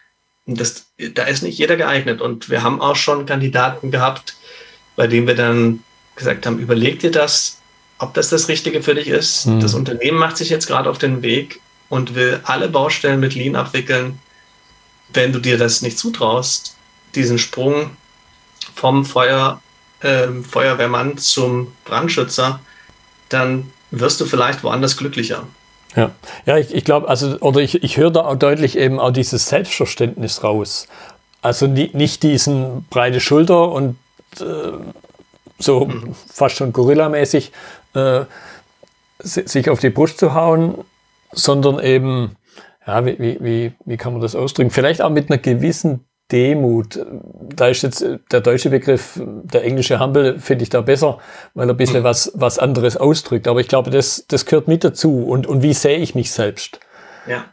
Und 0.45 0.59
das, 0.59 0.87
da 0.97 1.23
ist 1.25 1.43
nicht 1.43 1.57
jeder 1.57 1.75
geeignet. 1.75 2.21
Und 2.21 2.49
wir 2.49 2.63
haben 2.63 2.81
auch 2.81 2.95
schon 2.95 3.25
Kandidaten 3.25 3.91
gehabt, 3.91 4.35
bei 4.99 5.07
denen 5.07 5.27
wir 5.27 5.35
dann 5.35 5.81
gesagt 6.17 6.45
haben, 6.45 6.59
überleg 6.59 6.99
dir 6.99 7.09
das, 7.09 7.61
ob 7.99 8.13
das 8.15 8.27
das 8.27 8.49
Richtige 8.49 8.83
für 8.83 8.95
dich 8.95 9.07
ist. 9.07 9.45
Mhm. 9.45 9.61
Das 9.61 9.73
Unternehmen 9.73 10.17
macht 10.17 10.35
sich 10.35 10.49
jetzt 10.49 10.67
gerade 10.67 10.89
auf 10.89 10.97
den 10.97 11.21
Weg 11.21 11.61
und 11.87 12.15
will 12.15 12.41
alle 12.43 12.67
Baustellen 12.67 13.21
mit 13.21 13.33
Lean 13.33 13.55
abwickeln. 13.55 14.19
Wenn 15.13 15.31
du 15.31 15.39
dir 15.39 15.57
das 15.57 15.81
nicht 15.81 15.97
zutraust, 15.97 16.75
diesen 17.15 17.39
Sprung 17.39 17.91
vom 18.75 19.05
Feuer, 19.05 19.61
äh, 20.01 20.27
Feuerwehrmann 20.43 21.17
zum 21.17 21.71
Brandschützer, 21.85 22.59
dann 23.29 23.71
wirst 23.91 24.19
du 24.19 24.25
vielleicht 24.25 24.65
woanders 24.65 24.97
glücklicher. 24.97 25.47
Ja, 25.95 26.11
ja 26.45 26.57
ich, 26.57 26.75
ich 26.75 26.83
glaube, 26.83 27.07
also, 27.07 27.39
oder 27.39 27.61
ich, 27.61 27.83
ich 27.85 27.95
höre 27.95 28.11
da 28.11 28.25
auch 28.25 28.35
deutlich 28.35 28.77
eben 28.77 28.99
auch 28.99 29.11
dieses 29.11 29.47
Selbstverständnis 29.47 30.43
raus. 30.43 30.89
Also 31.41 31.67
nicht 31.67 32.21
diesen 32.23 32.83
breite 32.89 33.21
Schulter 33.21 33.71
und 33.71 33.95
so 34.37 35.85
mhm. 35.85 36.15
fast 36.31 36.55
schon 36.55 36.73
Gorilla-mäßig 36.73 37.51
äh, 37.93 38.25
sich 39.19 39.69
auf 39.69 39.79
die 39.79 39.89
Brust 39.89 40.17
zu 40.17 40.33
hauen, 40.33 40.83
sondern 41.31 41.79
eben, 41.79 42.37
ja, 42.87 43.05
wie, 43.05 43.37
wie, 43.41 43.73
wie 43.85 43.97
kann 43.97 44.13
man 44.13 44.21
das 44.21 44.35
ausdrücken? 44.35 44.71
Vielleicht 44.71 45.01
auch 45.01 45.09
mit 45.09 45.29
einer 45.29 45.37
gewissen 45.37 46.05
Demut. 46.31 46.99
Da 47.55 47.67
ist 47.67 47.81
jetzt 47.81 48.05
der 48.31 48.41
deutsche 48.41 48.69
Begriff, 48.69 49.19
der 49.19 49.63
englische 49.63 49.99
Humble 49.99 50.39
finde 50.39 50.63
ich 50.63 50.69
da 50.69 50.81
besser, 50.81 51.19
weil 51.53 51.67
er 51.67 51.73
ein 51.73 51.77
bisschen 51.77 52.01
mhm. 52.01 52.05
was, 52.05 52.31
was 52.35 52.59
anderes 52.59 52.97
ausdrückt. 52.97 53.47
Aber 53.47 53.59
ich 53.59 53.67
glaube, 53.67 53.89
das, 53.89 54.25
das 54.27 54.45
gehört 54.45 54.67
mit 54.67 54.83
dazu. 54.83 55.25
Und, 55.25 55.47
und 55.47 55.63
wie 55.63 55.73
sehe 55.73 55.97
ich 55.97 56.15
mich 56.15 56.31
selbst? 56.31 56.79
Ja. 57.27 57.45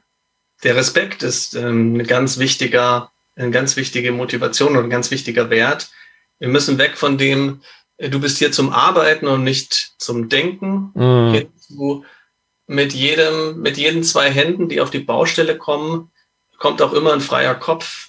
Der 0.63 0.77
Respekt 0.77 1.23
ist 1.23 1.55
ähm, 1.55 1.95
eine 1.95 2.05
ganz 2.05 2.39
wichtiger, 2.39 3.11
eine 3.37 3.51
ganz 3.51 3.77
wichtige 3.77 4.13
Motivation 4.13 4.77
und 4.77 4.85
ein 4.85 4.91
ganz 4.91 5.11
wichtiger 5.11 5.51
Wert. 5.51 5.91
Wir 6.39 6.49
müssen 6.49 6.79
weg 6.79 6.97
von 6.97 7.19
dem, 7.19 7.63
äh, 7.97 8.09
du 8.09 8.21
bist 8.21 8.39
hier 8.39 8.53
zum 8.53 8.73
Arbeiten 8.73 9.27
und 9.27 9.45
nicht 9.45 9.95
zum 9.99 10.29
Denken, 10.29 10.93
mhm. 10.95 11.33
hin 11.33 11.49
zu 11.59 12.05
mit 12.69 12.93
jedem, 12.93 13.61
mit 13.61 13.79
jeden 13.79 14.03
zwei 14.03 14.29
Händen, 14.31 14.69
die 14.69 14.81
auf 14.81 14.91
die 14.91 14.99
Baustelle 14.99 15.57
kommen, 15.57 16.11
kommt 16.59 16.83
auch 16.83 16.93
immer 16.93 17.13
ein 17.13 17.21
freier 17.21 17.55
Kopf, 17.55 18.07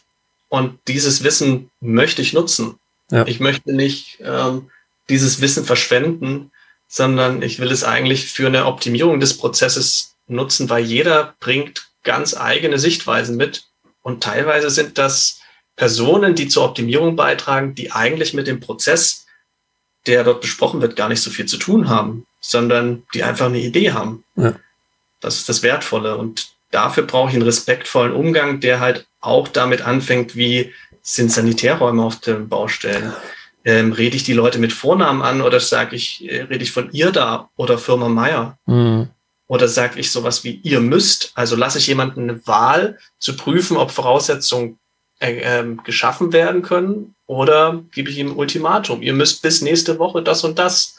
und 0.49 0.79
dieses 0.87 1.23
Wissen 1.23 1.69
möchte 1.79 2.21
ich 2.21 2.33
nutzen. 2.33 2.79
Ja. 3.11 3.25
Ich 3.27 3.39
möchte 3.39 3.73
nicht 3.73 4.19
ähm, 4.21 4.69
dieses 5.09 5.41
Wissen 5.41 5.65
verschwenden, 5.65 6.51
sondern 6.87 7.41
ich 7.41 7.59
will 7.59 7.71
es 7.71 7.83
eigentlich 7.83 8.31
für 8.31 8.47
eine 8.47 8.65
Optimierung 8.65 9.19
des 9.19 9.37
Prozesses 9.37 10.15
nutzen, 10.27 10.69
weil 10.69 10.85
jeder 10.85 11.35
bringt 11.39 11.87
ganz 12.03 12.35
eigene 12.35 12.79
Sichtweisen 12.79 13.35
mit. 13.35 13.65
Und 14.01 14.23
teilweise 14.23 14.69
sind 14.69 14.97
das 14.97 15.41
Personen, 15.77 16.35
die 16.35 16.49
zur 16.49 16.65
Optimierung 16.65 17.15
beitragen, 17.15 17.75
die 17.75 17.91
eigentlich 17.91 18.33
mit 18.33 18.47
dem 18.47 18.59
Prozess, 18.59 19.27
der 20.07 20.23
dort 20.23 20.41
besprochen 20.41 20.81
wird, 20.81 20.95
gar 20.95 21.07
nicht 21.07 21.21
so 21.21 21.29
viel 21.29 21.45
zu 21.45 21.57
tun 21.57 21.87
haben, 21.87 22.25
sondern 22.41 23.03
die 23.13 23.23
einfach 23.23 23.45
eine 23.45 23.59
Idee 23.59 23.91
haben. 23.91 24.23
Ja. 24.35 24.55
Das 25.21 25.37
ist 25.37 25.47
das 25.47 25.63
Wertvolle. 25.63 26.17
Und 26.17 26.49
dafür 26.71 27.03
brauche 27.03 27.29
ich 27.29 27.35
einen 27.35 27.43
respektvollen 27.43 28.11
Umgang, 28.11 28.59
der 28.59 28.79
halt 28.79 29.07
auch 29.21 29.47
damit 29.47 29.81
anfängt, 29.81 30.35
wie 30.35 30.73
sind 31.01 31.31
Sanitärräume 31.31 32.03
auf 32.03 32.19
den 32.19 32.49
Baustellen. 32.49 33.13
Ähm, 33.63 33.91
rede 33.91 34.15
ich 34.15 34.23
die 34.23 34.33
Leute 34.33 34.59
mit 34.59 34.73
Vornamen 34.73 35.21
an 35.21 35.41
oder 35.41 35.59
sage 35.59 35.95
ich, 35.95 36.27
äh, 36.29 36.43
rede 36.43 36.63
ich 36.63 36.71
von 36.71 36.91
ihr 36.91 37.11
da 37.11 37.49
oder 37.55 37.77
Firma 37.77 38.09
Meier? 38.09 38.57
Mhm. 38.65 39.09
Oder 39.47 39.67
sage 39.67 39.99
ich 39.99 40.11
sowas 40.11 40.43
wie 40.43 40.59
ihr 40.63 40.79
müsst? 40.79 41.31
Also 41.35 41.55
lasse 41.55 41.77
ich 41.77 41.87
jemanden 41.87 42.23
eine 42.23 42.47
Wahl 42.47 42.97
zu 43.19 43.35
prüfen, 43.35 43.77
ob 43.77 43.91
Voraussetzungen 43.91 44.79
äh, 45.19 45.37
äh, 45.39 45.75
geschaffen 45.83 46.33
werden 46.33 46.61
können 46.61 47.15
oder 47.25 47.83
gebe 47.91 48.09
ich 48.09 48.17
ihm 48.17 48.31
ein 48.31 48.35
Ultimatum? 48.35 49.01
Ihr 49.01 49.13
müsst 49.13 49.41
bis 49.41 49.61
nächste 49.61 49.99
Woche 49.99 50.21
das 50.21 50.43
und 50.43 50.59
das. 50.59 50.97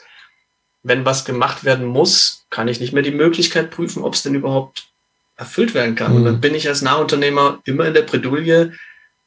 Wenn 0.82 1.04
was 1.04 1.24
gemacht 1.24 1.64
werden 1.64 1.86
muss, 1.86 2.46
kann 2.50 2.68
ich 2.68 2.80
nicht 2.80 2.92
mehr 2.92 3.02
die 3.02 3.10
Möglichkeit 3.10 3.70
prüfen, 3.70 4.02
ob 4.02 4.14
es 4.14 4.22
denn 4.22 4.34
überhaupt 4.34 4.88
erfüllt 5.36 5.74
werden 5.74 5.94
kann. 5.94 6.12
Mhm. 6.12 6.16
Und 6.16 6.24
dann 6.24 6.34
mhm. 6.36 6.40
bin 6.40 6.54
ich 6.54 6.68
als 6.68 6.82
Nahunternehmer 6.82 7.60
immer 7.64 7.86
in 7.86 7.94
der 7.94 8.02
Bredouille, 8.02 8.72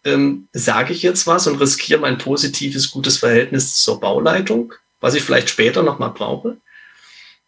ähm, 0.04 0.48
sage 0.54 0.94
ich 0.94 1.04
jetzt 1.04 1.28
was 1.28 1.48
und 1.48 1.60
riskiere 1.60 2.00
mein 2.00 2.18
positives, 2.18 2.92
gutes 2.92 3.18
Verhältnis 3.18 3.76
zur 3.82 4.00
Bauleitung, 4.00 4.74
was 5.00 5.14
ich 5.14 5.24
vielleicht 5.24 5.50
später 5.50 5.84
nochmal 5.84 6.12
brauche. 6.12 6.58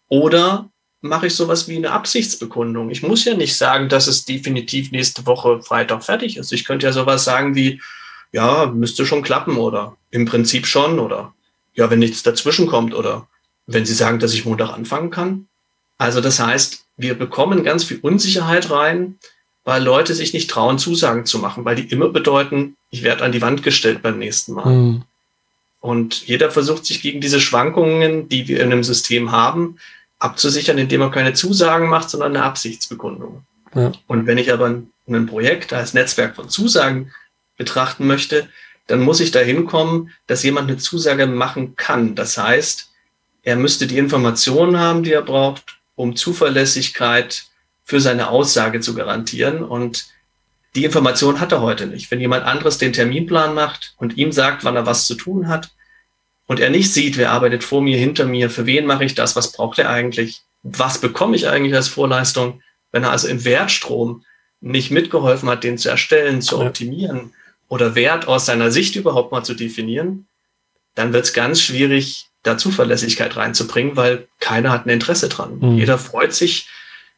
Oder 0.07 0.69
mache 1.03 1.27
ich 1.27 1.35
sowas 1.35 1.67
wie 1.67 1.75
eine 1.75 1.91
Absichtsbekundung. 1.91 2.89
Ich 2.89 3.03
muss 3.03 3.25
ja 3.25 3.35
nicht 3.35 3.55
sagen, 3.55 3.89
dass 3.89 4.07
es 4.07 4.25
definitiv 4.25 4.91
nächste 4.91 5.25
Woche 5.25 5.61
Freitag 5.61 6.03
fertig 6.03 6.37
ist. 6.37 6.53
Ich 6.53 6.63
könnte 6.63 6.85
ja 6.85 6.93
sowas 6.93 7.25
sagen 7.25 7.55
wie, 7.55 7.81
ja, 8.31 8.65
müsste 8.65 9.05
schon 9.05 9.21
klappen 9.21 9.57
oder 9.57 9.97
im 10.11 10.25
Prinzip 10.25 10.65
schon 10.65 10.99
oder 10.99 11.33
ja, 11.75 11.89
wenn 11.89 11.99
nichts 11.99 12.23
dazwischen 12.23 12.67
kommt 12.67 12.93
oder 12.93 13.27
wenn 13.67 13.85
Sie 13.85 13.93
sagen, 13.93 14.19
dass 14.19 14.33
ich 14.33 14.45
Montag 14.45 14.71
anfangen 14.71 15.11
kann. 15.11 15.47
Also 15.97 16.21
das 16.21 16.39
heißt, 16.39 16.85
wir 16.97 17.15
bekommen 17.15 17.63
ganz 17.63 17.83
viel 17.83 17.99
Unsicherheit 18.01 18.71
rein, 18.71 19.17
weil 19.65 19.83
Leute 19.83 20.13
sich 20.15 20.33
nicht 20.33 20.49
trauen, 20.49 20.79
Zusagen 20.79 21.25
zu 21.25 21.39
machen, 21.39 21.65
weil 21.65 21.75
die 21.75 21.89
immer 21.89 22.09
bedeuten, 22.09 22.75
ich 22.89 23.03
werde 23.03 23.23
an 23.23 23.31
die 23.31 23.41
Wand 23.41 23.63
gestellt 23.63 24.01
beim 24.01 24.19
nächsten 24.19 24.53
Mal. 24.53 24.69
Mhm. 24.69 25.03
Und 25.81 26.27
jeder 26.27 26.49
versucht 26.49 26.85
sich 26.85 27.01
gegen 27.01 27.19
diese 27.19 27.41
Schwankungen, 27.41 28.29
die 28.29 28.47
wir 28.47 28.61
in 28.61 28.71
einem 28.71 28.85
System 28.85 29.31
haben, 29.31 29.77
abzusichern, 30.23 30.77
indem 30.77 31.01
er 31.01 31.11
keine 31.11 31.33
Zusagen 31.33 31.89
macht, 31.89 32.09
sondern 32.09 32.35
eine 32.35 32.45
Absichtsbekundung. 32.45 33.45
Ja. 33.75 33.91
Und 34.07 34.25
wenn 34.25 34.37
ich 34.37 34.53
aber 34.53 34.67
ein 35.07 35.25
Projekt 35.25 35.73
als 35.73 35.93
Netzwerk 35.93 36.35
von 36.35 36.49
Zusagen 36.49 37.11
betrachten 37.57 38.07
möchte, 38.07 38.47
dann 38.87 39.01
muss 39.01 39.19
ich 39.19 39.31
dahin 39.31 39.65
kommen, 39.65 40.11
dass 40.27 40.43
jemand 40.43 40.69
eine 40.69 40.77
Zusage 40.77 41.27
machen 41.27 41.75
kann. 41.75 42.15
Das 42.15 42.37
heißt, 42.37 42.89
er 43.43 43.55
müsste 43.55 43.87
die 43.87 43.97
Informationen 43.97 44.79
haben, 44.79 45.03
die 45.03 45.11
er 45.11 45.21
braucht, 45.21 45.79
um 45.95 46.15
Zuverlässigkeit 46.15 47.45
für 47.83 47.99
seine 47.99 48.29
Aussage 48.29 48.79
zu 48.79 48.93
garantieren. 48.95 49.63
Und 49.63 50.05
die 50.75 50.85
Information 50.85 51.39
hat 51.39 51.51
er 51.51 51.61
heute 51.61 51.87
nicht. 51.87 52.11
Wenn 52.11 52.21
jemand 52.21 52.45
anderes 52.45 52.77
den 52.77 52.93
Terminplan 52.93 53.53
macht 53.53 53.93
und 53.97 54.17
ihm 54.17 54.31
sagt, 54.31 54.63
wann 54.63 54.75
er 54.75 54.85
was 54.85 55.05
zu 55.05 55.15
tun 55.15 55.47
hat 55.47 55.69
und 56.47 56.59
er 56.59 56.69
nicht 56.69 56.93
sieht, 56.93 57.17
wer 57.17 57.31
arbeitet 57.31 57.63
vor 57.63 57.81
mir, 57.81 57.97
hinter 57.97 58.25
mir, 58.25 58.49
für 58.49 58.65
wen 58.65 58.85
mache 58.85 59.05
ich 59.05 59.15
das, 59.15 59.35
was 59.35 59.51
braucht 59.51 59.79
er 59.79 59.89
eigentlich, 59.89 60.41
was 60.61 60.99
bekomme 60.99 61.35
ich 61.35 61.47
eigentlich 61.47 61.75
als 61.75 61.87
Vorleistung, 61.87 62.61
wenn 62.91 63.03
er 63.03 63.11
also 63.11 63.27
im 63.27 63.45
Wertstrom 63.45 64.25
nicht 64.61 64.91
mitgeholfen 64.91 65.49
hat, 65.49 65.63
den 65.63 65.77
zu 65.77 65.89
erstellen, 65.89 66.41
zu 66.41 66.59
optimieren 66.59 67.33
oder 67.67 67.95
Wert 67.95 68.27
aus 68.27 68.45
seiner 68.45 68.71
Sicht 68.71 68.95
überhaupt 68.95 69.31
mal 69.31 69.43
zu 69.43 69.53
definieren, 69.53 70.27
dann 70.95 71.11
wird 71.11 71.25
es 71.25 71.33
ganz 71.33 71.61
schwierig, 71.61 72.27
da 72.43 72.57
Zuverlässigkeit 72.57 73.35
reinzubringen, 73.35 73.95
weil 73.95 74.27
keiner 74.39 74.71
hat 74.71 74.85
ein 74.85 74.89
Interesse 74.89 75.29
dran. 75.29 75.59
Mhm. 75.59 75.77
Jeder 75.77 75.97
freut 75.97 76.33
sich, 76.33 76.67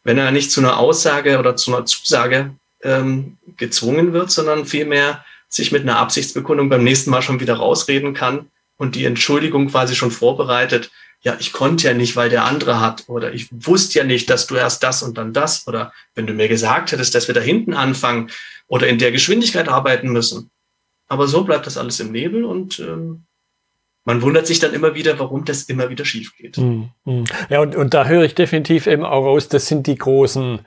wenn 0.04 0.18
er 0.20 0.32
nicht 0.32 0.52
zu 0.52 0.62
einer 0.62 0.78
Aussage 0.78 1.40
oder 1.40 1.56
zu 1.56 1.76
einer 1.76 1.86
Zusage 1.86 2.52
ähm, 2.84 3.38
gezwungen 3.58 4.14
wird, 4.14 4.32
sondern 4.32 4.66
vielmehr 4.66 5.26
sich 5.50 5.72
mit 5.72 5.82
einer 5.82 5.98
Absichtsbekundung 5.98 6.70
beim 6.70 6.84
nächsten 6.84 7.10
Mal 7.10 7.24
schon 7.24 7.40
wieder 7.40 7.56
rausreden 7.56 8.14
kann 8.14 8.50
und 8.78 8.96
die 8.96 9.06
Entschuldigung 9.06 9.68
quasi 9.70 9.96
schon 9.96 10.12
vorbereitet. 10.12 10.92
Ja, 11.22 11.36
ich 11.40 11.54
konnte 11.54 11.88
ja 11.88 11.94
nicht, 11.94 12.16
weil 12.16 12.30
der 12.30 12.46
andere 12.46 12.80
hat 12.80 13.06
oder 13.08 13.34
ich 13.34 13.48
wusste 13.52 14.00
ja 14.00 14.06
nicht, 14.06 14.30
dass 14.30 14.48
du 14.48 14.56
erst 14.56 14.84
das 14.84 15.02
und 15.02 15.18
dann 15.18 15.34
das 15.34 15.68
oder 15.68 15.92
wenn 16.14 16.28
du 16.28 16.34
mir 16.34 16.48
gesagt 16.48 16.92
hättest, 16.92 17.16
dass 17.16 17.28
wir 17.28 17.34
da 17.34 17.42
hinten 17.42 17.74
anfangen 17.74 18.30
oder 18.68 18.88
in 18.88 19.00
der 19.00 19.12
Geschwindigkeit 19.12 19.68
arbeiten 19.68 20.10
müssen. 20.10 20.52
Aber 21.08 21.28
so 21.28 21.44
bleibt 21.44 21.66
das 21.66 21.78
alles 21.78 22.00
im 22.00 22.12
Nebel 22.12 22.46
und 22.46 22.80
ähm, 22.80 23.24
man 24.06 24.22
wundert 24.22 24.46
sich 24.46 24.60
dann 24.60 24.74
immer 24.74 24.94
wieder, 24.94 25.18
warum 25.18 25.46
das 25.46 25.64
immer 25.64 25.90
wieder 25.90 26.06
schief 26.06 26.36
geht. 26.38 26.58
Hm, 26.58 26.90
hm. 27.06 27.24
Ja, 27.50 27.60
und, 27.62 27.76
und 27.76 27.94
da 27.94 28.06
höre 28.06 28.24
ich 28.24 28.36
definitiv 28.36 28.86
eben 28.86 29.04
auch 29.04 29.26
raus, 29.26 29.50
das 29.50 29.68
sind 29.68 29.88
die 29.88 29.96
großen, 29.96 30.60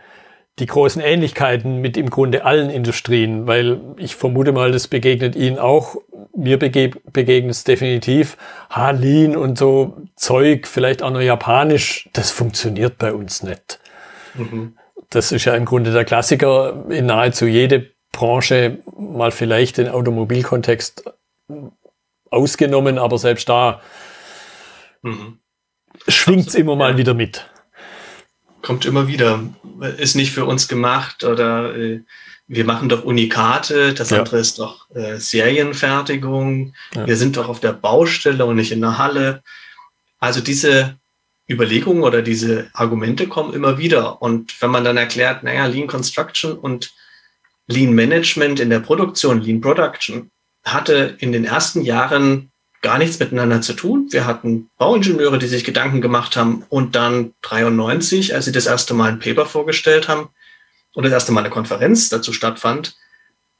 die 0.59 0.66
großen 0.66 1.01
Ähnlichkeiten 1.01 1.81
mit 1.81 1.97
im 1.97 2.11
Grunde 2.11 2.44
allen 2.44 2.71
Industrien, 2.71 3.47
weil 3.47 3.81
ich 3.97 4.16
vermute 4.16 4.53
mal, 4.53 4.73
das 4.73 4.88
begegnet 4.88 5.37
Ihnen 5.37 5.59
auch. 5.59 5.97
Mir 6.37 6.59
begegnet 6.59 7.51
es 7.51 7.64
definitiv. 7.64 8.37
Ha, 8.71 8.90
Lean 8.90 9.37
und 9.37 9.59
so 9.59 9.97
Zeug, 10.16 10.66
vielleicht 10.66 11.03
auch 11.03 11.11
noch 11.11 11.21
japanisch, 11.21 12.09
das 12.12 12.31
funktioniert 12.31 12.99
bei 12.99 13.12
uns 13.12 13.42
nicht. 13.42 13.81
Mhm. 14.35 14.77
Das 15.11 15.33
ist 15.33 15.44
ja 15.44 15.55
im 15.55 15.64
Grunde 15.64 15.92
der 15.92 16.05
Klassiker 16.05 16.85
in 16.90 17.07
nahezu 17.07 17.47
jede 17.47 17.90
Branche, 18.12 18.79
mal 18.99 19.31
vielleicht 19.31 19.79
den 19.79 19.88
Automobilkontext 19.88 21.05
ausgenommen, 22.31 22.99
aber 22.99 23.18
selbst 23.18 23.49
da 23.49 23.81
mhm. 25.03 25.38
schwingt 26.09 26.49
es 26.49 26.55
immer 26.55 26.77
mal 26.77 26.97
wieder 26.99 27.14
mit 27.14 27.47
kommt 28.68 28.85
immer 28.85 29.09
wieder, 29.09 29.42
ist 29.96 30.14
nicht 30.14 30.31
für 30.31 30.44
uns 30.44 30.68
gemacht 30.68 31.24
oder 31.24 31.74
äh, 31.74 32.02
wir 32.48 32.66
machen 32.66 32.90
doch 32.90 33.02
Unikate, 33.02 33.94
das 33.94 34.11
ja. 34.11 34.18
andere 34.18 34.40
ist 34.40 34.59
doch 34.59 34.90
äh, 34.94 35.16
Serienfertigung, 35.16 36.74
ja. 36.94 37.07
wir 37.07 37.16
sind 37.16 37.38
doch 37.38 37.48
auf 37.48 37.61
der 37.61 37.72
Baustelle 37.72 38.44
und 38.44 38.57
nicht 38.57 38.70
in 38.70 38.83
der 38.83 38.98
Halle. 38.98 39.42
Also 40.18 40.42
diese 40.42 40.98
Überlegungen 41.48 42.02
oder 42.02 42.20
diese 42.20 42.68
Argumente 42.74 43.26
kommen 43.26 43.54
immer 43.54 43.78
wieder. 43.78 44.20
Und 44.20 44.61
wenn 44.61 44.70
man 44.70 44.85
dann 44.85 44.98
erklärt, 44.98 45.44
naja, 45.44 45.64
Lean 45.64 45.87
Construction 45.87 46.52
und 46.52 46.92
Lean 47.68 47.94
Management 47.94 48.61
in 48.61 48.68
der 48.68 48.81
Produktion, 48.81 49.40
Lean 49.40 49.62
Production, 49.62 50.31
hatte 50.62 51.16
in 51.20 51.33
den 51.33 51.46
ersten 51.46 51.81
Jahren 51.81 52.50
gar 52.83 52.99
nichts 52.99 53.19
miteinander 53.19 53.61
zu 53.61 53.73
tun. 53.73 54.09
Wir 54.11 54.27
hatten 54.27 54.71
Bauingenieure, 54.79 55.38
die 55.38 55.49
sich 55.49 55.64
Gedanken 55.64 56.01
gemacht 56.01 56.37
haben 56.37 56.64
und 56.69 56.95
dann 56.95 57.33
93, 57.43 58.35
als 58.35 58.45
sie 58.45 58.53
das 58.53 58.67
erste 58.67 58.95
Mal 58.95 59.11
ein 59.11 59.19
Paper 59.19 59.47
vorgestellt 59.47 60.09
haben 60.09 60.29
und 60.95 61.05
das 61.05 61.12
erste 61.12 61.33
Mal 61.33 61.41
eine 61.41 61.51
Konferenz 61.51 62.09
dazu 62.09 62.33
stattfand, 62.33 62.97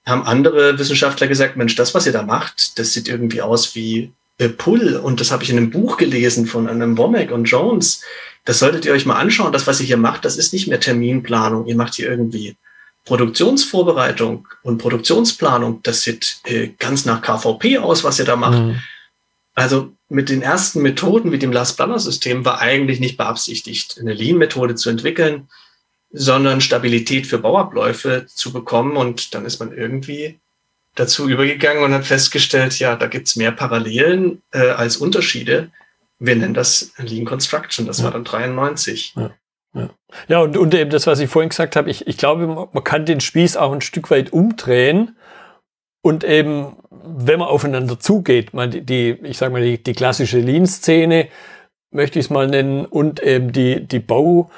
haben 0.07 0.24
andere 0.24 0.78
Wissenschaftler 0.78 1.26
gesagt, 1.26 1.57
Mensch, 1.57 1.74
das, 1.74 1.94
was 1.94 2.07
ihr 2.07 2.12
da 2.12 2.22
macht, 2.22 2.78
das 2.78 2.92
sieht 2.92 3.09
irgendwie 3.09 3.42
aus 3.42 3.74
wie 3.74 4.12
Pull 4.57 4.96
und 4.96 5.20
das 5.20 5.33
habe 5.33 5.42
ich 5.42 5.50
in 5.50 5.57
einem 5.57 5.70
Buch 5.70 5.96
gelesen 5.96 6.46
von 6.46 6.68
einem 6.68 6.96
Womack 6.96 7.33
und 7.33 7.44
Jones. 7.44 8.02
Das 8.44 8.61
solltet 8.61 8.85
ihr 8.85 8.92
euch 8.92 9.04
mal 9.04 9.18
anschauen. 9.18 9.52
Das, 9.52 9.66
was 9.66 9.81
ihr 9.81 9.87
hier 9.87 9.96
macht, 9.96 10.24
das 10.24 10.37
ist 10.37 10.52
nicht 10.52 10.68
mehr 10.68 10.78
Terminplanung. 10.78 11.66
Ihr 11.66 11.74
macht 11.74 11.94
hier 11.94 12.09
irgendwie 12.09 12.57
Produktionsvorbereitung 13.04 14.46
und 14.62 14.78
Produktionsplanung. 14.78 15.81
Das 15.83 16.02
sieht 16.02 16.38
äh, 16.44 16.68
ganz 16.78 17.04
nach 17.04 17.20
KVP 17.20 17.78
aus, 17.78 18.04
was 18.04 18.18
ihr 18.20 18.24
da 18.24 18.37
macht. 18.37 18.61
Mhm. 18.61 18.81
Also 19.58 19.92
mit 20.08 20.28
den 20.28 20.40
ersten 20.40 20.82
Methoden 20.82 21.32
wie 21.32 21.38
dem 21.38 21.50
Last-Planner-System 21.50 22.44
war 22.44 22.60
eigentlich 22.60 23.00
nicht 23.00 23.16
beabsichtigt, 23.16 23.96
eine 23.98 24.12
Lean-Methode 24.12 24.76
zu 24.76 24.88
entwickeln, 24.88 25.48
sondern 26.12 26.60
Stabilität 26.60 27.26
für 27.26 27.38
Bauabläufe 27.38 28.26
zu 28.28 28.52
bekommen. 28.52 28.96
Und 28.96 29.34
dann 29.34 29.44
ist 29.44 29.58
man 29.58 29.76
irgendwie 29.76 30.38
dazu 30.94 31.28
übergegangen 31.28 31.82
und 31.82 31.92
hat 31.92 32.06
festgestellt, 32.06 32.78
ja, 32.78 32.94
da 32.94 33.08
gibt's 33.08 33.34
mehr 33.34 33.50
Parallelen 33.50 34.42
äh, 34.52 34.70
als 34.70 34.96
Unterschiede. 34.96 35.70
Wir 36.20 36.36
nennen 36.36 36.54
das 36.54 36.92
Lean 36.98 37.24
Construction. 37.24 37.84
Das 37.84 37.98
ja. 37.98 38.04
war 38.04 38.12
dann 38.12 38.22
93. 38.22 39.14
Ja. 39.16 39.34
Ja, 39.74 39.90
ja 40.28 40.38
und, 40.38 40.56
und 40.56 40.72
eben 40.72 40.90
das, 40.90 41.08
was 41.08 41.18
ich 41.18 41.28
vorhin 41.28 41.50
gesagt 41.50 41.74
habe, 41.74 41.90
ich, 41.90 42.06
ich 42.06 42.16
glaube, 42.16 42.46
man 42.46 42.84
kann 42.84 43.06
den 43.06 43.20
Spieß 43.20 43.56
auch 43.56 43.72
ein 43.72 43.80
Stück 43.80 44.10
weit 44.12 44.32
umdrehen 44.32 45.16
und 46.00 46.22
eben, 46.22 46.76
wenn 47.16 47.38
man 47.38 47.48
aufeinander 47.48 47.98
zugeht, 47.98 48.54
man 48.54 48.70
die, 48.70 49.18
ich 49.22 49.38
sage 49.38 49.52
mal, 49.52 49.62
die, 49.62 49.82
die 49.82 49.92
klassische 49.92 50.38
Lean-Szene, 50.38 51.28
möchte 51.90 52.18
ich 52.18 52.26
es 52.26 52.30
mal 52.30 52.46
nennen, 52.46 52.84
und 52.84 53.22
eben 53.22 53.52
die, 53.52 53.86
die 53.86 54.00
Bau, 54.00 54.50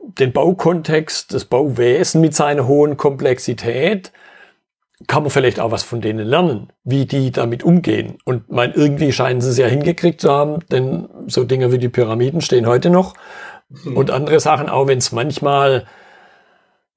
den 0.00 0.32
Baukontext, 0.32 1.34
das 1.34 1.44
Bauwesen 1.44 2.20
mit 2.20 2.34
seiner 2.34 2.66
hohen 2.66 2.96
Komplexität, 2.96 4.12
kann 5.06 5.22
man 5.22 5.30
vielleicht 5.30 5.60
auch 5.60 5.70
was 5.70 5.84
von 5.84 6.00
denen 6.00 6.26
lernen, 6.26 6.72
wie 6.82 7.06
die 7.06 7.30
damit 7.30 7.62
umgehen. 7.62 8.18
Und 8.24 8.50
mein, 8.50 8.72
irgendwie 8.72 9.12
scheinen 9.12 9.40
sie 9.40 9.50
es 9.50 9.58
ja 9.58 9.66
hingekriegt 9.66 10.20
zu 10.20 10.30
haben, 10.30 10.60
denn 10.72 11.08
so 11.28 11.44
Dinge 11.44 11.70
wie 11.70 11.78
die 11.78 11.88
Pyramiden 11.88 12.40
stehen 12.40 12.66
heute 12.66 12.90
noch. 12.90 13.14
Mhm. 13.68 13.96
Und 13.96 14.10
andere 14.10 14.40
Sachen, 14.40 14.68
auch 14.68 14.88
wenn 14.88 14.98
es 14.98 15.12
manchmal 15.12 15.86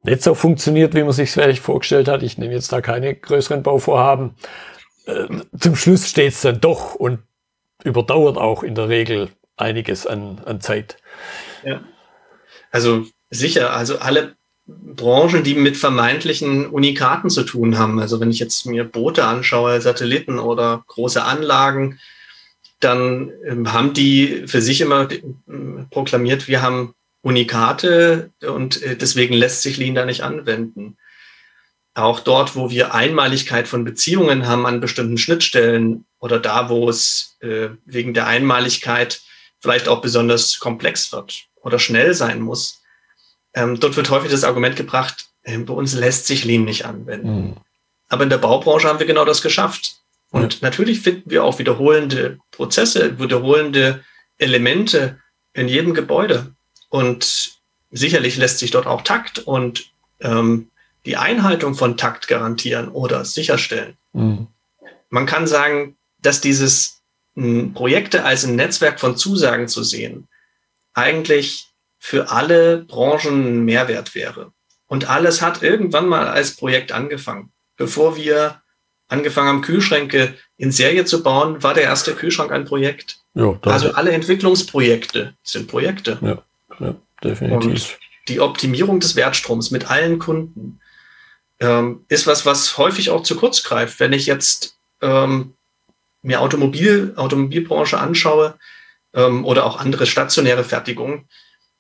nicht 0.04 0.24
so 0.24 0.34
funktioniert, 0.34 0.96
wie 0.96 1.04
man 1.04 1.12
sich 1.12 1.32
vielleicht 1.32 1.62
vorgestellt 1.62 2.08
hat. 2.08 2.24
Ich 2.24 2.40
nehme 2.40 2.54
jetzt 2.54 2.74
da 2.74 2.82
keine 2.82 3.14
größeren 3.14 3.62
Bauvorhaben. 3.62 4.36
Zum 5.60 5.76
Schluss 5.76 6.10
steht 6.10 6.34
es 6.34 6.42
dann 6.42 6.62
doch 6.62 6.96
und 6.96 7.20
überdauert 7.84 8.38
auch 8.38 8.64
in 8.64 8.76
der 8.76 8.90
Regel 8.90 9.30
einiges 9.58 10.06
an, 10.06 10.40
an 10.46 10.62
Zeit. 10.62 10.98
Ja. 11.64 11.82
Also 12.72 13.06
sicher, 13.30 13.74
also 13.74 14.00
alle 14.00 14.36
Branchen, 14.68 15.44
die 15.44 15.56
mit 15.56 15.76
vermeintlichen 15.78 16.68
Unikaten 16.68 17.30
zu 17.30 17.44
tun 17.44 17.78
haben. 17.78 18.00
Also 18.00 18.20
wenn 18.20 18.32
ich 18.32 18.40
jetzt 18.40 18.66
mir 18.66 18.84
Boote 18.84 19.26
anschaue, 19.26 19.82
Satelliten 19.82 20.40
oder 20.40 20.84
große 20.88 21.24
Anlagen, 21.24 22.00
dann 22.80 23.32
ähm, 23.46 23.72
haben 23.74 23.94
die 23.94 24.44
für 24.48 24.62
sich 24.62 24.82
immer 24.82 25.12
äh, 25.12 25.20
proklamiert, 25.90 26.48
wir 26.48 26.62
haben 26.62 26.96
Unikate 27.22 28.32
und 28.42 28.82
äh, 28.82 28.96
deswegen 28.96 29.36
lässt 29.36 29.62
sich 29.62 29.78
Lean 29.78 29.96
da 29.96 30.06
nicht 30.06 30.24
anwenden. 30.24 30.98
Auch 31.94 32.22
dort, 32.22 32.56
wo 32.56 32.70
wir 32.70 32.94
Einmaligkeit 32.94 33.68
von 33.68 33.84
Beziehungen 33.84 34.48
haben 34.48 34.66
an 34.66 34.80
bestimmten 34.80 35.18
Schnittstellen 35.18 36.06
oder 36.20 36.40
da, 36.40 36.70
wo 36.70 36.90
es 36.90 37.38
äh, 37.42 37.70
wegen 37.86 38.14
der 38.14 38.28
Einmaligkeit 38.28 39.22
vielleicht 39.60 39.88
auch 39.88 40.02
besonders 40.02 40.60
komplex 40.60 41.12
wird 41.12 41.46
oder 41.62 41.80
schnell 41.80 42.14
sein 42.14 42.42
muss, 42.42 42.82
ähm, 43.54 43.80
dort 43.80 43.98
wird 43.98 44.10
häufig 44.10 44.32
das 44.32 44.44
Argument 44.44 44.76
gebracht, 44.76 45.26
äh, 45.44 45.58
bei 45.58 45.74
uns 45.74 45.94
lässt 45.94 46.28
sich 46.28 46.46
Lean 46.46 46.64
nicht 46.64 46.86
anwenden. 46.86 47.48
Mhm. 47.48 47.58
Aber 48.08 48.24
in 48.24 48.30
der 48.30 48.38
Baubranche 48.38 48.88
haben 48.88 49.00
wir 49.00 49.06
genau 49.06 49.26
das 49.26 49.42
geschafft. 49.42 49.96
Und 50.32 50.56
ja. 50.56 50.60
natürlich 50.62 51.02
finden 51.02 51.30
wir 51.30 51.44
auch 51.44 51.60
wiederholende 51.60 52.40
Prozesse, 52.52 53.20
wiederholende 53.20 54.04
Elemente 54.38 55.20
in 55.54 55.68
jedem 55.68 55.94
Gebäude. 55.94 56.54
Und 56.90 57.54
sicherlich 57.92 58.38
lässt 58.38 58.60
sich 58.60 58.72
dort 58.72 58.88
auch 58.88 59.02
Takt 59.02 59.40
und 59.40 59.92
ähm, 60.22 60.71
die 61.06 61.18
Einhaltung 61.18 61.76
von 61.76 61.98
Takt 61.98 62.28
garantieren 62.28 62.90
oder 62.90 63.26
sicherstellen. 63.26 63.98
Mhm. 64.14 64.48
Man 65.10 65.26
kann 65.26 65.48
sagen, 65.48 65.98
dass 66.20 66.42
dieses 66.42 67.02
m, 67.36 67.44
hm, 67.44 67.74
Projekte 67.74 68.24
als 68.24 68.46
ein 68.46 68.56
Netzwerk 68.56 69.00
von 69.00 69.18
Zusagen 69.18 69.68
zu 69.68 69.84
sehen, 69.84 70.28
eigentlich 70.94 71.68
für 71.98 72.32
alle 72.32 72.78
Branchen 72.78 73.64
Mehrwert 73.64 74.16
wäre. 74.16 74.52
Und 74.88 75.10
alles 75.10 75.42
hat 75.42 75.64
irgendwann 75.64 76.08
mal 76.08 76.28
als 76.28 76.56
Projekt 76.56 76.92
angefangen. 76.92 77.52
Bevor 77.78 78.18
wir 78.18 78.62
angefangen 79.08 79.48
haben, 79.48 79.62
Kühlschränke 79.62 80.36
in 80.58 80.72
Serie 80.72 81.06
zu 81.06 81.24
bauen, 81.24 81.64
war 81.64 81.74
der 81.74 81.84
erste 81.84 82.14
Kühlschrank 82.14 82.52
ein 82.52 82.66
Projekt. 82.66 83.20
Ja, 83.34 83.58
also 83.62 83.94
alle 83.94 84.12
Entwicklungsprojekte 84.12 85.34
sind 85.44 85.68
Projekte. 85.68 86.20
Ja 86.22 86.44
ja, 86.82 86.96
definitiv. 87.24 87.64
Und 87.64 87.98
die 88.28 88.40
Optimierung 88.40 89.00
des 89.00 89.16
Wertstroms 89.16 89.72
mit 89.72 89.90
allen 89.90 90.20
Kunden 90.20 90.80
ähm, 91.62 92.06
ist 92.10 92.28
was, 92.28 92.46
was 92.46 92.78
häufig 92.78 93.12
auch 93.12 93.24
zu 93.24 93.36
kurz 93.36 93.64
greift. 93.64 94.00
Wenn 94.00 94.14
ich 94.14 94.26
jetzt 94.26 94.76
ähm, 95.02 95.54
mir 96.24 96.42
Automobil, 96.42 97.14
Automobilbranche 97.16 98.00
anschaue 98.00 98.56
ähm, 99.14 99.46
oder 99.46 99.66
auch 99.66 99.80
andere 99.80 100.08
stationäre 100.08 100.64
Fertigungen, 100.64 101.30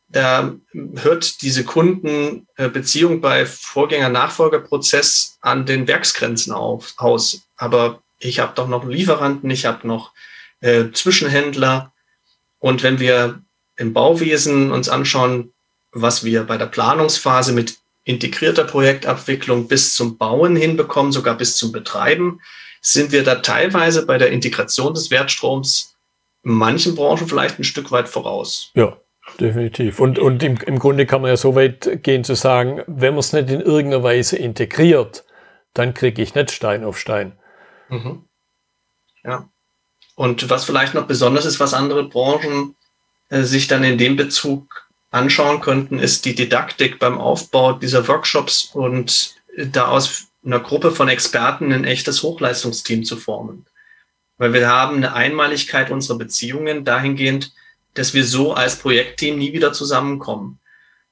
da 0.07 0.53
hört 0.73 1.41
diese 1.41 1.63
Kundenbeziehung 1.63 3.21
bei 3.21 3.45
Vorgänger-Nachfolger-Prozess 3.45 5.37
an 5.41 5.65
den 5.65 5.87
Werksgrenzen 5.87 6.53
auf, 6.53 6.93
aus. 6.97 7.43
Aber 7.55 8.01
ich 8.19 8.39
habe 8.39 8.53
doch 8.55 8.67
noch 8.67 8.85
Lieferanten, 8.85 9.49
ich 9.49 9.65
habe 9.65 9.87
noch 9.87 10.11
äh, 10.59 10.91
Zwischenhändler. 10.91 11.93
Und 12.59 12.83
wenn 12.83 12.99
wir 12.99 13.41
im 13.77 13.93
Bauwesen 13.93 14.71
uns 14.71 14.89
anschauen, 14.89 15.53
was 15.93 16.23
wir 16.23 16.43
bei 16.43 16.57
der 16.57 16.67
Planungsphase 16.67 17.53
mit 17.53 17.77
integrierter 18.03 18.63
Projektabwicklung 18.63 19.67
bis 19.67 19.95
zum 19.95 20.17
Bauen 20.17 20.55
hinbekommen, 20.55 21.11
sogar 21.11 21.37
bis 21.37 21.55
zum 21.55 21.71
Betreiben, 21.71 22.41
sind 22.81 23.11
wir 23.11 23.23
da 23.23 23.35
teilweise 23.35 24.05
bei 24.05 24.17
der 24.17 24.31
Integration 24.31 24.93
des 24.93 25.11
Wertstroms 25.11 25.95
manchen 26.43 26.95
Branchen 26.95 27.27
vielleicht 27.27 27.59
ein 27.59 27.63
Stück 27.63 27.91
weit 27.91 28.09
voraus. 28.09 28.71
Ja, 28.73 28.97
definitiv. 29.39 29.99
Und, 29.99 30.17
und 30.17 30.41
im, 30.41 30.57
im 30.57 30.79
Grunde 30.79 31.05
kann 31.05 31.21
man 31.21 31.29
ja 31.29 31.37
so 31.37 31.55
weit 31.55 32.03
gehen 32.03 32.23
zu 32.23 32.33
sagen, 32.33 32.81
wenn 32.87 33.13
man 33.13 33.19
es 33.19 33.33
nicht 33.33 33.49
in 33.49 33.61
irgendeiner 33.61 34.03
Weise 34.03 34.37
integriert, 34.37 35.23
dann 35.73 35.93
kriege 35.93 36.21
ich 36.21 36.35
nicht 36.35 36.51
Stein 36.51 36.83
auf 36.83 36.97
Stein. 36.99 37.33
Mhm. 37.89 38.23
Ja. 39.23 39.49
Und 40.15 40.49
was 40.49 40.65
vielleicht 40.65 40.93
noch 40.93 41.05
besonders 41.05 41.45
ist, 41.45 41.59
was 41.59 41.73
andere 41.73 42.09
Branchen 42.09 42.75
äh, 43.29 43.43
sich 43.43 43.67
dann 43.67 43.83
in 43.83 43.97
dem 43.97 44.15
Bezug 44.15 44.89
anschauen 45.11 45.61
könnten, 45.61 45.99
ist 45.99 46.25
die 46.25 46.35
Didaktik 46.35 46.97
beim 46.97 47.19
Aufbau 47.19 47.73
dieser 47.73 48.07
Workshops 48.07 48.71
und 48.73 49.35
da 49.57 49.89
aus 49.89 50.27
einer 50.43 50.59
Gruppe 50.59 50.91
von 50.91 51.09
Experten 51.09 51.71
ein 51.71 51.83
echtes 51.83 52.23
Hochleistungsteam 52.23 53.03
zu 53.03 53.17
formen. 53.17 53.65
Weil 54.37 54.53
wir 54.53 54.67
haben 54.67 54.97
eine 54.97 55.13
Einmaligkeit 55.13 55.91
unserer 55.91 56.17
Beziehungen 56.17 56.83
dahingehend, 56.83 57.53
dass 57.93 58.13
wir 58.13 58.25
so 58.25 58.53
als 58.53 58.77
Projektteam 58.77 59.37
nie 59.37 59.53
wieder 59.53 59.73
zusammenkommen. 59.73 60.59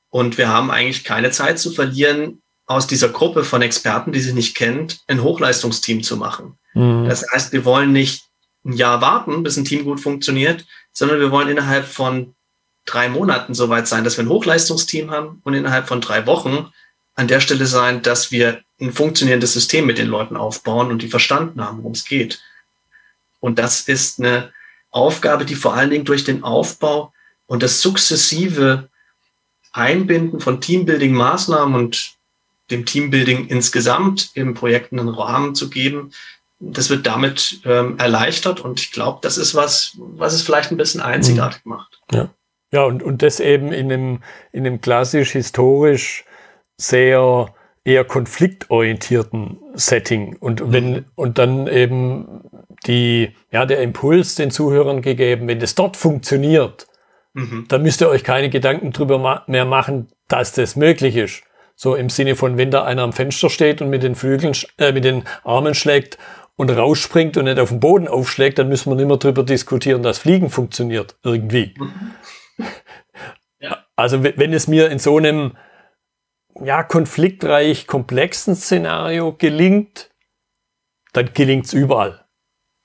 Und 0.10 0.38
wir 0.38 0.48
haben 0.48 0.72
eigentlich 0.72 1.04
keine 1.04 1.30
Zeit 1.30 1.60
zu 1.60 1.70
verlieren, 1.70 2.42
aus 2.66 2.88
dieser 2.88 3.10
Gruppe 3.10 3.44
von 3.44 3.62
Experten, 3.62 4.12
die 4.12 4.20
sie 4.20 4.34
nicht 4.34 4.56
kennt, 4.56 5.02
ein 5.08 5.24
Hochleistungsteam 5.24 6.04
zu 6.04 6.18
machen. 6.18 6.58
Mhm. 6.74 7.08
Das 7.08 7.26
heißt, 7.32 7.52
wir 7.52 7.66
wollen 7.66 7.92
nicht 7.92 8.26
ein 8.64 8.74
Jahr 8.74 9.02
warten, 9.02 9.44
bis 9.44 9.58
ein 9.58 9.66
Team 9.66 9.84
gut 9.84 10.00
funktioniert, 10.00 10.66
sondern 10.92 11.20
wir 11.20 11.32
wollen 11.32 11.50
innerhalb 11.50 11.86
von 11.86 12.36
drei 12.86 13.10
Monaten 13.10 13.54
soweit 13.54 13.88
sein, 13.88 14.04
dass 14.04 14.18
wir 14.18 14.24
ein 14.24 14.30
Hochleistungsteam 14.30 15.12
haben 15.12 15.42
und 15.44 15.54
innerhalb 15.54 15.88
von 15.88 16.02
drei 16.02 16.26
Wochen 16.26 16.72
an 17.16 17.28
der 17.28 17.40
Stelle 17.40 17.66
sein, 17.66 18.02
dass 18.02 18.32
wir 18.32 18.62
ein 18.80 18.94
funktionierendes 18.94 19.54
System 19.54 19.86
mit 19.86 19.98
den 19.98 20.08
Leuten 20.08 20.38
aufbauen 20.38 20.90
und 20.90 21.02
die 21.02 21.10
verstanden 21.10 21.64
haben, 21.64 21.80
worum 21.80 21.92
es 21.92 22.06
geht. 22.06 22.42
Und 23.40 23.60
das 23.60 23.82
ist 23.82 24.20
eine 24.20 24.52
Aufgabe, 24.92 25.46
die 25.46 25.56
vor 25.56 25.74
allen 25.74 25.90
Dingen 25.90 26.06
durch 26.06 26.24
den 26.24 26.44
Aufbau 26.44 27.14
und 27.48 27.62
das 27.62 27.82
sukzessive 27.82 28.90
Einbinden 29.72 30.40
von 30.40 30.62
Teambuilding-Maßnahmen 30.62 31.76
und 31.76 32.14
dem 32.72 32.86
Teambuilding 32.86 33.48
insgesamt 33.48 34.32
im 34.34 34.54
Projekten 34.54 35.00
einen 35.00 35.10
Rahmen 35.10 35.56
zu 35.56 35.70
geben, 35.70 36.12
das 36.60 36.90
wird 36.90 37.06
damit 37.06 37.62
ähm, 37.66 37.98
erleichtert 37.98 38.60
und 38.60 38.80
ich 38.80 38.92
glaube, 38.92 39.20
das 39.22 39.38
ist 39.38 39.56
was, 39.56 39.94
was 39.98 40.34
es 40.34 40.42
vielleicht 40.42 40.72
ein 40.72 40.78
bisschen 40.78 41.02
einzigartig 41.02 41.64
mhm. 41.64 41.70
macht. 41.72 42.00
Ja, 42.12 42.30
ja 42.72 42.84
und, 42.84 43.04
und 43.04 43.22
das 43.22 43.40
eben 43.40 43.72
in 43.72 43.92
einem, 43.92 44.24
in 44.52 44.66
einem 44.66 44.82
klassisch 44.82 45.32
historisch 45.32 46.26
sehr 46.78 47.54
eher 47.84 48.04
konfliktorientierten 48.04 49.58
Setting 49.74 50.36
und 50.40 50.72
wenn 50.72 50.92
mhm. 50.92 51.06
und 51.16 51.38
dann 51.38 51.68
eben 51.68 52.42
die 52.86 53.36
ja 53.52 53.66
der 53.66 53.82
Impuls 53.82 54.36
den 54.36 54.52
Zuhörern 54.52 55.02
gegeben, 55.02 55.48
wenn 55.48 55.60
das 55.60 55.76
dort 55.76 55.98
funktioniert, 55.98 56.88
mhm. 57.34 57.66
dann 57.68 57.82
müsst 57.82 58.02
ihr 58.02 58.10
euch 58.10 58.24
keine 58.24 58.50
Gedanken 58.50 58.92
drüber 58.92 59.18
ma 59.18 59.44
mehr 59.48 59.66
machen, 59.66 60.08
dass 60.28 60.54
das 60.54 60.76
möglich 60.76 61.16
ist. 61.16 61.44
So 61.76 61.96
im 61.96 62.10
Sinne 62.10 62.36
von, 62.36 62.58
wenn 62.58 62.72
da 62.72 62.84
einer 62.84 63.04
am 63.04 63.14
Fenster 63.14 63.50
steht 63.50 63.82
und 63.82 63.90
mit 63.90 64.04
den 64.04 64.16
Flügeln, 64.16 64.54
äh, 64.78 64.92
mit 64.92 65.06
den 65.06 65.24
Armen 65.46 65.74
schlägt 65.74 66.18
und 66.58 66.70
rausspringt 66.70 67.38
und 67.38 67.46
nicht 67.46 67.58
auf 67.58 67.70
den 67.70 67.80
Boden 67.80 68.10
aufschlägt, 68.10 68.60
dann 68.60 68.68
müssen 68.68 68.92
wir 68.92 68.96
nicht 68.96 69.08
mehr 69.08 69.16
drüber 69.16 69.44
diskutieren, 69.44 70.04
dass 70.04 70.20
Fliegen 70.20 70.50
funktioniert 70.50 71.16
irgendwie. 71.24 71.74
Ja. 73.62 73.86
Also 73.96 74.24
wenn 74.24 74.54
es 74.54 74.68
mir 74.68 74.90
in 74.90 75.00
so 75.00 75.18
einem 75.18 75.58
ja, 76.64 76.84
konfliktreich 76.84 77.88
komplexen 77.88 78.56
Szenario 78.56 79.34
gelingt, 79.34 80.10
dann 81.14 81.34
gelingt 81.34 81.66
es 81.66 81.74
überall. 81.74 82.26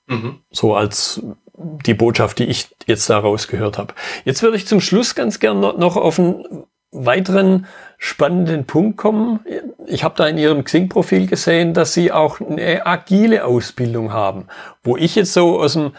Mhm. 0.07 0.41
So 0.51 0.75
als 0.75 1.21
die 1.57 1.93
Botschaft, 1.93 2.39
die 2.39 2.45
ich 2.45 2.67
jetzt 2.85 3.09
daraus 3.09 3.47
gehört 3.47 3.77
habe. 3.77 3.93
Jetzt 4.25 4.43
würde 4.43 4.57
ich 4.57 4.67
zum 4.67 4.81
Schluss 4.81 5.15
ganz 5.15 5.39
gern 5.39 5.59
noch 5.61 5.95
auf 5.95 6.19
einen 6.19 6.65
weiteren 6.91 7.67
spannenden 7.97 8.65
Punkt 8.65 8.97
kommen. 8.97 9.39
Ich 9.85 10.03
habe 10.03 10.15
da 10.17 10.27
in 10.27 10.37
Ihrem 10.37 10.63
Xing-Profil 10.63 11.27
gesehen, 11.27 11.73
dass 11.73 11.93
Sie 11.93 12.11
auch 12.11 12.41
eine 12.41 12.85
agile 12.85 13.45
Ausbildung 13.45 14.11
haben, 14.11 14.47
wo 14.83 14.97
ich 14.97 15.15
jetzt 15.15 15.33
so 15.33 15.59
aus 15.59 15.73
dem, 15.73 15.93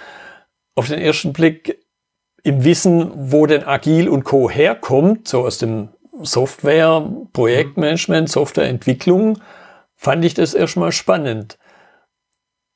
auf 0.74 0.88
den 0.88 0.98
ersten 0.98 1.32
Blick 1.32 1.78
im 2.46 2.62
Wissen, 2.62 3.10
wo 3.32 3.46
denn 3.46 3.64
Agil 3.64 4.08
und 4.08 4.22
Co. 4.22 4.48
herkommt, 4.48 5.26
so 5.26 5.44
aus 5.44 5.58
dem 5.58 5.88
Software, 6.22 7.04
Projektmanagement, 7.32 8.30
Softwareentwicklung, 8.30 9.40
fand 9.96 10.24
ich 10.24 10.34
das 10.34 10.54
erstmal 10.54 10.92
spannend. 10.92 11.58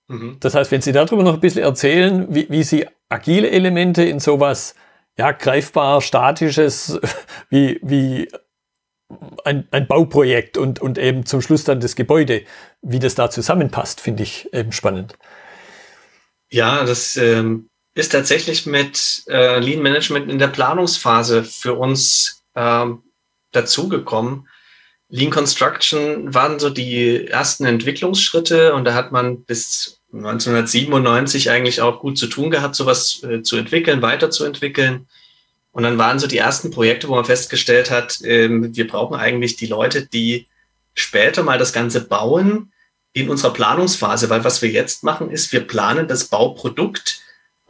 Mhm. 0.09 0.39
Das 0.41 0.57
heißt, 0.57 0.73
wenn 0.73 0.83
Sie 0.83 0.91
darüber 0.91 1.23
noch 1.23 1.35
ein 1.35 1.41
bisschen 1.41 1.63
erzählen, 1.63 2.27
wie, 2.35 2.51
wie 2.51 2.65
Sie 2.65 2.85
agile 3.09 3.49
Elemente 3.49 4.03
in 4.03 4.19
sowas 4.19 4.75
ja, 5.17 5.31
greifbar, 5.31 6.01
statisches, 6.01 6.99
wie, 7.49 7.79
wie 7.81 8.29
ein, 9.45 9.69
ein 9.71 9.87
Bauprojekt 9.87 10.59
und, 10.59 10.81
und 10.81 10.99
eben 10.99 11.27
zum 11.27 11.43
Schluss 11.43 11.63
dann 11.63 11.79
das 11.79 11.95
Gebäude, 11.95 12.43
wie 12.83 12.99
das 12.99 13.15
da 13.15 13.31
zusammenpasst, 13.31 14.01
finde 14.01 14.25
ich 14.25 14.53
eben 14.53 14.73
spannend. 14.73 15.17
Ja, 16.51 16.83
das 16.85 17.17
ähm, 17.17 17.70
ist 18.01 18.13
tatsächlich 18.13 18.67
mit 18.67 19.23
äh, 19.29 19.61
Lean 19.61 19.83
Management 19.83 20.31
in 20.31 20.39
der 20.39 20.49
Planungsphase 20.49 21.45
für 21.45 21.75
uns 21.75 22.43
ähm, 22.57 23.03
dazugekommen. 23.53 24.49
Lean 25.09 25.31
Construction 25.31 26.33
waren 26.33 26.59
so 26.59 26.71
die 26.71 27.27
ersten 27.27 27.65
Entwicklungsschritte 27.65 28.75
und 28.75 28.85
da 28.85 28.95
hat 28.95 29.13
man 29.13 29.45
bis 29.45 30.01
1997 30.13 31.51
eigentlich 31.51 31.81
auch 31.81 32.01
gut 32.01 32.17
zu 32.17 32.27
tun 32.27 32.51
gehabt, 32.51 32.75
sowas 32.75 33.23
äh, 33.23 33.43
zu 33.43 33.57
entwickeln, 33.57 34.03
weiterzuentwickeln. 34.03 35.07
Und 35.73 35.83
dann 35.85 35.99
waren 35.99 36.19
so 36.19 36.27
die 36.27 36.39
ersten 36.39 36.71
Projekte, 36.71 37.09
wo 37.09 37.15
man 37.15 37.25
festgestellt 37.25 37.91
hat, 37.91 38.21
äh, 38.23 38.49
wir 38.51 38.87
brauchen 38.87 39.17
eigentlich 39.17 39.57
die 39.57 39.67
Leute, 39.67 40.07
die 40.07 40.47
später 40.95 41.43
mal 41.43 41.59
das 41.59 41.73
Ganze 41.73 42.01
bauen 42.01 42.73
in 43.13 43.29
unserer 43.29 43.53
Planungsphase, 43.53 44.31
weil 44.31 44.45
was 44.45 44.63
wir 44.63 44.71
jetzt 44.71 45.05
machen, 45.05 45.31
ist, 45.31 45.53
wir 45.53 45.61
planen 45.61 46.09
das 46.09 46.25
Bauprodukt 46.25 47.21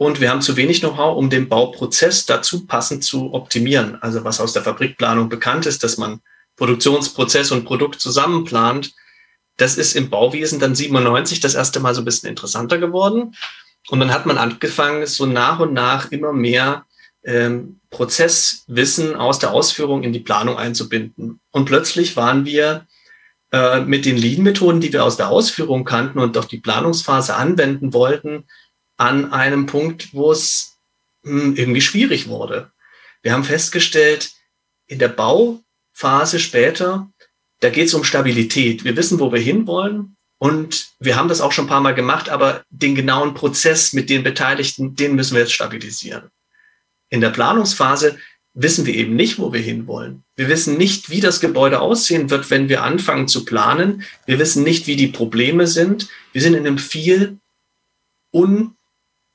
und 0.01 0.19
wir 0.19 0.31
haben 0.31 0.41
zu 0.41 0.57
wenig 0.57 0.79
Know-how, 0.79 1.15
um 1.15 1.29
den 1.29 1.47
Bauprozess 1.47 2.25
dazu 2.25 2.65
passend 2.65 3.03
zu 3.03 3.35
optimieren. 3.35 4.01
Also 4.01 4.23
was 4.23 4.41
aus 4.41 4.51
der 4.51 4.63
Fabrikplanung 4.63 5.29
bekannt 5.29 5.67
ist, 5.67 5.83
dass 5.83 5.99
man 5.99 6.21
Produktionsprozess 6.55 7.51
und 7.51 7.65
Produkt 7.65 8.01
zusammenplant. 8.01 8.93
Das 9.57 9.77
ist 9.77 9.95
im 9.95 10.09
Bauwesen 10.09 10.59
dann 10.59 10.73
97 10.73 11.39
das 11.39 11.53
erste 11.53 11.79
Mal 11.79 11.93
so 11.93 12.01
ein 12.01 12.05
bisschen 12.05 12.29
interessanter 12.29 12.79
geworden. 12.79 13.35
Und 13.89 13.99
dann 13.99 14.11
hat 14.11 14.25
man 14.25 14.39
angefangen, 14.39 15.05
so 15.05 15.27
nach 15.27 15.59
und 15.59 15.73
nach 15.73 16.09
immer 16.09 16.33
mehr 16.33 16.85
ähm, 17.23 17.79
Prozesswissen 17.91 19.15
aus 19.15 19.37
der 19.37 19.51
Ausführung 19.51 20.01
in 20.01 20.13
die 20.13 20.19
Planung 20.19 20.57
einzubinden. 20.57 21.39
Und 21.51 21.65
plötzlich 21.65 22.15
waren 22.15 22.43
wir 22.43 22.87
äh, 23.51 23.81
mit 23.81 24.05
den 24.05 24.17
Lean-Methoden, 24.17 24.81
die 24.81 24.93
wir 24.93 25.05
aus 25.05 25.17
der 25.17 25.29
Ausführung 25.29 25.85
kannten 25.85 26.17
und 26.17 26.39
auf 26.39 26.47
die 26.47 26.59
Planungsphase 26.59 27.35
anwenden 27.35 27.93
wollten, 27.93 28.45
an 29.01 29.33
einem 29.33 29.65
Punkt, 29.65 30.13
wo 30.13 30.31
es 30.31 30.77
hm, 31.23 31.55
irgendwie 31.55 31.81
schwierig 31.81 32.27
wurde. 32.27 32.71
Wir 33.23 33.33
haben 33.33 33.43
festgestellt, 33.43 34.31
in 34.85 34.99
der 34.99 35.07
Bauphase 35.07 36.39
später, 36.39 37.09
da 37.61 37.71
geht 37.71 37.87
es 37.87 37.95
um 37.95 38.03
Stabilität. 38.03 38.83
Wir 38.83 38.95
wissen, 38.95 39.19
wo 39.19 39.31
wir 39.31 39.39
hinwollen 39.39 40.17
und 40.37 40.91
wir 40.99 41.15
haben 41.15 41.29
das 41.29 41.41
auch 41.41 41.51
schon 41.51 41.65
ein 41.65 41.69
paar 41.69 41.81
Mal 41.81 41.95
gemacht, 41.95 42.29
aber 42.29 42.63
den 42.69 42.93
genauen 42.93 43.33
Prozess 43.33 43.91
mit 43.93 44.07
den 44.11 44.21
Beteiligten, 44.21 44.95
den 44.95 45.15
müssen 45.15 45.33
wir 45.33 45.41
jetzt 45.41 45.53
stabilisieren. 45.53 46.29
In 47.09 47.21
der 47.21 47.31
Planungsphase 47.31 48.19
wissen 48.53 48.85
wir 48.85 48.93
eben 48.93 49.15
nicht, 49.15 49.39
wo 49.39 49.51
wir 49.51 49.61
hinwollen. 49.61 50.23
Wir 50.35 50.47
wissen 50.47 50.77
nicht, 50.77 51.09
wie 51.09 51.21
das 51.21 51.39
Gebäude 51.39 51.81
aussehen 51.81 52.29
wird, 52.29 52.51
wenn 52.51 52.69
wir 52.69 52.83
anfangen 52.83 53.27
zu 53.27 53.45
planen. 53.45 54.03
Wir 54.27 54.37
wissen 54.37 54.63
nicht, 54.63 54.85
wie 54.85 54.95
die 54.95 55.07
Probleme 55.07 55.65
sind. 55.65 56.07
Wir 56.33 56.41
sind 56.43 56.53
in 56.53 56.67
einem 56.67 56.77
viel 56.77 57.39
un 58.31 58.75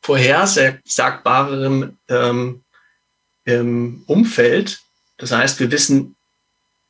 vorhersagbarem 0.06 1.98
ähm, 2.08 2.62
ähm, 3.44 4.04
Umfeld. 4.06 4.78
Das 5.18 5.32
heißt, 5.32 5.58
wir 5.58 5.72
wissen 5.72 6.14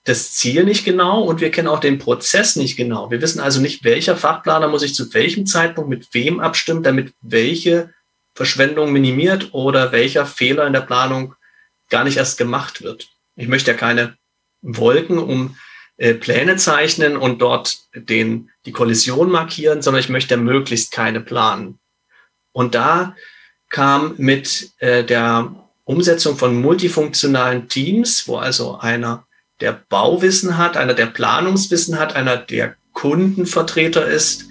das 0.05 0.33
Ziel 0.33 0.65
nicht 0.65 0.85
genau 0.85 1.23
und 1.23 1.41
wir 1.41 1.51
kennen 1.51 1.69
auch 1.69 1.81
den 1.81 1.99
Prozess 1.99 2.57
nicht 2.57 2.77
genau. 2.77 3.11
Wir 3.11 3.23
wissen 3.23 3.41
also 3.41 3.63
nicht, 3.63 3.85
welcher 3.85 4.17
Fachplaner 4.17 4.69
muss 4.69 4.83
sich 4.83 4.95
zu 4.95 5.15
welchem 5.15 5.47
Zeitpunkt 5.47 5.89
mit 5.89 6.13
wem 6.13 6.41
abstimmen, 6.41 6.83
damit 6.83 7.15
welche 7.23 7.91
Verschwendung 8.35 8.93
minimiert 8.93 9.55
oder 9.55 9.93
welcher 9.93 10.27
Fehler 10.27 10.67
in 10.67 10.75
der 10.75 10.83
Planung 10.83 11.35
gar 11.89 12.05
nicht 12.05 12.19
erst 12.19 12.37
gemacht 12.37 12.83
wird. 12.83 13.09
Ich 13.35 13.49
möchte 13.49 13.71
ja 13.71 13.77
keine 13.77 14.19
Wolken 14.61 15.19
um 15.19 15.57
äh, 15.97 16.13
Pläne 16.13 16.57
zeichnen 16.57 17.17
und 17.17 17.41
dort 17.41 17.79
den, 17.95 18.51
die 18.67 18.73
Kollision 18.73 19.31
markieren, 19.31 19.81
sondern 19.81 20.01
ich 20.01 20.11
möchte 20.11 20.35
ja 20.35 20.41
möglichst 20.41 20.93
keine 20.93 21.23
planen. 21.23 21.79
Und 22.57 22.75
da 22.75 23.15
kam 23.69 24.15
mit 24.17 24.71
äh, 24.79 25.05
der 25.05 25.55
Umsetzung 25.85 26.39
von 26.39 26.59
multifunktionalen 26.59 27.69
Teams, 27.69 28.27
wo 28.29 28.39
also 28.39 28.79
einer 28.79 29.27
der 29.61 29.79
Bauwissen 29.91 30.57
hat, 30.57 30.79
einer 30.79 30.95
der 30.95 31.05
Planungswissen 31.05 31.99
hat, 31.99 32.17
einer 32.17 32.39
der 32.39 32.77
Kundenvertreter 32.95 34.07
ist, 34.07 34.47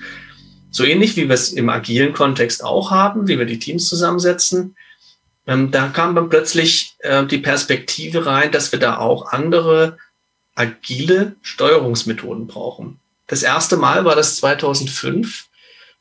so 0.70 0.84
ähnlich 0.84 1.16
wie 1.16 1.28
wir 1.28 1.34
es 1.34 1.52
im 1.52 1.68
agilen 1.68 2.14
Kontext 2.14 2.64
auch 2.64 2.92
haben, 2.92 3.28
wie 3.28 3.40
wir 3.40 3.48
die 3.48 3.58
Teams 3.58 3.90
zusammensetzen. 3.90 4.76
Ähm, 5.48 5.72
da 5.72 5.88
kam 5.88 6.14
dann 6.14 6.30
plötzlich 6.30 6.94
äh, 7.00 7.26
die 7.26 7.40
Perspektive 7.40 8.28
rein, 8.28 8.52
dass 8.52 8.72
wir 8.72 8.78
da 8.78 9.00
auch 9.00 9.32
andere 9.32 9.98
agile 10.54 11.38
Steuerungsmethoden 11.42 12.46
brauchen. 12.46 13.00
Das 13.26 13.42
erste 13.42 13.78
Mal 13.78 14.06
war 14.06 14.16
das 14.16 14.36
2005 14.36 15.48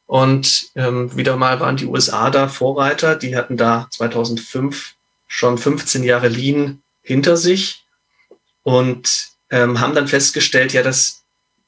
und 0.06 0.70
ähm, 0.74 1.16
wieder 1.16 1.36
mal 1.36 1.60
waren 1.60 1.76
die 1.76 1.86
USA 1.86 2.30
da 2.30 2.48
Vorreiter. 2.48 3.16
Die 3.16 3.36
hatten 3.36 3.56
da 3.56 3.88
2005 3.90 4.94
schon 5.26 5.58
15 5.58 6.02
Jahre 6.02 6.28
Lean 6.28 6.82
hinter 7.02 7.36
sich 7.36 7.84
und 8.62 9.28
ähm, 9.50 9.80
haben 9.80 9.94
dann 9.94 10.08
festgestellt, 10.08 10.72
ja, 10.72 10.82
das 10.82 11.24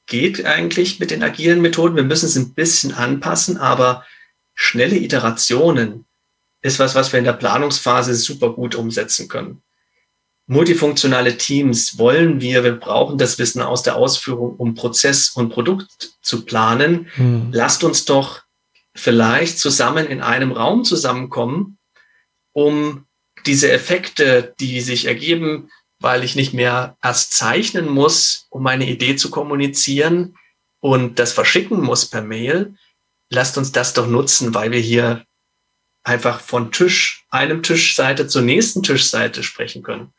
geht 0.07 0.45
eigentlich 0.45 1.01
mit 1.01 1.11
den 1.11 1.22
agilen 1.22 1.61
Methoden. 1.61 1.97
Wir 1.97 2.05
müssen 2.05 2.26
es 2.26 2.37
ein 2.37 2.55
bisschen 2.55 2.93
anpassen, 2.93 3.57
aber 3.57 4.05
schnelle 4.55 4.97
Iterationen 4.97 6.05
ist 6.62 6.78
was, 6.78 6.95
was 6.95 7.12
wir 7.12 7.18
in 7.18 7.24
der 7.24 7.32
Planungsphase 7.32 8.14
super 8.14 8.51
gut 8.51 8.74
umsetzen 8.74 9.28
können. 9.28 9.62
Multifunktionale 10.47 11.36
Teams 11.36 11.99
wollen 11.99 12.40
wir, 12.40 12.62
wir 12.62 12.76
brauchen 12.76 13.18
das 13.18 13.38
Wissen 13.38 13.62
aus 13.62 13.82
der 13.82 13.97
Ausführung, 13.97 14.57
um 14.57 14.74
Prozess 14.74 15.30
und 15.30 15.51
Produkt 15.51 16.16
zu 16.22 16.44
planen. 16.44 17.09
Hm. 17.14 17.49
Lasst 17.53 17.82
uns 17.82 18.05
doch 18.05 18.42
vielleicht 18.94 19.59
zusammen 19.59 20.07
in 20.07 20.22
einem 20.22 20.53
Raum 20.53 20.84
zusammenkommen, 20.84 21.78
um 22.53 23.07
diese 23.44 23.70
Effekte, 23.70 24.55
die 24.61 24.80
sich 24.80 25.07
ergeben, 25.07 25.70
weil 25.99 26.24
ich 26.24 26.36
nicht 26.36 26.53
mehr 26.53 26.97
erst 27.03 27.32
zeichnen 27.34 27.88
muss, 27.88 28.47
um 28.51 28.62
meine 28.62 28.88
Idee 28.88 29.16
zu 29.16 29.30
kommunizieren 29.30 30.36
und 30.80 31.18
das 31.18 31.32
verschicken 31.32 31.80
muss 31.80 32.07
per 32.07 32.22
Mail. 32.22 32.74
Lasst 33.30 33.59
uns 33.59 33.72
das 33.72 33.92
doch 33.92 34.07
nutzen, 34.07 34.55
weil 34.55 34.70
wir 34.70 34.80
hier 34.80 35.24
einfach 36.05 36.40
von 36.40 36.70
Tisch, 36.70 37.24
einem 37.30 37.62
Tischseite 37.62 38.28
zur 38.28 38.42
nächsten 38.42 38.82
Tischseite 38.82 39.42
sprechen 39.42 39.82
können. 39.82 40.12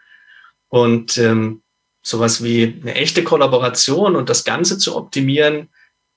Und 0.69 1.17
ähm, 1.17 1.61
sowas 2.01 2.43
wie 2.43 2.79
eine 2.81 2.95
echte 2.95 3.23
Kollaboration 3.23 4.15
und 4.15 4.29
das 4.29 4.43
Ganze 4.43 4.77
zu 4.77 4.95
optimieren, 4.95 5.69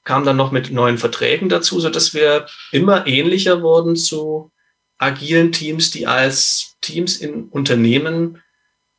kam 0.05 0.25
dann 0.25 0.37
noch 0.37 0.51
mit 0.51 0.71
neuen 0.71 0.99
Verträgen 0.99 1.49
dazu, 1.49 1.81
so 1.81 1.91
dass 1.91 2.15
wir 2.15 2.47
immer 2.73 3.07
ähnlicher 3.07 3.63
wurden 3.63 3.97
zu 3.97 4.51
agilen 4.99 5.53
Teams, 5.53 5.91
die 5.91 6.07
als 6.07 6.77
Teams 6.81 7.17
in 7.17 7.45
Unternehmen 7.45 8.43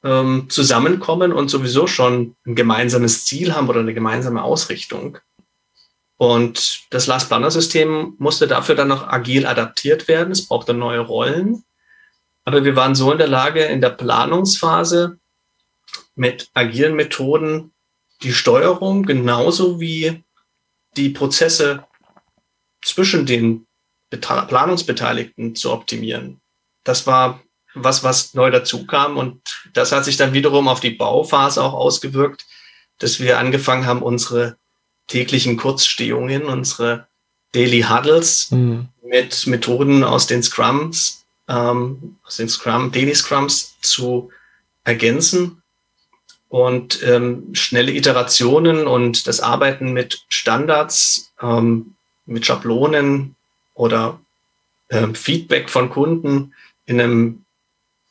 ähm, 0.04 0.48
zusammenkommen 0.50 1.32
und 1.32 1.50
sowieso 1.50 1.88
schon 1.88 2.36
ein 2.46 2.56
gemeinsames 2.56 3.26
Ziel 3.26 3.54
haben 3.54 3.70
oder 3.70 3.82
eine 3.82 3.94
gemeinsame 3.94 4.44
Ausrichtung. 4.44 5.18
Und 6.18 6.84
das 6.92 7.08
Last 7.08 7.30
Planner 7.30 7.50
System 7.50 8.16
musste 8.20 8.48
dafür 8.48 8.76
dann 8.76 8.90
noch 8.90 9.08
agil 9.08 9.48
adaptiert 9.48 10.08
werden. 10.08 10.32
Es 10.32 10.48
brauchte 10.48 10.74
neue 10.74 11.00
Rollen. 11.00 11.64
Aber 12.44 12.64
wir 12.64 12.76
waren 12.76 12.96
so 12.96 13.12
in 13.12 13.18
der 13.18 13.28
Lage, 13.28 13.64
in 13.64 13.82
der 13.82 13.90
Planungsphase 13.90 15.18
mit 16.22 16.52
agilen 16.54 16.96
Methoden 16.96 17.72
die 18.22 18.32
Steuerung 18.32 19.08
genauso 19.08 19.80
wie 19.80 20.24
die 20.96 21.10
Prozesse 21.10 21.84
zwischen 22.84 23.26
den 23.26 23.66
Planungsbeteiligten 24.12 25.56
zu 25.56 25.72
optimieren. 25.72 26.40
Das 26.84 27.08
war 27.08 27.42
was, 27.74 28.04
was 28.04 28.36
neu 28.36 28.52
dazu 28.52 28.86
kam 28.86 29.18
und 29.18 29.42
das 29.74 29.92
hat 29.92 30.06
sich 30.06 30.16
dann 30.16 30.34
wiederum 30.34 30.68
auf 30.68 30.80
die 30.80 30.92
Bauphase 30.92 31.64
auch 31.64 31.74
ausgewirkt, 31.74 32.46
dass 33.00 33.20
wir 33.20 33.40
angefangen 33.40 33.88
haben, 33.88 34.04
unsere 34.04 34.58
täglichen 35.08 35.58
Kurzstehungen, 35.58 36.44
unsere 36.44 37.08
Daily 37.52 37.82
Huddles 37.82 38.52
mhm. 38.52 38.90
mit 39.04 39.48
Methoden 39.48 40.04
aus 40.04 40.28
den 40.28 40.44
Scrums, 40.44 41.26
ähm, 41.48 42.18
aus 42.24 42.38
den 42.38 42.48
Scrum, 42.48 42.92
Daily 42.92 43.16
Scrums 43.16 43.80
zu 43.82 44.30
ergänzen 44.84 45.61
und 46.52 47.02
ähm, 47.04 47.56
schnelle 47.56 47.94
Iterationen 47.94 48.86
und 48.86 49.26
das 49.26 49.40
Arbeiten 49.40 49.94
mit 49.94 50.26
Standards, 50.28 51.32
ähm, 51.42 51.96
mit 52.26 52.46
Schablonen 52.46 53.38
oder 53.74 54.20
ähm, 54.90 55.16
Feedback 55.16 55.70
von 55.70 55.90
Kunden 55.90 56.54
in 56.86 57.00
einem 57.00 57.46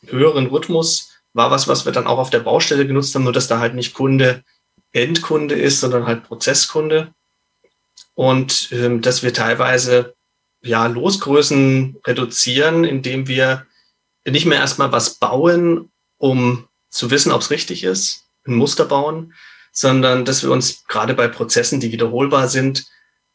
höheren 0.07 0.47
Rhythmus 0.47 1.19
war 1.35 1.51
was, 1.51 1.69
was 1.69 1.85
wir 1.85 1.93
dann 1.93 2.07
auch 2.07 2.17
auf 2.17 2.31
der 2.31 2.41
Baustelle 2.41 2.87
genutzt 2.87 3.15
haben, 3.15 3.25
nur 3.25 3.35
dass 3.35 3.47
da 3.47 3.59
halt 3.59 3.75
nicht 3.75 3.93
Kunde 3.93 4.43
Endkunde 4.93 5.55
ist, 5.55 5.81
sondern 5.81 6.07
halt 6.07 6.25
Prozesskunde. 6.25 7.13
Und 8.15 8.71
ähm, 8.73 9.03
dass 9.03 9.23
wir 9.23 9.35
teilweise 9.35 10.15
ja 10.63 10.87
Losgrößen 10.87 11.99
reduzieren, 12.07 12.85
indem 12.85 13.29
wir 13.29 13.67
nicht 14.27 14.47
mehr 14.47 14.61
erstmal 14.61 14.93
was 14.93 15.17
bauen, 15.17 15.91
um 16.17 16.69
zu 16.89 17.11
wissen, 17.11 17.33
ob 17.33 17.43
es 17.43 17.51
richtig 17.51 17.85
ist, 17.85 18.30
ein 18.47 18.55
Muster 18.55 18.85
bauen, 18.85 19.35
sondern 19.73 20.25
dass 20.25 20.43
wir 20.43 20.51
uns 20.51 20.85
gerade 20.87 21.15
bei 21.15 21.29
Prozessen, 21.29 21.81
die 21.81 21.93
wiederholbar 21.93 22.49
sind, 22.49 22.87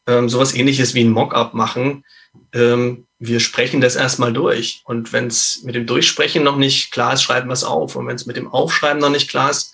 ähm, 0.06 0.28
sowas 0.28 0.54
ähnliches 0.54 0.94
wie 0.94 1.04
ein 1.04 1.10
Mockup 1.10 1.54
machen. 1.54 2.04
Ähm, 2.52 3.06
wir 3.18 3.40
sprechen 3.40 3.80
das 3.80 3.96
erstmal 3.96 4.32
durch. 4.32 4.82
Und 4.84 5.12
wenn 5.12 5.26
es 5.26 5.62
mit 5.64 5.74
dem 5.74 5.86
Durchsprechen 5.86 6.44
noch 6.44 6.56
nicht 6.56 6.92
klar 6.92 7.14
ist, 7.14 7.22
schreiben 7.22 7.48
wir 7.48 7.54
es 7.54 7.64
auf. 7.64 7.96
Und 7.96 8.06
wenn 8.06 8.16
es 8.16 8.26
mit 8.26 8.36
dem 8.36 8.48
Aufschreiben 8.48 9.00
noch 9.00 9.10
nicht 9.10 9.30
klar 9.30 9.50
ist, 9.50 9.72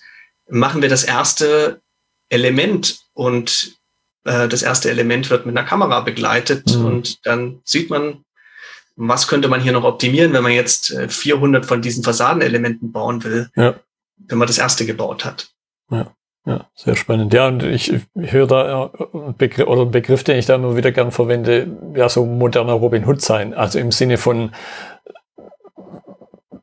machen 0.49 0.81
wir 0.81 0.89
das 0.89 1.03
erste 1.03 1.81
Element. 2.29 2.99
Und 3.13 3.77
äh, 4.23 4.47
das 4.47 4.63
erste 4.63 4.89
Element 4.89 5.29
wird 5.29 5.45
mit 5.45 5.57
einer 5.57 5.67
Kamera 5.67 5.99
begleitet. 5.99 6.75
Mhm. 6.75 6.85
Und 6.85 7.25
dann 7.25 7.59
sieht 7.65 7.89
man, 7.89 8.23
was 8.95 9.27
könnte 9.27 9.49
man 9.49 9.61
hier 9.61 9.73
noch 9.73 9.83
optimieren, 9.83 10.33
wenn 10.33 10.43
man 10.43 10.53
jetzt 10.53 10.95
400 11.07 11.63
äh, 11.63 11.67
von 11.67 11.81
diesen 11.81 12.03
Fassadenelementen 12.03 12.91
bauen 12.91 13.23
will. 13.23 13.49
Ja 13.55 13.75
wenn 14.17 14.37
man 14.37 14.47
das 14.47 14.57
erste 14.57 14.85
gebaut 14.85 15.25
hat. 15.25 15.53
Ja. 15.89 16.13
Ja, 16.45 16.69
sehr 16.75 16.97
spannend. 16.97 17.33
Ja, 17.33 17.47
und 17.47 17.63
ich, 17.63 18.01
höre 18.15 18.47
da 18.47 18.91
einen 19.13 19.37
Begriff, 19.37 19.65
oder 19.65 19.83
einen 19.83 19.91
Begriff, 19.91 20.25
den 20.25 20.37
ich 20.37 20.45
da 20.45 20.55
immer 20.55 20.75
wieder 20.75 20.91
gern 20.91 21.11
verwende, 21.11 21.67
ja, 21.95 22.09
so 22.09 22.25
moderner 22.25 22.73
Robin 22.73 23.07
Hood 23.07 23.21
sein. 23.21 23.53
Also 23.53 23.79
im 23.79 23.93
Sinne 23.93 24.17
von 24.17 24.51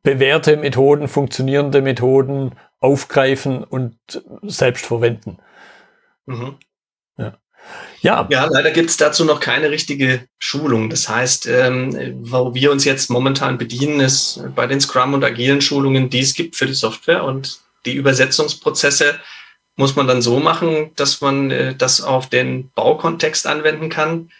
bewährte 0.02 0.58
Methoden, 0.58 1.08
funktionierende 1.08 1.80
Methoden 1.80 2.52
aufgreifen 2.78 3.64
und 3.64 3.96
selbst 4.42 4.84
verwenden. 4.84 5.38
Mhm. 6.26 6.56
Ja. 7.16 7.38
Ja. 8.02 8.26
ja, 8.30 8.46
leider 8.46 8.70
gibt 8.70 8.88
es 8.88 8.96
dazu 8.96 9.24
noch 9.24 9.40
keine 9.40 9.70
richtige 9.70 10.26
Schulung. 10.38 10.88
Das 10.88 11.08
heißt, 11.08 11.46
ähm, 11.46 12.18
wo 12.22 12.54
wir 12.54 12.72
uns 12.72 12.84
jetzt 12.84 13.10
momentan 13.10 13.58
bedienen, 13.58 14.00
ist 14.00 14.40
bei 14.54 14.66
den 14.66 14.80
Scrum- 14.80 15.12
und 15.12 15.24
agilen 15.24 15.60
Schulungen, 15.60 16.08
die 16.08 16.20
es 16.20 16.34
gibt 16.34 16.56
für 16.56 16.66
die 16.66 16.74
Software 16.74 17.24
und 17.24 17.60
die 17.84 17.94
Übersetzungsprozesse 17.94 19.20
muss 19.76 19.96
man 19.96 20.06
dann 20.06 20.22
so 20.22 20.38
machen, 20.40 20.90
dass 20.96 21.20
man 21.20 21.50
äh, 21.50 21.74
das 21.74 22.00
auf 22.00 22.28
den 22.28 22.70
Baukontext 22.74 23.46
anwenden 23.46 23.88
kann. 23.88 24.30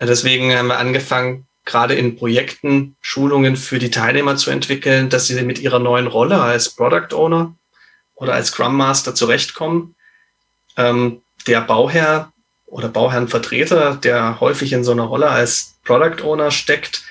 Deswegen 0.00 0.54
haben 0.54 0.68
wir 0.68 0.78
angefangen, 0.78 1.46
gerade 1.64 1.94
in 1.94 2.16
Projekten 2.16 2.96
Schulungen 3.00 3.56
für 3.56 3.78
die 3.78 3.90
Teilnehmer 3.90 4.36
zu 4.36 4.50
entwickeln, 4.50 5.10
dass 5.10 5.26
sie 5.26 5.40
mit 5.42 5.58
ihrer 5.58 5.78
neuen 5.78 6.06
Rolle 6.06 6.40
als 6.40 6.70
Product 6.70 7.14
Owner 7.14 7.54
oder 8.14 8.34
als 8.34 8.48
Scrum 8.48 8.76
Master 8.76 9.14
zurechtkommen. 9.14 9.94
Ähm, 10.76 11.22
der 11.46 11.60
Bauherr 11.60 12.32
oder 12.70 12.88
Bauherrenvertreter, 12.88 13.96
der 13.96 14.40
häufig 14.40 14.72
in 14.72 14.84
so 14.84 14.92
einer 14.92 15.02
Rolle 15.04 15.28
als 15.28 15.74
Product 15.84 16.22
Owner 16.24 16.50
steckt, 16.50 17.02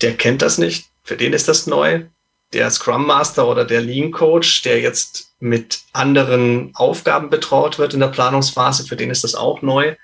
der 0.00 0.14
kennt 0.14 0.40
das 0.40 0.56
nicht. 0.56 0.86
Für 1.02 1.16
den 1.16 1.32
ist 1.32 1.48
das 1.48 1.66
neu. 1.66 2.04
Der 2.52 2.70
Scrum 2.70 3.06
Master 3.06 3.48
oder 3.48 3.64
der 3.64 3.80
Lean 3.80 4.12
Coach, 4.12 4.62
der 4.62 4.80
jetzt 4.80 5.32
mit 5.40 5.80
anderen 5.92 6.70
Aufgaben 6.74 7.28
betraut 7.28 7.78
wird 7.78 7.92
in 7.92 8.00
der 8.00 8.08
Planungsphase, 8.08 8.86
für 8.86 8.96
den 8.96 9.10
ist 9.10 9.24
das 9.24 9.34
auch 9.34 9.60
neu. 9.60 9.96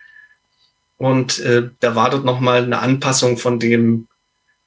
Und 0.98 1.38
äh, 1.38 1.70
da 1.78 1.94
wartet 1.94 2.24
nochmal 2.24 2.64
eine 2.64 2.80
Anpassung 2.80 3.38
von 3.38 3.58
dem, 3.58 4.08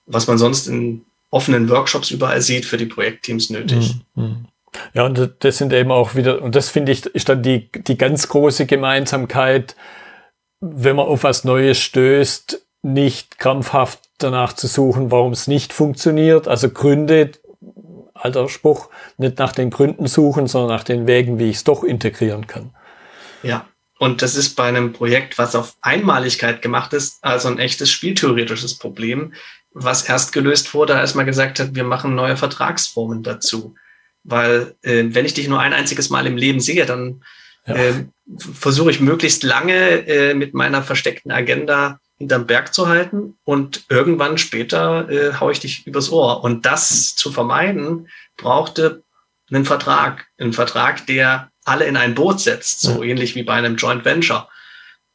was 0.06 0.28
man 0.28 0.38
sonst 0.38 0.68
in 0.68 1.06
offenen 1.30 1.70
Workshops 1.70 2.12
überall 2.12 2.42
sieht, 2.42 2.66
für 2.66 2.78
die 2.78 2.86
Projektteams 2.86 3.50
nötig. 3.50 3.96
Mhm. 4.16 4.48
Ja, 4.94 5.06
und 5.06 5.36
das 5.40 5.58
sind 5.58 5.74
eben 5.74 5.92
auch 5.92 6.16
wieder, 6.16 6.42
und 6.42 6.56
das 6.56 6.70
finde 6.70 6.92
ich, 6.92 7.06
ist 7.06 7.30
dann 7.30 7.44
die, 7.44 7.70
die 7.72 7.98
ganz 7.98 8.28
große 8.28 8.66
Gemeinsamkeit, 8.66 9.76
wenn 10.64 10.96
man 10.96 11.08
auf 11.08 11.24
was 11.24 11.44
Neues 11.44 11.78
stößt, 11.80 12.62
nicht 12.84 13.38
krampfhaft 13.38 14.00
danach 14.18 14.54
zu 14.54 14.68
suchen, 14.68 15.12
warum 15.12 15.34
es 15.34 15.48
nicht 15.48 15.74
funktioniert. 15.74 16.48
Also 16.48 16.70
Gründe, 16.70 17.32
alter 18.14 18.48
Spruch, 18.48 18.90
nicht 19.18 19.40
nach 19.40 19.52
den 19.52 19.70
Gründen 19.70 20.08
suchen, 20.08 20.48
sondern 20.48 20.78
nach 20.78 20.86
den 20.86 21.06
Wegen, 21.06 21.38
wie 21.38 21.50
ich 21.50 21.58
es 21.58 21.64
doch 21.66 21.84
integrieren 21.84 22.48
kann. 22.48 22.74
Ja, 23.42 23.66
und 24.00 24.22
das 24.22 24.36
ist 24.36 24.56
bei 24.56 24.64
einem 24.64 24.94
Projekt, 24.94 25.38
was 25.38 25.56
auf 25.56 25.76
Einmaligkeit 25.82 26.62
gemacht 26.62 26.94
ist, 26.94 27.18
also 27.22 27.50
ein 27.50 27.60
echtes 27.60 27.92
spieltheoretisches 27.92 28.78
Problem, 28.78 29.34
was 29.72 30.08
erst 30.08 30.32
gelöst 30.32 30.74
wurde, 30.74 30.96
als 30.96 31.14
man 31.14 31.26
gesagt 31.26 31.60
hat, 31.60 31.76
wir 31.76 31.84
machen 31.84 32.16
neue 32.16 32.38
Vertragsformen 32.38 33.24
dazu. 33.24 33.76
Weil 34.24 34.76
äh, 34.82 35.04
wenn 35.08 35.26
ich 35.26 35.34
dich 35.34 35.50
nur 35.50 35.60
ein 35.60 35.74
einziges 35.74 36.10
Mal 36.10 36.26
im 36.26 36.38
Leben 36.38 36.62
sehe, 36.62 36.86
dann 36.86 37.22
ja. 37.68 37.76
äh, 37.76 38.06
versuche 38.38 38.92
ich 38.92 39.00
möglichst 39.00 39.44
lange 39.44 40.08
äh, 40.08 40.34
mit 40.34 40.54
meiner 40.54 40.84
versteckten 40.84 41.32
Agenda 41.32 42.00
hinterm 42.18 42.48
Berg 42.48 42.74
zu 42.74 42.88
halten 42.88 43.38
und 43.44 43.86
irgendwann 43.90 44.38
später 44.38 45.10
äh, 45.10 45.34
haue 45.40 45.52
ich 45.52 45.60
dich 45.60 45.86
übers 45.88 46.12
Ohr. 46.12 46.44
Und 46.44 46.66
das 46.66 47.16
zu 47.16 47.32
vermeiden, 47.32 48.08
brauchte 48.38 49.04
einen 49.52 49.66
Vertrag. 49.66 50.28
Einen 50.38 50.54
Vertrag, 50.54 51.06
der 51.08 51.52
alle 51.66 51.86
in 51.86 51.98
ein 51.98 52.16
Boot 52.16 52.40
setzt, 52.40 52.82
so 52.82 53.04
ähnlich 53.04 53.36
wie 53.36 53.44
bei 53.44 53.54
einem 53.54 53.76
Joint 53.76 54.06
Venture. 54.06 54.48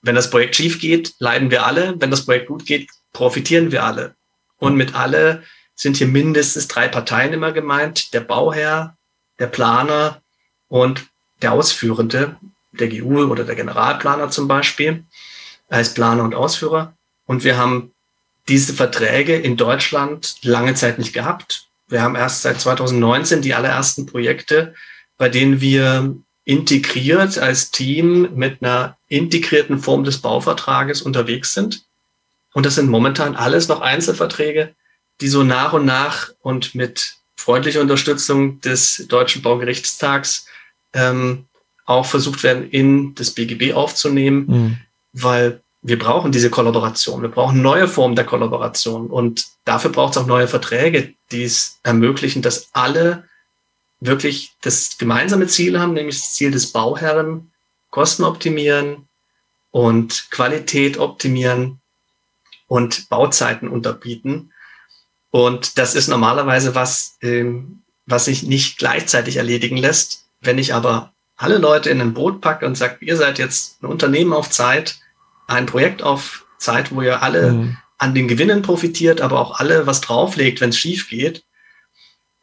Wenn 0.03 0.15
das 0.15 0.31
Projekt 0.31 0.57
schief 0.57 0.81
geht, 0.81 1.15
leiden 1.19 1.51
wir 1.51 1.67
alle. 1.67 1.95
Wenn 1.99 2.11
das 2.11 2.25
Projekt 2.25 2.49
gut 2.49 2.67
geht, 2.67 2.91
profitieren 3.13 3.73
wir 3.73 3.85
alle. 3.85 4.15
Und 4.59 4.77
mit 4.77 4.95
alle 4.95 5.43
sind 5.75 5.97
hier 5.97 6.09
mindestens 6.09 6.69
drei 6.69 6.89
Parteien 6.89 7.33
immer 7.33 7.53
gemeint. 7.53 8.13
Der 8.13 8.21
Bauherr, 8.21 8.97
der 9.39 9.47
Planer 9.47 10.23
und 10.69 11.07
der 11.43 11.53
Ausführende, 11.53 12.37
der 12.73 12.89
GU 12.89 13.25
oder 13.25 13.45
der 13.45 13.55
Generalplaner 13.55 14.31
zum 14.31 14.49
Beispiel, 14.49 15.05
als 15.69 15.95
Planer 15.95 16.25
und 16.25 16.35
Ausführer. 16.35 16.95
Und 17.27 17.45
wir 17.45 17.57
haben 17.57 17.93
diese 18.49 18.73
Verträge 18.73 19.37
in 19.37 19.57
Deutschland 19.57 20.39
lange 20.43 20.75
Zeit 20.75 20.99
nicht 20.99 21.13
gehabt. 21.13 21.67
wir 21.91 22.03
haben 22.03 22.17
erst 22.17 22.43
seit 22.43 22.61
2019 22.61 23.41
die 23.41 23.55
allerersten 23.55 24.05
Projekte, 24.05 24.75
bei 25.17 25.31
denen 25.31 25.61
wir 25.61 26.17
integriert 26.45 27.39
als 27.39 27.71
Team 27.71 28.35
mit 28.35 28.63
einer 28.63 28.97
integrierten 29.09 29.79
Form 29.79 30.05
des 30.05 30.19
Bauvertrages 30.19 31.03
unterwegs 31.03 31.55
sind. 31.55 31.85
Und 32.53 32.67
das 32.67 32.75
sind 32.75 32.89
momentan 32.89 33.37
alles 33.37 33.69
noch 33.69 33.81
Einzelverträge, 33.81 34.75
die 35.21 35.29
so 35.29 35.45
nach 35.45 35.73
und 35.73 35.85
nach 35.85 36.31
und 36.41 36.75
mit 36.75 37.17
freundlicher 37.37 37.81
Unterstützung 37.81 38.61
des 38.61 39.07
Deutschen 39.09 39.43
Baugerichtstags 39.43 40.47
ähm, 40.99 41.45
auch 41.85 42.07
versucht 42.07 42.43
werden, 42.43 42.69
in 42.71 43.15
das 43.15 43.31
BGB 43.31 43.73
aufzunehmen, 43.73 44.47
mhm. 44.47 44.79
weil 45.13 45.63
wir 45.81 45.99
brauchen 45.99 46.33
diese 46.33 46.51
Kollaboration. 46.51 47.23
Wir 47.23 47.31
brauchen 47.31 47.63
neue 47.63 47.89
Formen 47.89 48.17
der 48.17 48.27
Kollaboration. 48.27 49.09
Und 49.09 49.47
dafür 49.65 49.91
braucht 49.91 50.17
es 50.17 50.19
auch 50.19 50.27
neue 50.27 50.49
Verträge, 50.49 51.15
die 51.31 51.45
es 51.45 51.79
ermöglichen, 51.83 52.43
dass 52.43 52.69
alle 52.73 53.25
wirklich 54.01 54.53
das 54.61 54.99
gemeinsame 54.99 55.47
Ziel 55.47 55.79
haben, 55.79 55.95
nämlich 55.95 56.21
das 56.21 56.35
Ziel 56.35 56.51
des 56.51 56.73
Bauherren, 56.73 57.51
Kosten 57.91 58.25
optimieren 58.25 59.09
und 59.71 60.31
Qualität 60.31 60.99
optimieren 60.99 61.81
und 62.67 63.09
Bauzeiten 63.09 63.69
unterbieten. 63.69 64.53
Und 65.31 65.79
das 65.79 65.95
ist 65.95 66.09
normalerweise 66.09 66.75
was, 66.75 67.17
ähm, 67.23 67.83
was 68.07 68.27
sich 68.27 68.43
nicht 68.43 68.79
gleichzeitig 68.79 69.37
erledigen 69.37 69.77
lässt. 69.77 70.28
Wenn 70.41 70.59
ich 70.59 70.75
aber 70.75 71.13
alle 71.37 71.59
Leute 71.59 71.91
in 71.91 72.01
ein 72.01 72.15
Boot 72.15 72.41
packe 72.41 72.67
und 72.67 72.77
sage, 72.77 72.99
ihr 73.01 73.17
seid 73.17 73.39
jetzt 73.39 73.83
ein 73.83 73.87
Unternehmen 73.87 74.33
auf 74.33 74.51
Zeit, 74.51 74.99
ein 75.47 75.67
Projekt 75.67 76.03
auf 76.03 76.47
Zeit, 76.59 76.93
wo 76.93 77.01
ihr 77.01 77.23
alle 77.23 77.53
mhm. 77.53 77.77
an 77.97 78.15
den 78.15 78.29
Gewinnen 78.29 78.63
profitiert, 78.63 79.21
aber 79.21 79.39
auch 79.39 79.59
alle 79.59 79.87
was 79.87 80.01
drauflegt, 80.01 80.61
wenn 80.61 80.71
es 80.71 80.79
schief 80.79 81.09
geht, 81.09 81.45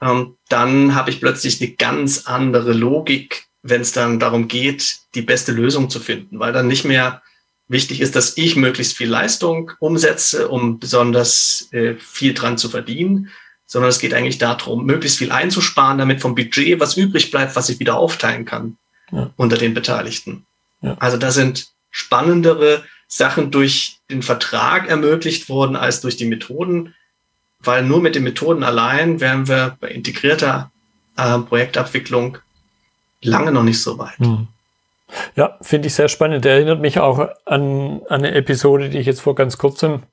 ähm, 0.01 0.37
dann 0.49 0.95
habe 0.95 1.09
ich 1.09 1.19
plötzlich 1.19 1.61
eine 1.61 1.71
ganz 1.71 2.25
andere 2.25 2.73
Logik, 2.73 3.45
wenn 3.61 3.81
es 3.81 3.91
dann 3.91 4.19
darum 4.19 4.47
geht, 4.47 4.97
die 5.13 5.21
beste 5.21 5.51
Lösung 5.51 5.89
zu 5.89 5.99
finden, 5.99 6.39
weil 6.39 6.53
dann 6.53 6.67
nicht 6.67 6.85
mehr 6.85 7.21
wichtig 7.67 7.99
ist, 7.99 8.15
dass 8.15 8.37
ich 8.37 8.55
möglichst 8.55 8.95
viel 8.95 9.09
Leistung 9.09 9.71
umsetze, 9.79 10.49
um 10.49 10.79
besonders 10.79 11.67
äh, 11.71 11.95
viel 11.95 12.33
dran 12.33 12.57
zu 12.57 12.69
verdienen, 12.69 13.31
sondern 13.65 13.89
es 13.89 13.99
geht 13.99 14.13
eigentlich 14.13 14.37
darum, 14.37 14.85
möglichst 14.85 15.17
viel 15.17 15.31
einzusparen, 15.31 15.97
damit 15.97 16.21
vom 16.21 16.35
Budget 16.35 16.79
was 16.79 16.97
übrig 16.97 17.31
bleibt, 17.31 17.55
was 17.55 17.69
ich 17.69 17.79
wieder 17.79 17.97
aufteilen 17.97 18.45
kann 18.45 18.77
ja. 19.11 19.31
unter 19.35 19.57
den 19.57 19.73
Beteiligten. 19.73 20.45
Ja. 20.81 20.95
Also 20.99 21.17
da 21.17 21.31
sind 21.31 21.67
spannendere 21.89 22.83
Sachen 23.07 23.51
durch 23.51 23.99
den 24.09 24.21
Vertrag 24.21 24.89
ermöglicht 24.89 25.49
worden 25.49 25.75
als 25.75 26.01
durch 26.01 26.17
die 26.17 26.25
Methoden, 26.25 26.93
weil 27.59 27.83
nur 27.83 28.01
mit 28.01 28.15
den 28.15 28.23
Methoden 28.23 28.63
allein 28.63 29.19
wären 29.19 29.47
wir 29.47 29.77
bei 29.79 29.89
integrierter 29.89 30.71
äh, 31.17 31.39
Projektabwicklung 31.39 32.37
lange 33.21 33.51
noch 33.51 33.63
nicht 33.63 33.81
so 33.81 33.97
weit. 33.97 34.17
Hm. 34.19 34.47
Ja, 35.35 35.57
finde 35.61 35.87
ich 35.87 35.93
sehr 35.93 36.09
spannend. 36.09 36.45
Der 36.45 36.55
erinnert 36.55 36.81
mich 36.81 36.99
auch 36.99 37.19
an, 37.45 38.01
an 38.09 38.25
eine 38.25 38.33
Episode, 38.33 38.89
die 38.89 38.97
ich 38.97 39.05
jetzt 39.05 39.21
vor 39.21 39.35
ganz 39.35 39.57
kurzem 39.57 40.03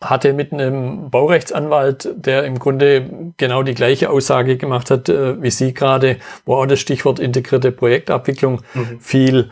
hatte 0.00 0.32
mit 0.32 0.52
einem 0.52 1.10
Baurechtsanwalt, 1.10 2.08
der 2.14 2.44
im 2.44 2.58
Grunde 2.58 3.32
genau 3.36 3.62
die 3.62 3.74
gleiche 3.74 4.10
Aussage 4.10 4.56
gemacht 4.56 4.90
hat 4.90 5.08
äh, 5.08 5.40
wie 5.42 5.50
Sie 5.50 5.74
gerade, 5.74 6.18
wo 6.44 6.56
auch 6.56 6.66
das 6.66 6.80
Stichwort 6.80 7.18
integrierte 7.18 7.72
Projektabwicklung 7.72 8.62
mhm. 8.74 9.00
fiel. 9.00 9.50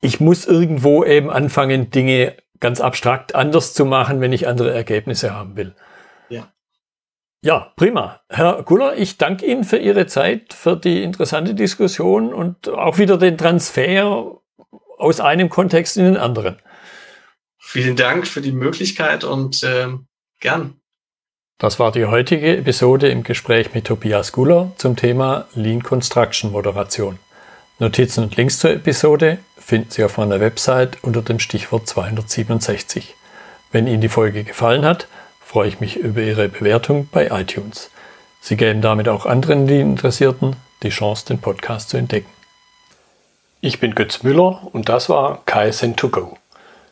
Ich 0.00 0.18
muss 0.18 0.46
irgendwo 0.46 1.04
eben 1.04 1.30
anfangen, 1.30 1.90
Dinge 1.90 2.36
ganz 2.58 2.80
abstrakt 2.80 3.34
anders 3.34 3.74
zu 3.74 3.84
machen, 3.84 4.20
wenn 4.20 4.32
ich 4.32 4.48
andere 4.48 4.72
Ergebnisse 4.72 5.34
haben 5.34 5.56
will. 5.56 5.74
Ja. 6.28 6.48
Ja, 7.42 7.72
prima. 7.76 8.20
Herr 8.28 8.62
Guller, 8.64 8.96
ich 8.96 9.18
danke 9.18 9.46
Ihnen 9.46 9.64
für 9.64 9.78
Ihre 9.78 10.06
Zeit, 10.06 10.52
für 10.52 10.76
die 10.76 11.02
interessante 11.02 11.54
Diskussion 11.54 12.34
und 12.34 12.68
auch 12.68 12.98
wieder 12.98 13.16
den 13.18 13.38
Transfer 13.38 14.40
aus 14.98 15.20
einem 15.20 15.48
Kontext 15.48 15.96
in 15.96 16.04
den 16.04 16.16
anderen. 16.16 16.58
Vielen 17.72 17.94
Dank 17.94 18.26
für 18.26 18.40
die 18.40 18.50
Möglichkeit 18.50 19.22
und 19.22 19.62
äh, 19.62 19.86
gern. 20.40 20.80
Das 21.56 21.78
war 21.78 21.92
die 21.92 22.04
heutige 22.04 22.56
Episode 22.56 23.08
im 23.08 23.22
Gespräch 23.22 23.74
mit 23.74 23.86
Tobias 23.86 24.32
Guller 24.32 24.72
zum 24.76 24.96
Thema 24.96 25.46
Lean 25.54 25.80
Construction 25.80 26.50
Moderation. 26.50 27.20
Notizen 27.78 28.24
und 28.24 28.34
Links 28.34 28.58
zur 28.58 28.72
Episode 28.72 29.38
finden 29.56 29.88
Sie 29.88 30.02
auf 30.02 30.18
meiner 30.18 30.40
Website 30.40 30.98
unter 31.02 31.22
dem 31.22 31.38
Stichwort 31.38 31.86
267. 31.86 33.14
Wenn 33.70 33.86
Ihnen 33.86 34.00
die 34.00 34.08
Folge 34.08 34.42
gefallen 34.42 34.84
hat, 34.84 35.06
freue 35.40 35.68
ich 35.68 35.78
mich 35.78 35.94
über 35.94 36.22
Ihre 36.22 36.48
Bewertung 36.48 37.08
bei 37.12 37.28
iTunes. 37.28 37.92
Sie 38.40 38.56
geben 38.56 38.80
damit 38.80 39.08
auch 39.08 39.26
anderen 39.26 39.68
Lean-Interessierten 39.68 40.56
die 40.82 40.88
Chance, 40.88 41.26
den 41.26 41.38
Podcast 41.38 41.90
zu 41.90 41.98
entdecken. 41.98 42.30
Ich 43.60 43.78
bin 43.78 43.94
Götz 43.94 44.24
Müller 44.24 44.60
und 44.72 44.88
das 44.88 45.08
war 45.08 45.44
KSN2Go. 45.46 46.39